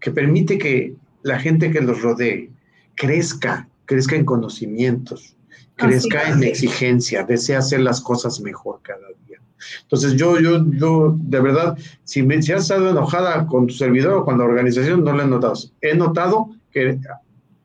que 0.00 0.10
permite 0.10 0.58
que 0.58 0.94
la 1.22 1.38
gente 1.38 1.70
que 1.70 1.80
los 1.80 2.02
rodee 2.02 2.50
crezca, 2.94 3.68
crezca 3.84 4.16
en 4.16 4.24
conocimientos, 4.24 5.35
crezca 5.76 6.30
en 6.30 6.42
exigencia, 6.42 7.22
desea 7.22 7.58
hacer 7.58 7.80
las 7.80 8.00
cosas 8.00 8.40
mejor 8.40 8.80
cada 8.82 9.06
día. 9.26 9.38
Entonces 9.82 10.14
yo, 10.14 10.38
yo, 10.40 10.64
yo, 10.72 11.16
de 11.18 11.40
verdad, 11.40 11.78
si, 12.04 12.22
me, 12.22 12.42
si 12.42 12.52
has 12.52 12.62
estado 12.62 12.90
enojada 12.90 13.46
con 13.46 13.66
tu 13.66 13.74
servidor 13.74 14.14
o 14.14 14.24
con 14.24 14.38
la 14.38 14.44
organización, 14.44 15.04
no 15.04 15.12
lo 15.12 15.22
he 15.22 15.26
notado. 15.26 15.54
He 15.80 15.94
notado 15.94 16.50
que 16.72 16.98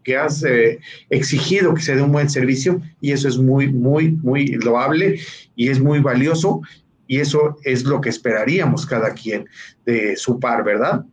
que 0.04 0.18
has 0.18 0.44
eh, 0.44 0.80
exigido 1.10 1.74
que 1.74 1.82
se 1.82 1.96
dé 1.96 2.02
un 2.02 2.12
buen 2.12 2.30
servicio 2.30 2.82
y 3.00 3.12
eso 3.12 3.28
es 3.28 3.38
muy, 3.38 3.72
muy, 3.72 4.12
muy 4.12 4.48
loable 4.48 5.20
y 5.56 5.70
es 5.70 5.80
muy 5.80 6.00
valioso 6.00 6.62
y 7.08 7.20
eso 7.20 7.58
es 7.64 7.84
lo 7.84 8.00
que 8.02 8.10
esperaríamos 8.10 8.86
cada 8.86 9.14
quien 9.14 9.46
de 9.86 10.16
su 10.16 10.40
par, 10.40 10.64
¿verdad? 10.64 11.06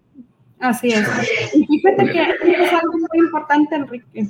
Así 0.61 0.89
es. 0.89 1.07
Y 1.55 1.67
fíjate 1.67 2.05
que 2.07 2.53
es 2.53 2.73
algo 2.73 2.93
muy 2.93 3.27
importante, 3.27 3.75
Enrique. 3.75 4.29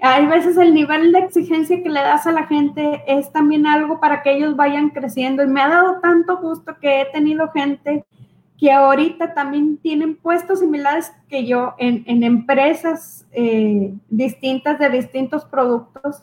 Hay 0.00 0.26
veces 0.26 0.56
el 0.58 0.74
nivel 0.74 1.12
de 1.12 1.20
exigencia 1.20 1.82
que 1.82 1.88
le 1.88 2.00
das 2.00 2.26
a 2.26 2.32
la 2.32 2.46
gente 2.46 3.02
es 3.06 3.32
también 3.32 3.66
algo 3.66 3.98
para 3.98 4.22
que 4.22 4.36
ellos 4.36 4.54
vayan 4.54 4.90
creciendo 4.90 5.42
y 5.42 5.46
me 5.46 5.62
ha 5.62 5.68
dado 5.68 6.00
tanto 6.00 6.36
gusto 6.38 6.76
que 6.78 7.00
he 7.00 7.04
tenido 7.06 7.50
gente 7.50 8.04
que 8.58 8.72
ahorita 8.72 9.34
también 9.34 9.76
tienen 9.78 10.16
puestos 10.16 10.60
similares 10.60 11.12
que 11.28 11.46
yo 11.46 11.74
en, 11.78 12.22
empresas 12.22 13.26
eh, 13.32 13.94
distintas 14.08 14.78
de 14.78 14.88
distintos 14.90 15.44
productos 15.44 16.22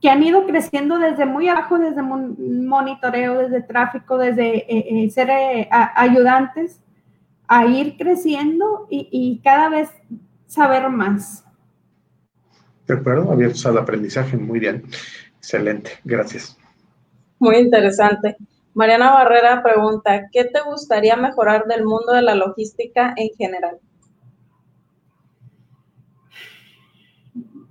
que 0.00 0.10
han 0.10 0.22
ido 0.22 0.44
creciendo 0.46 0.98
desde 0.98 1.24
muy 1.24 1.48
abajo, 1.48 1.78
desde 1.78 2.02
monitoreo, 2.02 3.38
desde 3.38 3.62
tráfico, 3.62 4.18
desde 4.18 4.58
eh, 4.58 5.04
eh, 5.04 5.10
ser 5.10 5.30
ayudantes, 5.70 6.82
a 7.48 7.64
ir 7.66 7.96
creciendo 7.96 8.86
y, 8.90 9.40
cada 9.42 9.70
vez 9.70 9.90
saber 10.46 10.90
más. 10.90 11.43
De 12.86 12.94
acuerdo, 12.94 13.32
abiertos 13.32 13.64
al 13.66 13.78
aprendizaje, 13.78 14.36
muy 14.36 14.60
bien, 14.60 14.84
excelente, 15.38 15.92
gracias. 16.04 16.56
Muy 17.38 17.56
interesante. 17.56 18.36
Mariana 18.74 19.12
Barrera 19.12 19.62
pregunta, 19.62 20.28
¿qué 20.32 20.44
te 20.44 20.60
gustaría 20.62 21.16
mejorar 21.16 21.64
del 21.66 21.84
mundo 21.84 22.12
de 22.12 22.22
la 22.22 22.34
logística 22.34 23.14
en 23.16 23.30
general? 23.36 23.78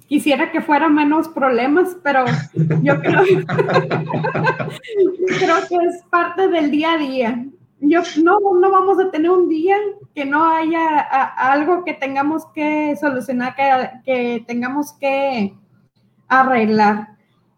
Quisiera 0.08 0.52
que 0.52 0.62
fuera 0.62 0.90
menos 0.90 1.28
problemas, 1.28 1.98
pero 2.04 2.24
yo 2.82 3.00
creo, 3.02 3.24
creo 5.40 5.56
que 5.68 5.76
es 5.76 6.04
parte 6.10 6.48
del 6.48 6.72
día 6.72 6.94
a 6.94 6.98
día. 6.98 7.46
Yo, 7.86 8.02
no, 8.24 8.40
no 8.40 8.72
vamos 8.72 8.98
a 9.00 9.12
tener 9.12 9.30
un 9.30 9.50
día 9.50 9.76
que 10.16 10.24
no 10.26 10.46
haya 10.46 11.00
algo 11.00 11.84
que 11.84 11.94
tengamos 11.94 12.46
que 12.54 12.96
solucionar, 12.96 13.56
que, 13.56 13.90
que 14.06 14.44
tengamos 14.48 14.94
que 14.94 15.54
arreglar. 16.30 17.10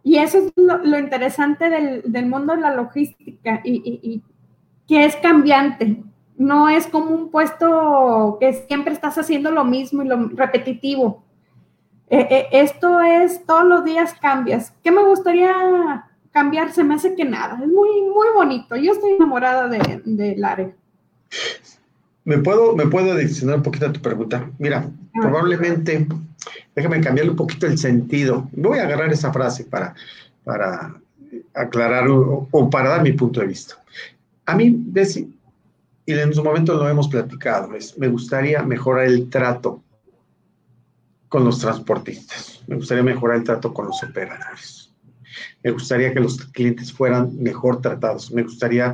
Y 0.03 0.17
eso 0.17 0.37
es 0.37 0.53
lo, 0.55 0.99
interesante 0.99 1.69
del, 1.69 2.25
mundo 2.27 2.55
de 2.55 2.61
la 2.61 2.75
logística 2.75 3.61
y, 3.63 4.21
que 4.87 5.05
es 5.05 5.15
cambiante. 5.15 6.03
No 6.37 6.69
es 6.69 6.85
como 6.85 7.09
un 7.09 7.31
puesto 7.31 8.37
que 8.39 8.53
siempre 8.67 8.93
estás 8.93 9.17
haciendo 9.17 9.49
lo 9.49 9.63
mismo 9.63 10.03
y 10.03 10.07
lo 10.07 10.27
repetitivo. 10.29 11.23
Eh, 12.07 12.27
eh, 12.29 12.47
esto 12.51 12.99
es 12.99 13.45
todos 13.45 13.65
los 13.65 13.83
días 13.83 14.13
cambias. 14.21 14.75
¿Qué 14.83 14.91
me 14.91 15.03
gustaría 15.03 16.05
cambiar? 16.35 16.71
Se 16.71 16.83
me 16.83 16.93
hace 16.93 17.15
que 17.15 17.25
nada. 17.25 17.55
Es 17.55 17.67
muy, 17.67 18.01
muy 18.03 18.27
bonito. 18.35 18.75
Yo 18.75 18.91
estoy 18.91 19.13
enamorada 19.13 19.67
del 19.67 20.01
de, 20.05 20.39
área. 20.43 20.71
¿Me 22.25 22.37
puedo, 22.37 22.75
¿Me 22.75 22.85
puedo 22.85 23.13
adicionar 23.13 23.57
un 23.57 23.63
poquito 23.63 23.87
a 23.87 23.93
tu 23.93 24.01
pregunta? 24.01 24.49
Mira, 24.59 24.87
ah. 24.87 25.19
probablemente 25.21 26.07
Déjame 26.75 27.01
cambiarle 27.01 27.31
un 27.31 27.37
poquito 27.37 27.65
el 27.67 27.77
sentido. 27.77 28.49
Voy 28.51 28.79
a 28.79 28.83
agarrar 28.83 29.11
esa 29.11 29.31
frase 29.31 29.63
para, 29.63 29.95
para 30.43 30.95
aclarar 31.53 32.07
o, 32.09 32.69
para 32.69 32.89
dar 32.89 33.03
mi 33.03 33.13
punto 33.13 33.39
de 33.39 33.47
vista. 33.47 33.75
A 34.45 34.55
mí, 34.55 34.83
y 36.05 36.13
en 36.13 36.33
su 36.33 36.43
momento 36.43 36.75
lo 36.75 36.87
hemos 36.87 37.07
platicado, 37.07 37.73
es, 37.75 37.97
me 37.97 38.07
gustaría 38.07 38.61
mejorar 38.61 39.05
el 39.05 39.29
trato 39.29 39.81
con 41.29 41.45
los 41.45 41.59
transportistas, 41.59 42.63
me 42.67 42.75
gustaría 42.75 43.03
mejorar 43.03 43.37
el 43.37 43.43
trato 43.43 43.73
con 43.73 43.87
los 43.87 44.03
operadores, 44.03 44.84
me 45.65 45.71
gustaría 45.71 46.13
que 46.13 46.19
los 46.19 46.37
clientes 46.51 46.93
fueran 46.93 47.35
mejor 47.41 47.81
tratados, 47.81 48.31
me 48.31 48.43
gustaría 48.43 48.93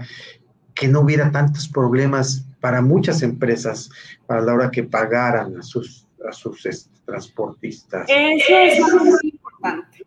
que 0.73 0.87
no 0.87 1.01
hubiera 1.01 1.29
tantos 1.29 1.67
problemas 1.67 2.45
para 2.61 2.81
muchas 2.81 3.23
empresas 3.23 3.89
para 4.25 4.39
la 4.39 4.53
hora 4.53 4.71
que 4.71 4.83
pagaran 4.83 5.57
a 5.57 5.63
sus 5.63 6.07
a 6.25 6.31
sus 6.31 6.65
este, 6.65 6.89
transportistas. 7.05 8.07
Eso 8.07 8.53
es 8.57 8.79
muy 9.03 9.19
importante. 9.23 10.05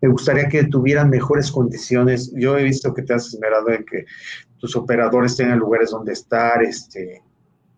Me 0.00 0.08
gustaría 0.08 0.48
que 0.48 0.64
tuvieran 0.64 1.10
mejores 1.10 1.50
condiciones. 1.50 2.32
Yo 2.34 2.56
he 2.56 2.62
visto 2.62 2.94
que 2.94 3.02
te 3.02 3.12
has 3.12 3.26
esmerado 3.26 3.70
en 3.70 3.84
que 3.84 4.06
tus 4.56 4.74
operadores 4.74 5.36
tengan 5.36 5.58
lugares 5.58 5.90
donde 5.90 6.14
estar. 6.14 6.62
Este, 6.62 7.22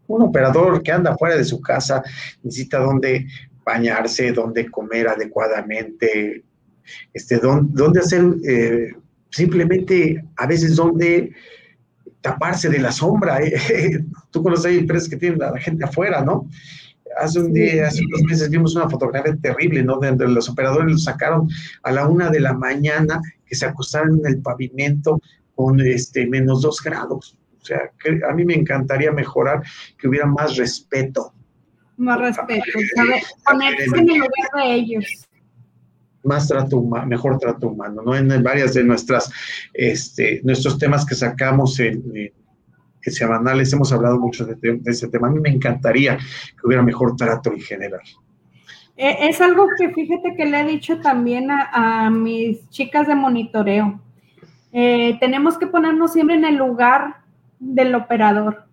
un 0.06 0.22
operador 0.22 0.80
que 0.82 0.92
anda 0.92 1.16
fuera 1.16 1.36
de 1.36 1.44
su 1.44 1.60
casa 1.60 2.04
necesita 2.44 2.78
donde 2.78 3.26
bañarse, 3.64 4.32
donde 4.32 4.70
comer 4.70 5.08
adecuadamente, 5.08 6.44
este, 7.12 7.38
dónde, 7.38 8.00
hacer, 8.00 8.24
eh, 8.46 8.92
simplemente 9.30 10.24
a 10.36 10.46
veces 10.46 10.76
donde 10.76 11.32
taparse 12.20 12.68
de 12.68 12.78
la 12.78 12.92
sombra. 12.92 13.42
Eh. 13.42 14.04
Tú 14.30 14.42
conoces 14.42 14.66
hay 14.66 14.78
empresas 14.78 15.08
que 15.08 15.16
tienen 15.16 15.42
a 15.42 15.52
la 15.52 15.60
gente 15.60 15.84
afuera, 15.84 16.22
¿no? 16.22 16.48
hace 17.16 17.40
un 17.40 17.52
día, 17.52 17.88
hace 17.88 18.04
unos 18.04 18.22
meses 18.22 18.50
vimos 18.50 18.76
una 18.76 18.88
fotografía 18.88 19.36
terrible, 19.40 19.82
¿no? 19.82 19.98
Donde 19.98 20.28
los 20.28 20.48
operadores 20.48 20.92
los 20.92 21.04
sacaron 21.04 21.48
a 21.82 21.92
la 21.92 22.06
una 22.06 22.30
de 22.30 22.40
la 22.40 22.52
mañana, 22.52 23.20
que 23.46 23.54
se 23.54 23.66
acostaron 23.66 24.20
en 24.20 24.26
el 24.26 24.42
pavimento 24.42 25.20
con 25.54 25.80
este 25.80 26.26
menos 26.26 26.62
dos 26.62 26.80
grados. 26.82 27.36
O 27.60 27.64
sea, 27.64 27.90
que 27.98 28.20
a 28.28 28.32
mí 28.34 28.44
me 28.44 28.54
encantaría 28.54 29.10
mejorar 29.10 29.62
que 29.98 30.08
hubiera 30.08 30.26
más 30.26 30.56
respeto. 30.56 31.32
Más 31.96 32.20
respeto, 32.20 32.64
¿sabes? 32.94 33.34
Ponerse 33.44 33.84
en 33.84 34.10
el 34.10 34.18
lugar 34.18 34.50
de 34.54 34.74
ellos 34.74 35.27
más 36.28 36.46
trato 36.46 36.76
humano, 36.76 37.06
mejor 37.06 37.38
trato 37.38 37.68
humano, 37.68 38.02
¿no? 38.04 38.14
En 38.14 38.42
varias 38.42 38.74
de 38.74 38.84
nuestras, 38.84 39.30
este, 39.74 40.40
nuestros 40.44 40.78
temas 40.78 41.04
que 41.04 41.14
sacamos 41.14 41.80
en, 41.80 42.30
semanales 43.10 43.72
hemos 43.72 43.92
hablado 43.92 44.18
mucho 44.18 44.44
de, 44.44 44.80
ese 44.84 45.08
tema. 45.08 45.28
A 45.28 45.30
mí 45.30 45.40
me 45.40 45.50
encantaría 45.50 46.16
que 46.16 46.66
hubiera 46.66 46.82
mejor 46.82 47.16
trato 47.16 47.52
en 47.52 47.60
general. 47.60 48.00
E, 48.96 49.28
es 49.28 49.40
algo 49.40 49.66
que 49.78 49.90
fíjate 49.90 50.34
que 50.36 50.46
le 50.46 50.60
he 50.60 50.64
dicho 50.64 51.00
también 51.00 51.48
a, 51.50 52.10
mis 52.10 52.68
chicas 52.70 53.06
de 53.06 53.14
monitoreo. 53.14 54.00
Eh, 54.72 55.16
tenemos 55.20 55.58
que 55.58 55.66
ponernos 55.66 56.12
siempre 56.12 56.36
en 56.36 56.44
el 56.44 56.56
lugar 56.56 57.16
del 57.58 57.94
operador. 57.94 58.67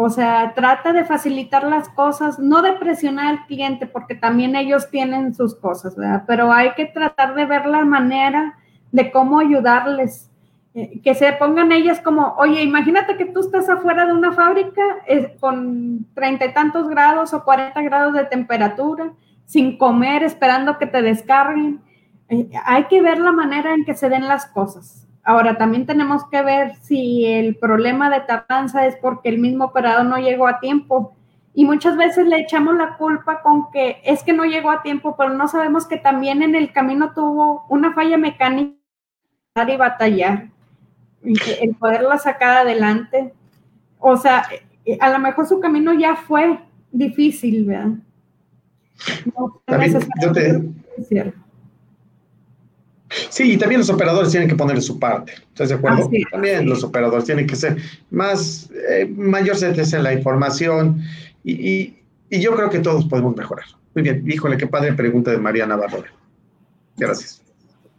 O 0.00 0.10
sea, 0.10 0.52
trata 0.54 0.92
de 0.92 1.04
facilitar 1.04 1.64
las 1.64 1.88
cosas, 1.88 2.38
no 2.38 2.62
de 2.62 2.74
presionar 2.74 3.26
al 3.26 3.46
cliente, 3.46 3.84
porque 3.84 4.14
también 4.14 4.54
ellos 4.54 4.88
tienen 4.90 5.34
sus 5.34 5.56
cosas, 5.56 5.96
¿verdad? 5.96 6.22
Pero 6.24 6.52
hay 6.52 6.72
que 6.74 6.86
tratar 6.86 7.34
de 7.34 7.44
ver 7.46 7.66
la 7.66 7.84
manera 7.84 8.56
de 8.92 9.10
cómo 9.10 9.40
ayudarles 9.40 10.30
eh, 10.74 11.00
que 11.02 11.16
se 11.16 11.32
pongan 11.32 11.72
ellas 11.72 12.00
como, 12.00 12.36
oye, 12.38 12.62
imagínate 12.62 13.16
que 13.16 13.24
tú 13.24 13.40
estás 13.40 13.68
afuera 13.68 14.06
de 14.06 14.12
una 14.12 14.30
fábrica 14.30 14.82
eh, 15.08 15.36
con 15.40 16.06
treinta 16.14 16.44
y 16.44 16.54
tantos 16.54 16.88
grados 16.88 17.34
o 17.34 17.42
cuarenta 17.42 17.82
grados 17.82 18.12
de 18.12 18.24
temperatura, 18.26 19.12
sin 19.46 19.78
comer, 19.78 20.22
esperando 20.22 20.78
que 20.78 20.86
te 20.86 21.02
descarguen. 21.02 21.80
Eh, 22.28 22.48
hay 22.64 22.84
que 22.84 23.02
ver 23.02 23.18
la 23.18 23.32
manera 23.32 23.74
en 23.74 23.84
que 23.84 23.96
se 23.96 24.08
den 24.08 24.28
las 24.28 24.46
cosas. 24.46 24.97
Ahora, 25.24 25.58
también 25.58 25.86
tenemos 25.86 26.24
que 26.30 26.42
ver 26.42 26.76
si 26.76 27.26
el 27.26 27.56
problema 27.56 28.10
de 28.10 28.20
tardanza 28.20 28.86
es 28.86 28.96
porque 28.96 29.28
el 29.28 29.38
mismo 29.38 29.66
operador 29.66 30.06
no 30.06 30.16
llegó 30.18 30.46
a 30.46 30.60
tiempo. 30.60 31.14
Y 31.54 31.64
muchas 31.64 31.96
veces 31.96 32.26
le 32.26 32.38
echamos 32.38 32.76
la 32.76 32.96
culpa 32.96 33.42
con 33.42 33.70
que 33.72 34.00
es 34.04 34.22
que 34.22 34.32
no 34.32 34.44
llegó 34.44 34.70
a 34.70 34.82
tiempo, 34.82 35.16
pero 35.16 35.30
no 35.30 35.48
sabemos 35.48 35.86
que 35.86 35.96
también 35.96 36.42
en 36.42 36.54
el 36.54 36.72
camino 36.72 37.12
tuvo 37.12 37.66
una 37.68 37.92
falla 37.94 38.16
mecánica 38.16 38.78
y 39.66 39.76
batallar 39.76 40.48
el 41.24 41.74
poderla 41.74 42.18
sacar 42.18 42.58
adelante. 42.58 43.32
O 43.98 44.16
sea, 44.16 44.44
a 45.00 45.10
lo 45.10 45.18
mejor 45.18 45.46
su 45.46 45.60
camino 45.60 45.92
ya 45.92 46.16
fue 46.16 46.60
difícil, 46.92 47.64
¿verdad? 47.64 47.94
No, 49.36 49.60
Sí, 53.30 53.52
y 53.52 53.56
también 53.56 53.80
los 53.80 53.90
operadores 53.90 54.30
tienen 54.30 54.48
que 54.48 54.54
poner 54.54 54.80
su 54.82 54.98
parte. 54.98 55.32
¿Estás 55.32 55.68
de 55.70 55.74
acuerdo? 55.76 56.10
también 56.30 56.68
los 56.68 56.82
operadores 56.84 57.24
tienen 57.24 57.46
que 57.46 57.56
ser 57.56 57.76
más, 58.10 58.70
eh, 58.88 59.06
mayor 59.06 59.56
certeza 59.56 59.96
en 59.96 60.04
la 60.04 60.12
información 60.12 61.02
y, 61.44 61.94
yo 62.30 62.54
creo 62.54 62.68
que 62.68 62.80
todos 62.80 63.06
podemos 63.06 63.34
mejorar. 63.36 63.64
Muy 63.94 64.02
bien, 64.02 64.22
híjole, 64.26 64.58
qué 64.58 64.66
padre 64.66 64.92
pregunta 64.92 65.30
de 65.30 65.38
María 65.38 65.66
Navarro. 65.66 66.04
Gracias. 66.96 67.42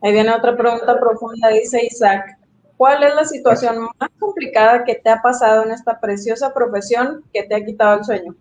Ahí 0.04 0.14
viene 0.14 0.32
otra 0.32 0.56
pregunta 0.56 1.00
profunda, 1.00 1.50
dice 1.50 1.84
Isaac. 1.84 2.38
¿Cuál 2.78 3.04
es 3.04 3.16
la 3.16 3.26
situación 3.26 3.90
más 4.00 4.10
complicada 4.20 4.84
que 4.84 4.96
te 4.96 5.10
ha 5.10 5.20
pasado 5.22 5.66
en 5.66 5.72
esta 5.72 6.00
preciosa 6.00 6.54
profesión 6.54 7.24
que 7.34 7.44
te 7.44 7.56
ha 7.56 7.66
quitado 7.66 7.98
el 7.98 8.06
sueño? 8.06 8.36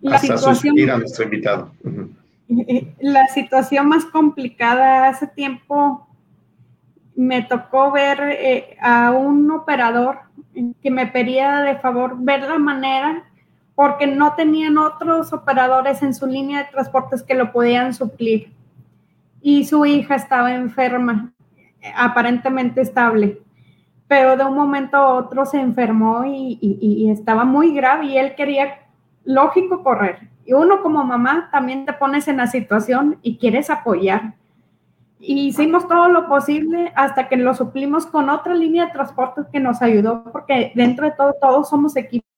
La 0.00 0.18
situación, 0.18 0.90
a 0.90 0.98
nuestro 0.98 1.24
invitado. 1.24 1.72
La 3.00 3.26
situación 3.28 3.88
más 3.88 4.04
complicada 4.06 5.08
hace 5.08 5.26
tiempo 5.26 6.06
me 7.14 7.42
tocó 7.42 7.92
ver 7.92 8.18
eh, 8.22 8.76
a 8.80 9.12
un 9.12 9.50
operador 9.50 10.20
que 10.82 10.90
me 10.90 11.06
pedía 11.06 11.60
de 11.60 11.76
favor 11.76 12.16
ver 12.18 12.42
la 12.42 12.58
manera 12.58 13.24
porque 13.74 14.06
no 14.06 14.34
tenían 14.34 14.78
otros 14.78 15.32
operadores 15.32 16.02
en 16.02 16.14
su 16.14 16.26
línea 16.26 16.64
de 16.64 16.70
transportes 16.70 17.22
que 17.22 17.34
lo 17.34 17.52
podían 17.52 17.94
suplir. 17.94 18.52
Y 19.42 19.64
su 19.64 19.86
hija 19.86 20.16
estaba 20.16 20.54
enferma, 20.54 21.32
aparentemente 21.94 22.80
estable, 22.80 23.38
pero 24.06 24.36
de 24.36 24.44
un 24.44 24.54
momento 24.54 24.96
a 24.96 25.14
otro 25.14 25.46
se 25.46 25.60
enfermó 25.60 26.24
y, 26.26 26.58
y 26.60 27.10
estaba 27.10 27.44
muy 27.44 27.74
grave 27.74 28.06
y 28.06 28.18
él 28.18 28.34
quería 28.34 28.80
lógico 29.30 29.82
correr. 29.82 30.28
Y 30.44 30.52
uno 30.52 30.82
como 30.82 31.04
mamá 31.04 31.48
también 31.52 31.86
te 31.86 31.92
pones 31.92 32.28
en 32.28 32.38
la 32.38 32.46
situación 32.46 33.18
y 33.22 33.38
quieres 33.38 33.70
apoyar. 33.70 34.34
Y 35.18 35.48
hicimos 35.48 35.86
todo 35.86 36.08
lo 36.08 36.28
posible 36.28 36.92
hasta 36.96 37.28
que 37.28 37.36
lo 37.36 37.54
suplimos 37.54 38.06
con 38.06 38.30
otra 38.30 38.54
línea 38.54 38.86
de 38.86 38.92
transporte 38.92 39.42
que 39.52 39.60
nos 39.60 39.82
ayudó, 39.82 40.24
porque 40.32 40.72
dentro 40.74 41.06
de 41.06 41.12
todo, 41.12 41.34
todos 41.40 41.68
somos 41.68 41.96
equipos. 41.96 42.28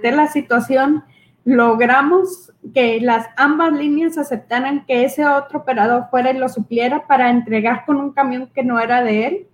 De 0.00 0.12
la 0.12 0.28
situación, 0.28 1.04
logramos 1.44 2.52
que 2.72 3.00
las 3.00 3.26
ambas 3.36 3.72
líneas 3.72 4.16
aceptaran 4.16 4.86
que 4.86 5.04
ese 5.04 5.26
otro 5.26 5.60
operador 5.60 6.06
fuera 6.10 6.30
y 6.30 6.38
lo 6.38 6.48
supliera 6.48 7.06
para 7.06 7.30
entregar 7.30 7.84
con 7.84 7.96
un 7.96 8.12
camión 8.12 8.48
que 8.54 8.62
no 8.62 8.78
era 8.78 9.02
de 9.02 9.26
él 9.26 9.46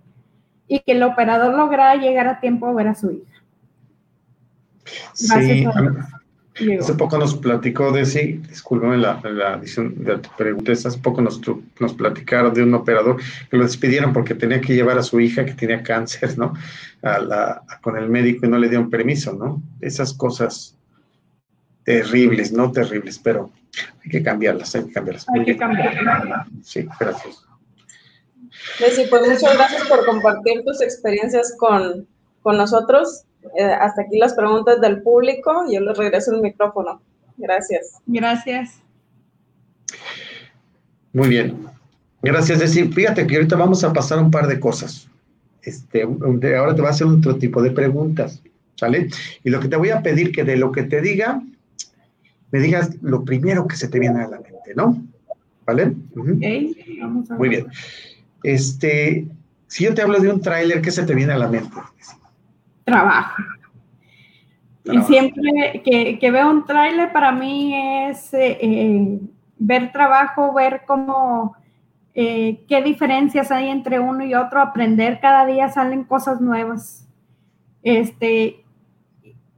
y 0.67 0.79
que 0.79 0.91
el 0.91 1.03
operador 1.03 1.55
lograra 1.55 1.95
llegar 1.95 2.27
a 2.27 2.39
tiempo 2.39 2.67
a 2.67 2.73
ver 2.73 2.87
a 2.87 2.95
su 2.95 3.11
hija. 3.11 3.38
Sí, 5.13 5.65
hace 6.79 6.93
poco 6.95 7.17
nos 7.17 7.35
platicó 7.35 7.91
de 7.91 8.05
sí, 8.05 8.41
discúlpame 8.49 8.97
la, 8.97 9.21
la 9.23 9.55
edición 9.55 10.03
de 10.03 10.17
tu 10.17 10.29
pregunta, 10.37 10.71
hace 10.71 10.97
poco 10.99 11.21
nos, 11.21 11.39
nos 11.79 11.93
platicaron 11.93 12.53
de 12.53 12.63
un 12.63 12.73
operador 12.73 13.17
que 13.49 13.57
lo 13.57 13.63
despidieron 13.63 14.11
porque 14.11 14.35
tenía 14.35 14.59
que 14.59 14.75
llevar 14.75 14.97
a 14.97 15.03
su 15.03 15.19
hija 15.19 15.45
que 15.45 15.53
tenía 15.53 15.81
cáncer, 15.83 16.37
¿no? 16.37 16.53
A 17.01 17.19
la, 17.19 17.61
con 17.81 17.97
el 17.97 18.09
médico 18.09 18.45
y 18.45 18.49
no 18.49 18.57
le 18.57 18.67
dieron 18.67 18.89
permiso, 18.89 19.33
¿no? 19.33 19.61
Esas 19.79 20.13
cosas 20.13 20.75
terribles, 21.83 22.51
no 22.51 22.71
terribles, 22.71 23.19
pero 23.19 23.51
hay 24.03 24.11
que 24.11 24.21
cambiarlas, 24.21 24.75
hay 24.75 24.85
que 24.85 24.91
cambiarlas. 24.91 25.25
Hay 25.33 25.45
que 25.45 25.57
cambiarlas. 25.57 26.47
Sí, 26.63 26.87
gracias. 26.99 27.45
Desi, 28.79 29.05
pues 29.09 29.21
muchas 29.21 29.53
gracias 29.55 29.87
por 29.87 30.05
compartir 30.05 30.63
tus 30.65 30.81
experiencias 30.81 31.55
con, 31.57 32.05
con 32.41 32.57
nosotros. 32.57 33.23
Eh, 33.57 33.63
hasta 33.63 34.03
aquí 34.03 34.17
las 34.17 34.33
preguntas 34.33 34.81
del 34.81 35.01
público. 35.01 35.65
Yo 35.71 35.79
les 35.81 35.97
regreso 35.97 36.33
el 36.33 36.41
micrófono. 36.41 37.01
Gracias. 37.37 37.99
Gracias. 38.05 38.81
Muy 41.13 41.29
bien. 41.29 41.57
Gracias, 42.21 42.59
decir, 42.59 42.93
fíjate 42.93 43.25
que 43.25 43.35
ahorita 43.35 43.55
vamos 43.55 43.83
a 43.83 43.93
pasar 43.93 44.19
un 44.19 44.29
par 44.29 44.47
de 44.47 44.59
cosas. 44.59 45.07
Este, 45.61 46.03
ahora 46.03 46.75
te 46.75 46.81
va 46.81 46.89
a 46.89 46.91
hacer 46.91 47.07
otro 47.07 47.37
tipo 47.37 47.61
de 47.61 47.71
preguntas, 47.71 48.41
¿sale? 48.75 49.09
Y 49.43 49.49
lo 49.49 49.59
que 49.59 49.69
te 49.69 49.77
voy 49.77 49.89
a 49.89 50.01
pedir 50.01 50.31
que 50.31 50.43
de 50.43 50.57
lo 50.57 50.71
que 50.71 50.83
te 50.83 51.01
diga, 51.01 51.41
me 52.51 52.59
digas 52.59 52.91
lo 53.01 53.23
primero 53.23 53.67
que 53.67 53.77
se 53.77 53.87
te 53.87 53.99
viene 53.99 54.21
a 54.21 54.27
la 54.27 54.37
mente, 54.37 54.73
¿no? 54.75 55.01
¿Vale? 55.65 55.93
Muy 56.15 57.49
bien. 57.49 57.67
Este, 58.43 59.27
si 59.67 59.85
yo 59.85 59.93
te 59.93 60.01
hablo 60.01 60.19
de 60.19 60.29
un 60.29 60.41
tráiler, 60.41 60.81
¿qué 60.81 60.91
se 60.91 61.03
te 61.03 61.13
viene 61.13 61.33
a 61.33 61.37
la 61.37 61.47
mente? 61.47 61.75
Trabajo. 62.89 63.43
Y 64.91 65.01
siempre 65.03 65.81
que, 65.83 66.31
veo 66.31 66.49
un 66.49 66.65
tráiler, 66.65 67.11
para 67.11 67.31
mí 67.31 67.73
es 68.09 68.33
eh, 68.33 68.57
eh, 68.59 69.19
ver 69.57 69.91
trabajo, 69.91 70.53
ver 70.53 70.81
cómo, 70.87 71.55
eh, 72.15 72.63
qué 72.67 72.81
diferencias 72.81 73.51
hay 73.51 73.69
entre 73.69 73.99
uno 73.99 74.25
y 74.25 74.33
otro, 74.33 74.61
aprender, 74.61 75.19
cada 75.19 75.45
día 75.45 75.69
salen 75.69 76.03
cosas 76.03 76.41
nuevas. 76.41 77.07
Este, 77.83 78.65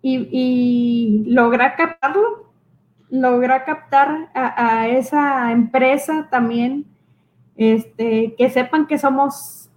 y, 0.02 0.28
y 0.32 1.24
lograr 1.28 1.76
captarlo, 1.76 2.52
lograr 3.10 3.66
captar 3.66 4.30
a, 4.34 4.82
a, 4.82 4.88
esa 4.90 5.52
empresa 5.52 6.28
también, 6.30 6.86
este, 7.56 8.36
que 8.38 8.50
sepan 8.50 8.88
que 8.88 8.98
somos 8.98 9.70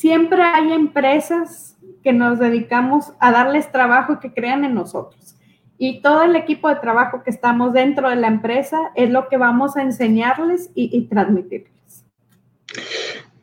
siempre 0.00 0.42
hay 0.42 0.72
empresas 0.72 1.76
que 2.02 2.14
nos 2.14 2.38
dedicamos 2.38 3.12
a 3.20 3.32
darles 3.32 3.70
trabajo 3.70 4.14
y 4.14 4.18
que 4.18 4.32
crean 4.32 4.64
en 4.64 4.74
nosotros. 4.74 5.36
Y 5.76 6.00
todo 6.00 6.22
el 6.22 6.36
equipo 6.36 6.70
de 6.70 6.76
trabajo 6.76 7.22
que 7.22 7.28
estamos 7.28 7.74
dentro 7.74 8.08
de 8.08 8.16
la 8.16 8.28
empresa 8.28 8.78
es 8.94 9.10
lo 9.10 9.28
que 9.28 9.36
vamos 9.36 9.76
a 9.76 9.82
enseñarles 9.82 10.70
y, 10.74 11.02
transmitirles. 11.02 12.06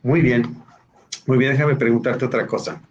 Muy 0.02 0.20
bien, 0.20 0.56
muy 1.28 1.38
bien, 1.38 1.52
déjame 1.52 1.76
preguntarte 1.76 2.24
otra 2.24 2.44
cosa. 2.48 2.82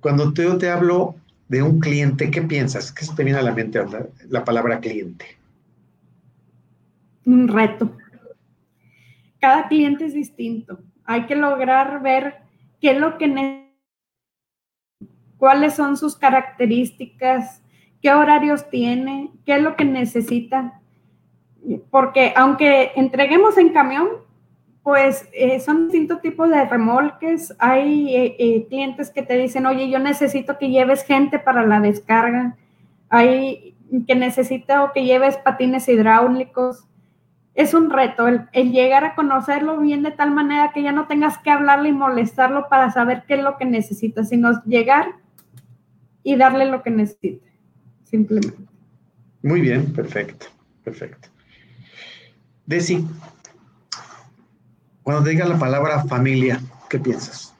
Cuando 0.00 0.34
yo 0.34 0.58
te 0.58 0.70
hablo 0.70 1.14
de 1.46 1.62
un 1.62 1.78
cliente, 1.78 2.32
¿qué 2.32 2.42
piensas? 2.42 2.90
¿Qué 2.90 3.04
se 3.04 3.14
te 3.14 3.22
viene 3.22 3.38
a 3.38 3.42
la 3.42 3.54
mente 3.54 3.80
la 4.28 4.44
palabra 4.44 4.80
cliente? 4.80 5.38
Un 7.26 7.46
reto 7.46 7.92
cada 9.40 9.68
cliente 9.68 10.04
es 10.04 10.14
distinto. 10.14 10.78
Hay 11.04 11.26
que 11.26 11.34
lograr 11.34 12.02
ver 12.02 12.38
qué 12.80 12.92
es 12.92 13.00
lo 13.00 13.18
que 13.18 13.26
necesita, 13.26 13.70
cuáles 15.38 15.74
son 15.74 15.96
sus 15.96 16.16
características, 16.16 17.62
qué 18.02 18.12
horarios 18.12 18.68
tiene, 18.68 19.30
qué 19.44 19.56
es 19.56 19.62
lo 19.62 19.74
que 19.74 19.84
necesita. 19.84 20.80
Porque 21.90 22.32
aunque 22.36 22.92
entreguemos 22.94 23.56
en 23.58 23.70
camión, 23.70 24.08
pues 24.82 25.28
eh, 25.32 25.60
son 25.60 25.84
distintos 25.84 26.20
tipos 26.20 26.48
de 26.48 26.64
remolques. 26.64 27.54
Hay 27.58 28.14
eh, 28.14 28.36
eh, 28.38 28.66
clientes 28.68 29.10
que 29.10 29.22
te 29.22 29.36
dicen, 29.36 29.66
oye, 29.66 29.90
yo 29.90 29.98
necesito 29.98 30.58
que 30.58 30.70
lleves 30.70 31.04
gente 31.04 31.38
para 31.38 31.66
la 31.66 31.80
descarga. 31.80 32.56
Hay 33.08 33.76
que 34.06 34.14
necesito 34.14 34.92
que 34.94 35.04
lleves 35.04 35.36
patines 35.38 35.88
hidráulicos 35.88 36.86
es 37.54 37.74
un 37.74 37.90
reto 37.90 38.28
el, 38.28 38.48
llegar 38.52 39.04
a 39.04 39.14
conocerlo 39.14 39.78
bien 39.80 40.02
de 40.02 40.12
tal 40.12 40.30
manera 40.30 40.72
que 40.72 40.82
ya 40.82 40.92
no 40.92 41.06
tengas 41.06 41.38
que 41.38 41.50
hablarle 41.50 41.90
y 41.90 41.92
molestarlo 41.92 42.68
para 42.68 42.90
saber 42.90 43.24
qué 43.26 43.34
es 43.34 43.42
lo 43.42 43.56
que 43.56 43.64
necesita, 43.64 44.24
sino 44.24 44.62
llegar 44.64 45.16
y 46.22 46.36
darle 46.36 46.66
lo 46.66 46.82
que 46.82 46.90
necesite, 46.90 47.52
simplemente. 48.04 48.58
Muy 49.42 49.60
bien, 49.60 49.92
perfecto, 49.92 50.46
perfecto. 50.84 51.28
Desi, 52.66 53.04
cuando 55.02 55.24
te 55.24 55.30
diga 55.30 55.46
la 55.46 55.58
palabra 55.58 56.04
familia, 56.04 56.60
¿qué 56.88 56.98
piensas? 56.98 57.54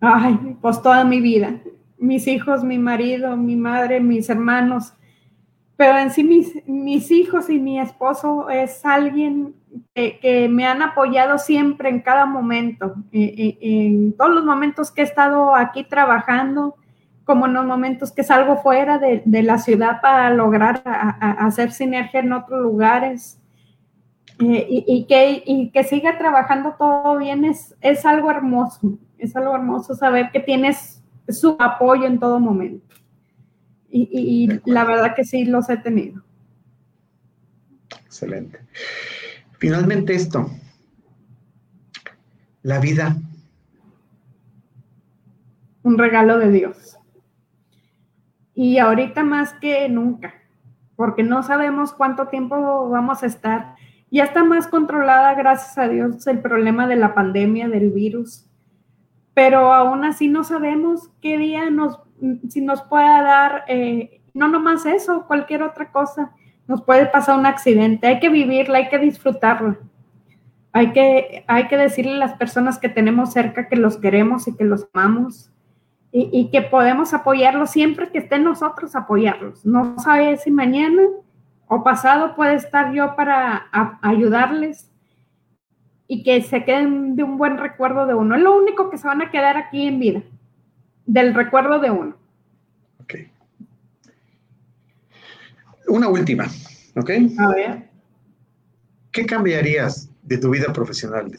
Ay, 0.00 0.56
pues 0.60 0.82
toda 0.82 1.04
mi 1.04 1.20
vida. 1.20 1.60
Mis 1.98 2.26
hijos, 2.26 2.62
mi 2.62 2.78
marido, 2.78 3.36
mi 3.36 3.56
madre, 3.56 4.00
mis 4.00 4.28
hermanos, 4.28 4.92
pero 5.78 5.96
en 5.96 6.10
sí 6.10 6.24
mis, 6.24 7.10
hijos 7.12 7.48
y 7.48 7.60
mi 7.60 7.78
esposo 7.78 8.50
es 8.50 8.84
alguien 8.84 9.54
que, 9.94 10.48
me 10.50 10.66
han 10.66 10.82
apoyado 10.82 11.38
siempre 11.38 11.88
en 11.88 12.00
cada 12.00 12.26
momento, 12.26 12.96
en 13.12 14.12
todos 14.14 14.34
los 14.34 14.44
momentos 14.44 14.90
que 14.90 15.02
he 15.02 15.04
estado 15.04 15.54
aquí 15.54 15.84
trabajando, 15.84 16.74
como 17.22 17.46
en 17.46 17.54
los 17.54 17.64
momentos 17.64 18.10
que 18.10 18.24
salgo 18.24 18.56
fuera 18.56 18.98
de, 18.98 19.22
la 19.44 19.58
ciudad 19.58 20.00
para 20.00 20.30
lograr 20.30 20.82
hacer 20.84 21.70
sinergia 21.70 22.20
en 22.20 22.32
otros 22.32 22.60
lugares. 22.60 23.40
Eh, 24.40 24.66
y, 24.68 25.06
que, 25.06 25.44
y 25.46 25.70
que 25.70 25.84
siga 25.84 26.18
trabajando 26.18 26.74
todo 26.76 27.18
bien 27.18 27.44
es, 27.44 27.76
es 27.80 28.04
algo 28.04 28.30
hermoso, 28.30 28.98
es 29.16 29.34
algo 29.36 29.54
hermoso 29.54 29.94
saber 29.94 30.30
que 30.32 30.40
tienes 30.40 31.04
su 31.28 31.56
apoyo 31.60 32.06
en 32.06 32.18
todo 32.18 32.40
momento. 32.40 32.88
Y, 34.10 34.60
la 34.64 34.84
verdad 34.84 35.14
que 35.14 35.24
sí 35.24 35.44
los 35.44 35.68
he 35.70 35.76
tenido. 35.76 36.22
Excelente. 38.04 38.60
Finalmente 39.58 40.14
esto, 40.14 40.50
la 42.62 42.78
vida. 42.78 43.16
Un 45.82 45.98
regalo 45.98 46.38
de 46.38 46.50
Dios. 46.50 46.98
Y 48.54 48.78
ahorita 48.78 49.22
más 49.22 49.54
que 49.54 49.88
nunca, 49.88 50.34
porque 50.96 51.22
no 51.22 51.42
sabemos 51.42 51.92
cuánto 51.92 52.28
tiempo 52.28 52.88
vamos 52.88 53.22
a 53.22 53.26
estar. 53.26 53.76
Ya 54.10 54.24
está 54.24 54.42
más 54.42 54.66
controlada, 54.66 55.34
gracias 55.34 55.78
a 55.78 55.88
Dios, 55.88 56.26
el 56.26 56.40
problema 56.40 56.86
de 56.86 56.96
la 56.96 57.14
pandemia, 57.14 57.68
del 57.68 57.90
virus. 57.90 58.46
Pero 59.34 59.72
aún 59.72 60.04
así 60.04 60.28
no 60.28 60.44
sabemos 60.44 61.10
qué 61.20 61.38
día 61.38 61.70
nos, 61.70 62.00
si 62.48 62.60
nos 62.60 62.82
pueda 62.82 63.22
dar, 63.22 63.64
eh, 63.68 64.20
no 64.34 64.48
nomás 64.48 64.86
eso, 64.86 65.26
cualquier 65.26 65.62
otra 65.62 65.90
cosa 65.90 66.32
nos 66.68 66.82
puede 66.82 67.06
pasar 67.06 67.38
un 67.38 67.46
accidente, 67.46 68.06
hay 68.06 68.20
que 68.20 68.28
vivirla, 68.28 68.78
hay 68.78 68.88
que 68.88 68.98
disfrutarla. 68.98 69.78
Hay 70.70 70.92
que, 70.92 71.44
hay 71.48 71.66
que 71.66 71.78
decirle 71.78 72.12
a 72.12 72.18
las 72.18 72.34
personas 72.34 72.78
que 72.78 72.90
tenemos 72.90 73.32
cerca 73.32 73.68
que 73.68 73.76
los 73.76 73.96
queremos 73.96 74.46
y 74.46 74.54
que 74.54 74.64
los 74.64 74.86
amamos 74.92 75.50
y, 76.12 76.50
que 76.50 76.62
podemos 76.62 77.12
apoyarlos 77.14 77.70
siempre 77.70 78.10
que 78.10 78.18
estén 78.18 78.44
nosotros 78.44 78.94
apoyarlos. 78.94 79.64
No 79.64 79.98
sabe 79.98 80.36
si 80.36 80.50
mañana 80.50 81.02
o 81.66 81.82
pasado 81.82 82.34
puede 82.34 82.54
estar 82.54 82.92
yo 82.92 83.16
para 83.16 83.66
ayudarles 84.02 84.90
y 86.06 86.22
que 86.22 86.42
se 86.42 86.64
queden 86.64 87.16
de 87.16 87.22
un 87.22 87.38
buen 87.38 87.58
recuerdo 87.58 88.06
de 88.06 88.14
uno. 88.14 88.36
Es 88.36 88.42
lo 88.42 88.56
único 88.56 88.90
que 88.90 88.98
se 88.98 89.06
van 89.06 89.22
a 89.22 89.30
quedar 89.30 89.56
aquí 89.56 89.86
en 89.86 89.98
vida, 89.98 90.22
del 91.08 91.34
recuerdo 91.34 91.80
de 91.80 91.90
uno. 91.90 92.16
Una 95.88 96.08
última, 96.08 96.46
¿ok? 96.96 97.10
A 97.38 97.48
ver. 97.48 97.88
¿Qué 99.10 99.24
cambiarías 99.24 100.10
de 100.22 100.36
tu 100.36 100.50
vida 100.50 100.70
profesional, 100.70 101.32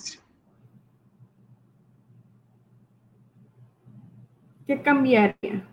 ¿Qué 4.65 4.82
cambiaría? 4.82 5.63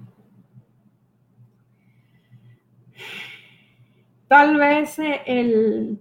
Tal 4.28 4.56
vez 4.58 4.98
eh, 4.98 5.22
el, 5.24 5.98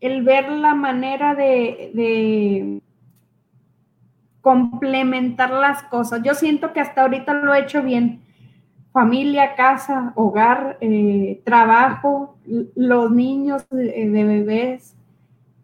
el 0.00 0.22
ver 0.22 0.50
la 0.50 0.74
manera 0.74 1.34
de, 1.34 1.90
de, 1.94 2.81
complementar 4.42 5.50
las 5.50 5.82
cosas. 5.84 6.22
Yo 6.22 6.34
siento 6.34 6.72
que 6.72 6.80
hasta 6.80 7.02
ahorita 7.02 7.32
lo 7.32 7.54
he 7.54 7.60
hecho 7.60 7.82
bien 7.82 8.20
familia, 8.92 9.54
casa, 9.54 10.12
hogar, 10.16 10.76
eh, 10.80 11.40
trabajo, 11.44 12.36
los 12.74 13.10
niños 13.10 13.66
de, 13.70 14.10
bebés, 14.10 14.94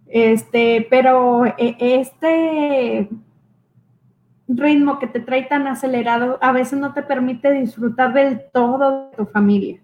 este, 0.07 0.87
pero 0.89 1.45
eh, 1.45 1.76
este 1.79 3.11
ritmo 4.49 4.99
que 4.99 5.07
te 5.07 5.20
trae 5.20 5.43
tan 5.43 5.66
acelerado 5.66 6.39
a 6.41 6.53
veces 6.53 6.79
no 6.79 6.95
te 6.95 7.03
permite 7.03 7.53
disfrutar 7.53 8.14
del 8.14 8.41
todo 8.51 9.11
de 9.11 9.16
tu 9.16 9.26
familia. 9.26 9.79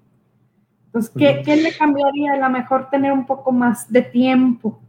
Entonces, 0.86 1.12
¿qué, 1.14 1.42
¿qué 1.44 1.56
le 1.56 1.76
cambiaría? 1.76 2.32
A 2.32 2.36
lo 2.38 2.48
mejor 2.48 2.88
tener 2.88 3.12
un 3.12 3.26
poco 3.26 3.52
más 3.52 3.92
de 3.92 4.00
tiempo. 4.00 4.80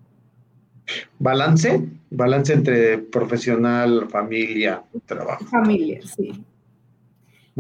Balance, 1.20 1.82
balance 2.10 2.54
entre 2.54 2.98
profesional, 2.98 4.08
familia, 4.10 4.84
trabajo. 5.06 5.46
Familia, 5.46 6.00
sí. 6.04 6.44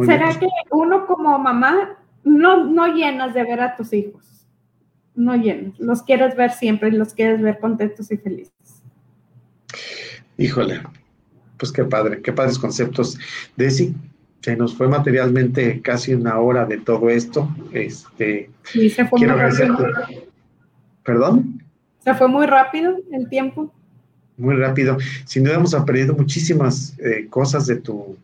¿Será 0.03 0.37
que 0.37 0.47
uno 0.71 1.05
como 1.05 1.37
mamá 1.39 1.97
no, 2.23 2.65
no 2.65 2.93
llenas 2.93 3.33
de 3.33 3.43
ver 3.43 3.61
a 3.61 3.75
tus 3.75 3.93
hijos? 3.93 4.45
No 5.15 5.35
llenas. 5.35 5.79
Los 5.79 6.03
quieres 6.03 6.35
ver 6.35 6.51
siempre 6.51 6.91
los 6.91 7.13
quieres 7.13 7.41
ver 7.41 7.59
contentos 7.59 8.11
y 8.11 8.17
felices. 8.17 8.83
Híjole, 10.37 10.81
pues 11.57 11.71
qué 11.71 11.85
padre, 11.85 12.21
qué 12.21 12.33
padres 12.33 12.59
conceptos. 12.59 13.17
Desi, 13.55 13.95
se 14.41 14.55
nos 14.55 14.75
fue 14.75 14.87
materialmente 14.87 15.81
casi 15.81 16.13
una 16.13 16.39
hora 16.39 16.65
de 16.65 16.77
todo 16.77 17.09
esto. 17.09 17.49
Este, 17.71 18.49
sí, 18.63 18.89
se 18.89 19.05
fue 19.05 19.19
muy 19.19 19.27
rápido. 19.27 19.77
¿Perdón? 21.03 21.64
Se 22.05 22.13
fue 22.13 22.27
muy 22.27 22.45
rápido 22.45 22.95
el 23.11 23.27
tiempo. 23.27 23.73
Muy 24.37 24.55
rápido. 24.55 24.97
Sin 25.25 25.43
duda 25.43 25.55
hemos 25.55 25.73
aprendido 25.73 26.15
muchísimas 26.15 26.95
eh, 26.99 27.27
cosas 27.29 27.65
de 27.65 27.77
tu, 27.77 28.15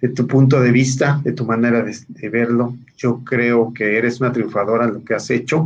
de 0.00 0.10
tu 0.10 0.28
punto 0.28 0.60
de 0.60 0.70
vista, 0.70 1.20
de 1.24 1.32
tu 1.32 1.44
manera 1.44 1.82
de, 1.82 2.28
verlo. 2.28 2.76
Yo 2.96 3.22
creo 3.24 3.74
que 3.74 3.98
eres 3.98 4.20
una 4.20 4.32
triunfadora 4.32 4.84
en 4.84 4.94
lo 4.94 5.04
que 5.04 5.14
has 5.14 5.28
hecho. 5.30 5.64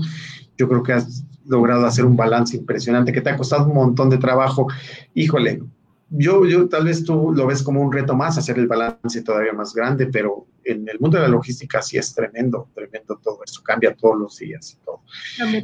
Yo 0.56 0.68
creo 0.68 0.82
que 0.82 0.94
has 0.94 1.22
logrado 1.46 1.84
hacer 1.84 2.06
un 2.06 2.16
balance 2.16 2.56
impresionante 2.56 3.12
que 3.12 3.20
te 3.20 3.28
ha 3.28 3.36
costado 3.36 3.66
un 3.66 3.74
montón 3.74 4.08
de 4.08 4.16
trabajo. 4.16 4.68
Híjole, 5.14 5.62
yo, 6.08 6.46
yo 6.46 6.68
tal 6.68 6.86
vez 6.86 7.04
tú 7.04 7.32
lo 7.34 7.46
ves 7.46 7.62
como 7.62 7.82
un 7.82 7.92
reto 7.92 8.16
más, 8.16 8.38
hacer 8.38 8.58
el 8.58 8.68
balance 8.68 9.22
todavía 9.22 9.52
más 9.52 9.74
grande, 9.74 10.06
pero 10.06 10.46
en 10.72 10.88
el 10.88 10.98
mundo 11.00 11.18
de 11.18 11.24
la 11.24 11.28
logística 11.28 11.82
sí 11.82 11.98
es 11.98 12.14
tremendo, 12.14 12.68
tremendo 12.74 13.18
todo 13.22 13.40
eso, 13.44 13.62
cambia 13.62 13.94
todos 13.94 14.18
los 14.18 14.38
días 14.38 14.76
y 14.78 14.84
todo. 14.84 15.00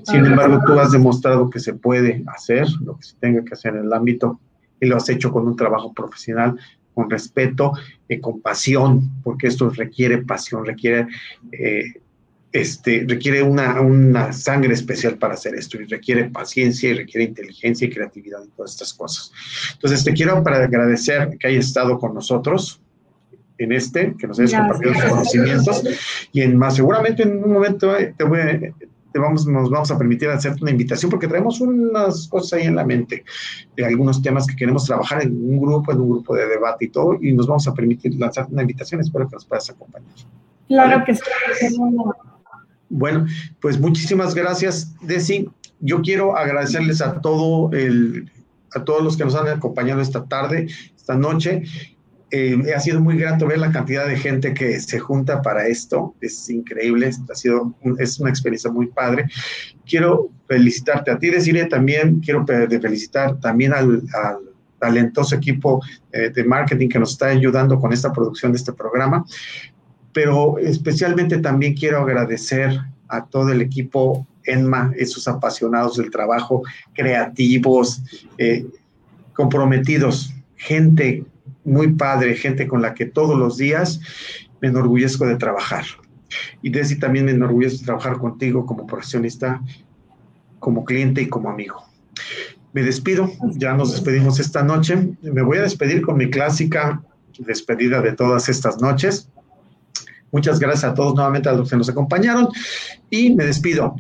Sin 0.05 0.25
embargo, 0.25 0.61
tú 0.67 0.79
has 0.79 0.93
demostrado 0.93 1.51
que 1.51 1.61
se 1.61 1.75
puede 1.75 2.25
hacer 2.27 2.67
lo 2.81 2.97
que 2.97 3.05
se 3.05 3.17
tenga 3.17 3.45
que 3.45 3.55
hacer 3.55 3.75
en 3.77 3.85
el 3.85 3.93
ámbito 3.93 4.41
y 4.81 4.87
lo 4.87 4.97
has 4.97 5.09
hecho 5.09 5.33
con 5.33 5.47
un 5.47 5.57
trabajo 5.57 5.93
profesional 5.93 6.59
con 6.97 7.11
respeto, 7.11 7.73
y 8.09 8.19
con 8.21 8.41
pasión, 8.41 9.21
porque 9.23 9.49
esto 9.49 9.69
requiere 9.69 10.23
pasión, 10.23 10.65
requiere, 10.65 11.07
eh, 11.53 12.01
este, 12.53 13.05
requiere 13.07 13.43
una, 13.43 13.83
una, 13.83 14.33
sangre 14.33 14.73
especial 14.73 15.19
para 15.19 15.35
hacer 15.35 15.55
esto, 15.57 15.79
y 15.79 15.85
requiere 15.85 16.31
paciencia, 16.31 16.89
y 16.89 16.95
requiere 16.95 17.27
inteligencia 17.27 17.87
y 17.87 17.91
creatividad 17.91 18.43
y 18.43 18.49
todas 18.49 18.73
estas 18.73 18.95
cosas. 18.95 19.31
Entonces, 19.75 20.05
te 20.05 20.15
quiero 20.15 20.43
para 20.43 20.65
agradecer 20.65 21.37
que 21.39 21.49
hayas 21.49 21.67
estado 21.67 21.99
con 21.99 22.15
nosotros 22.15 22.81
en 23.59 23.73
este, 23.73 24.15
que 24.19 24.27
nos 24.27 24.39
hayas 24.39 24.55
compartido 24.55 24.93
tus 24.93 25.05
conocimientos, 25.05 25.85
y 26.33 26.43
en 26.43 26.57
más, 26.57 26.77
seguramente 26.77 27.23
en 27.23 27.43
un 27.43 27.53
momento 27.53 27.97
eh, 27.97 28.15
te 28.17 28.25
voy 28.25 28.41
a, 28.41 28.61
vamos, 29.19 29.47
nos 29.47 29.71
vamos 29.71 29.91
a 29.91 29.99
permitir 29.99 30.29
hacerte 30.29 30.63
una 30.63 30.71
invitación 30.71 31.11
porque 31.11 31.29
traemos 31.29 31.61
unas 31.61 32.29
cosas 32.29 32.55
ahí 32.55 32.67
en 32.67 32.77
la 32.77 32.85
mente 32.85 33.25
de 33.77 33.85
algunos 33.85 34.23
temas 34.23 34.47
que 34.47 34.57
queremos 34.57 34.85
trabajar 34.85 35.23
en 35.23 35.33
un 35.33 35.61
grupo, 35.61 35.93
en 35.93 36.01
un 36.01 36.11
grupo 36.11 36.35
de 36.35 36.47
debate 36.47 36.87
y 36.87 36.89
todo, 36.89 37.19
y 37.21 37.33
nos 37.33 37.47
vamos 37.47 37.67
a 37.69 37.75
permitir 37.75 38.15
lanzar 38.17 38.47
una 38.51 38.63
invitación. 38.63 39.01
Espero 39.01 39.29
que 39.29 39.37
nos 39.37 39.45
puedas 39.45 39.69
acompañar. 39.71 40.11
Claro 40.69 41.05
que 41.05 41.15
sí. 41.15 41.23
Bueno, 42.89 43.27
pues 43.61 43.79
muchísimas 43.81 44.35
gracias, 44.35 44.95
Desi. 45.03 45.49
Yo 45.81 46.01
quiero 46.03 46.37
agradecerles 46.37 47.03
a 47.03 47.21
todo 47.21 47.71
el, 47.73 48.31
a 48.75 48.85
todos 48.85 49.03
los 49.03 49.17
que 49.17 49.25
nos 49.25 49.35
han 49.35 49.49
acompañado 49.49 50.01
esta 50.01 50.25
tarde, 50.25 50.69
esta 50.97 51.17
noche. 51.17 51.65
Eh, 52.33 52.59
ha 52.75 52.81
sido 52.81 53.01
muy 53.01 53.17
grato 53.17 53.47
ver 53.47 53.59
la 53.59 53.71
cantidad 53.71 54.07
de 54.07 54.17
gente 54.17 54.53
que 54.53 54.81
se 54.81 54.99
junta 54.99 55.43
para 55.43 55.67
esto. 55.69 56.15
Es 56.21 56.51
increíble, 56.51 57.11
ha 57.31 57.35
sido 57.35 57.75
es 57.99 58.19
una 58.19 58.31
experiencia 58.31 58.71
muy 58.71 58.89
padre. 58.89 59.27
Quiero 59.89 60.31
felicitarte 60.49 61.11
a 61.13 61.19
ti, 61.19 61.31
decirle 61.31 61.67
también, 61.67 62.21
quiero 62.21 62.45
felicitar 62.47 63.39
también 63.41 63.73
al, 63.73 64.03
talentoso 64.79 65.35
equipo 65.35 65.81
eh, 66.13 66.31
de 66.31 66.45
marketing 66.45 66.89
que 66.89 66.99
nos 66.99 67.13
está 67.13 67.29
ayudando 67.29 67.81
con 67.81 67.93
esta 67.93 68.13
producción 68.13 68.53
de 68.53 68.59
este 68.59 68.75
programa, 68.75 69.25
pero 70.13 70.59
especialmente 70.59 71.39
también 71.39 71.75
quiero 71.75 72.03
agradecer 72.03 72.79
a 73.09 73.25
todo 73.25 73.53
el 73.53 73.63
equipo 73.63 74.27
ENMA, 74.45 74.93
esos 74.97 75.27
apasionados 75.29 75.97
del 75.97 76.11
trabajo, 76.11 76.63
creativos, 76.93 78.03
eh, 78.37 78.67
comprometidos, 79.33 80.35
gente 80.57 81.25
muy 81.67 81.93
padre, 81.93 82.37
gente 82.37 82.67
con 82.67 82.81
la 82.81 82.95
que 82.95 83.07
todos 83.07 83.39
los 83.39 83.57
días 83.57 84.01
me 84.61 84.69
enorgullezco 84.69 85.27
de 85.27 85.37
trabajar. 85.37 85.85
Y 86.63 86.71
Desi 86.71 86.99
también 86.99 87.27
me 87.27 87.33
enorgullezco 87.33 87.81
de 87.81 87.85
trabajar 87.85 88.19
contigo 88.19 88.65
como 88.65 88.87
profesionista, 88.87 89.61
como 90.59 90.85
cliente 90.85 91.23
y 91.23 91.29
como 91.29 91.51
amigo. 91.51 91.85
Me 92.73 92.83
despido, 92.83 93.31
ya 93.53 93.75
nos 93.75 93.93
despedimos 93.93 94.39
esta 94.39 94.63
noche. 94.63 95.17
Me 95.23 95.43
voy 95.43 95.59
a 95.59 95.63
despedir 95.63 96.03
con 96.03 96.17
mi 96.17 96.31
clásica 96.31 97.03
despedida 97.39 98.01
de 98.01 98.13
todas 98.13 98.49
estas 98.49 98.81
noches. 98.81 99.29
Muchas 100.33 100.59
gracias 100.59 100.85
a 100.85 100.95
todos 100.95 101.15
nuevamente 101.15 101.49
a 101.49 101.53
los 101.53 101.71
que 101.71 101.77
nos 101.77 101.89
acompañaron 101.89 102.49
y 103.11 103.35
me 103.35 103.45
despido. 103.45 103.97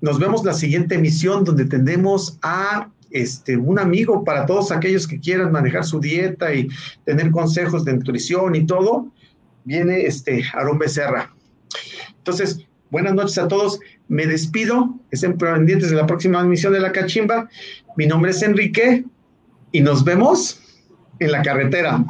Nos 0.00 0.18
vemos 0.18 0.44
la 0.44 0.52
siguiente 0.52 0.96
emisión 0.96 1.44
donde 1.44 1.64
tendremos 1.64 2.38
a 2.42 2.90
este, 3.12 3.56
un 3.56 3.78
amigo 3.78 4.24
para 4.24 4.46
todos 4.46 4.72
aquellos 4.72 5.06
que 5.06 5.20
quieran 5.20 5.52
manejar 5.52 5.84
su 5.84 6.00
dieta 6.00 6.54
y 6.54 6.68
tener 7.04 7.30
consejos 7.30 7.84
de 7.84 7.94
nutrición 7.94 8.54
y 8.54 8.66
todo, 8.66 9.12
viene 9.64 10.02
este 10.02 10.44
Aarón 10.54 10.78
Becerra. 10.78 11.32
Entonces, 12.18 12.66
buenas 12.90 13.14
noches 13.14 13.38
a 13.38 13.48
todos. 13.48 13.80
Me 14.08 14.26
despido. 14.26 14.94
Estén 15.10 15.36
pendientes 15.36 15.90
de 15.90 15.96
la 15.96 16.06
próxima 16.06 16.40
emisión 16.40 16.72
de 16.72 16.80
La 16.80 16.92
Cachimba. 16.92 17.48
Mi 17.96 18.06
nombre 18.06 18.30
es 18.30 18.42
Enrique 18.42 19.04
y 19.72 19.80
nos 19.80 20.04
vemos 20.04 20.60
en 21.18 21.32
la 21.32 21.42
carretera. 21.42 22.04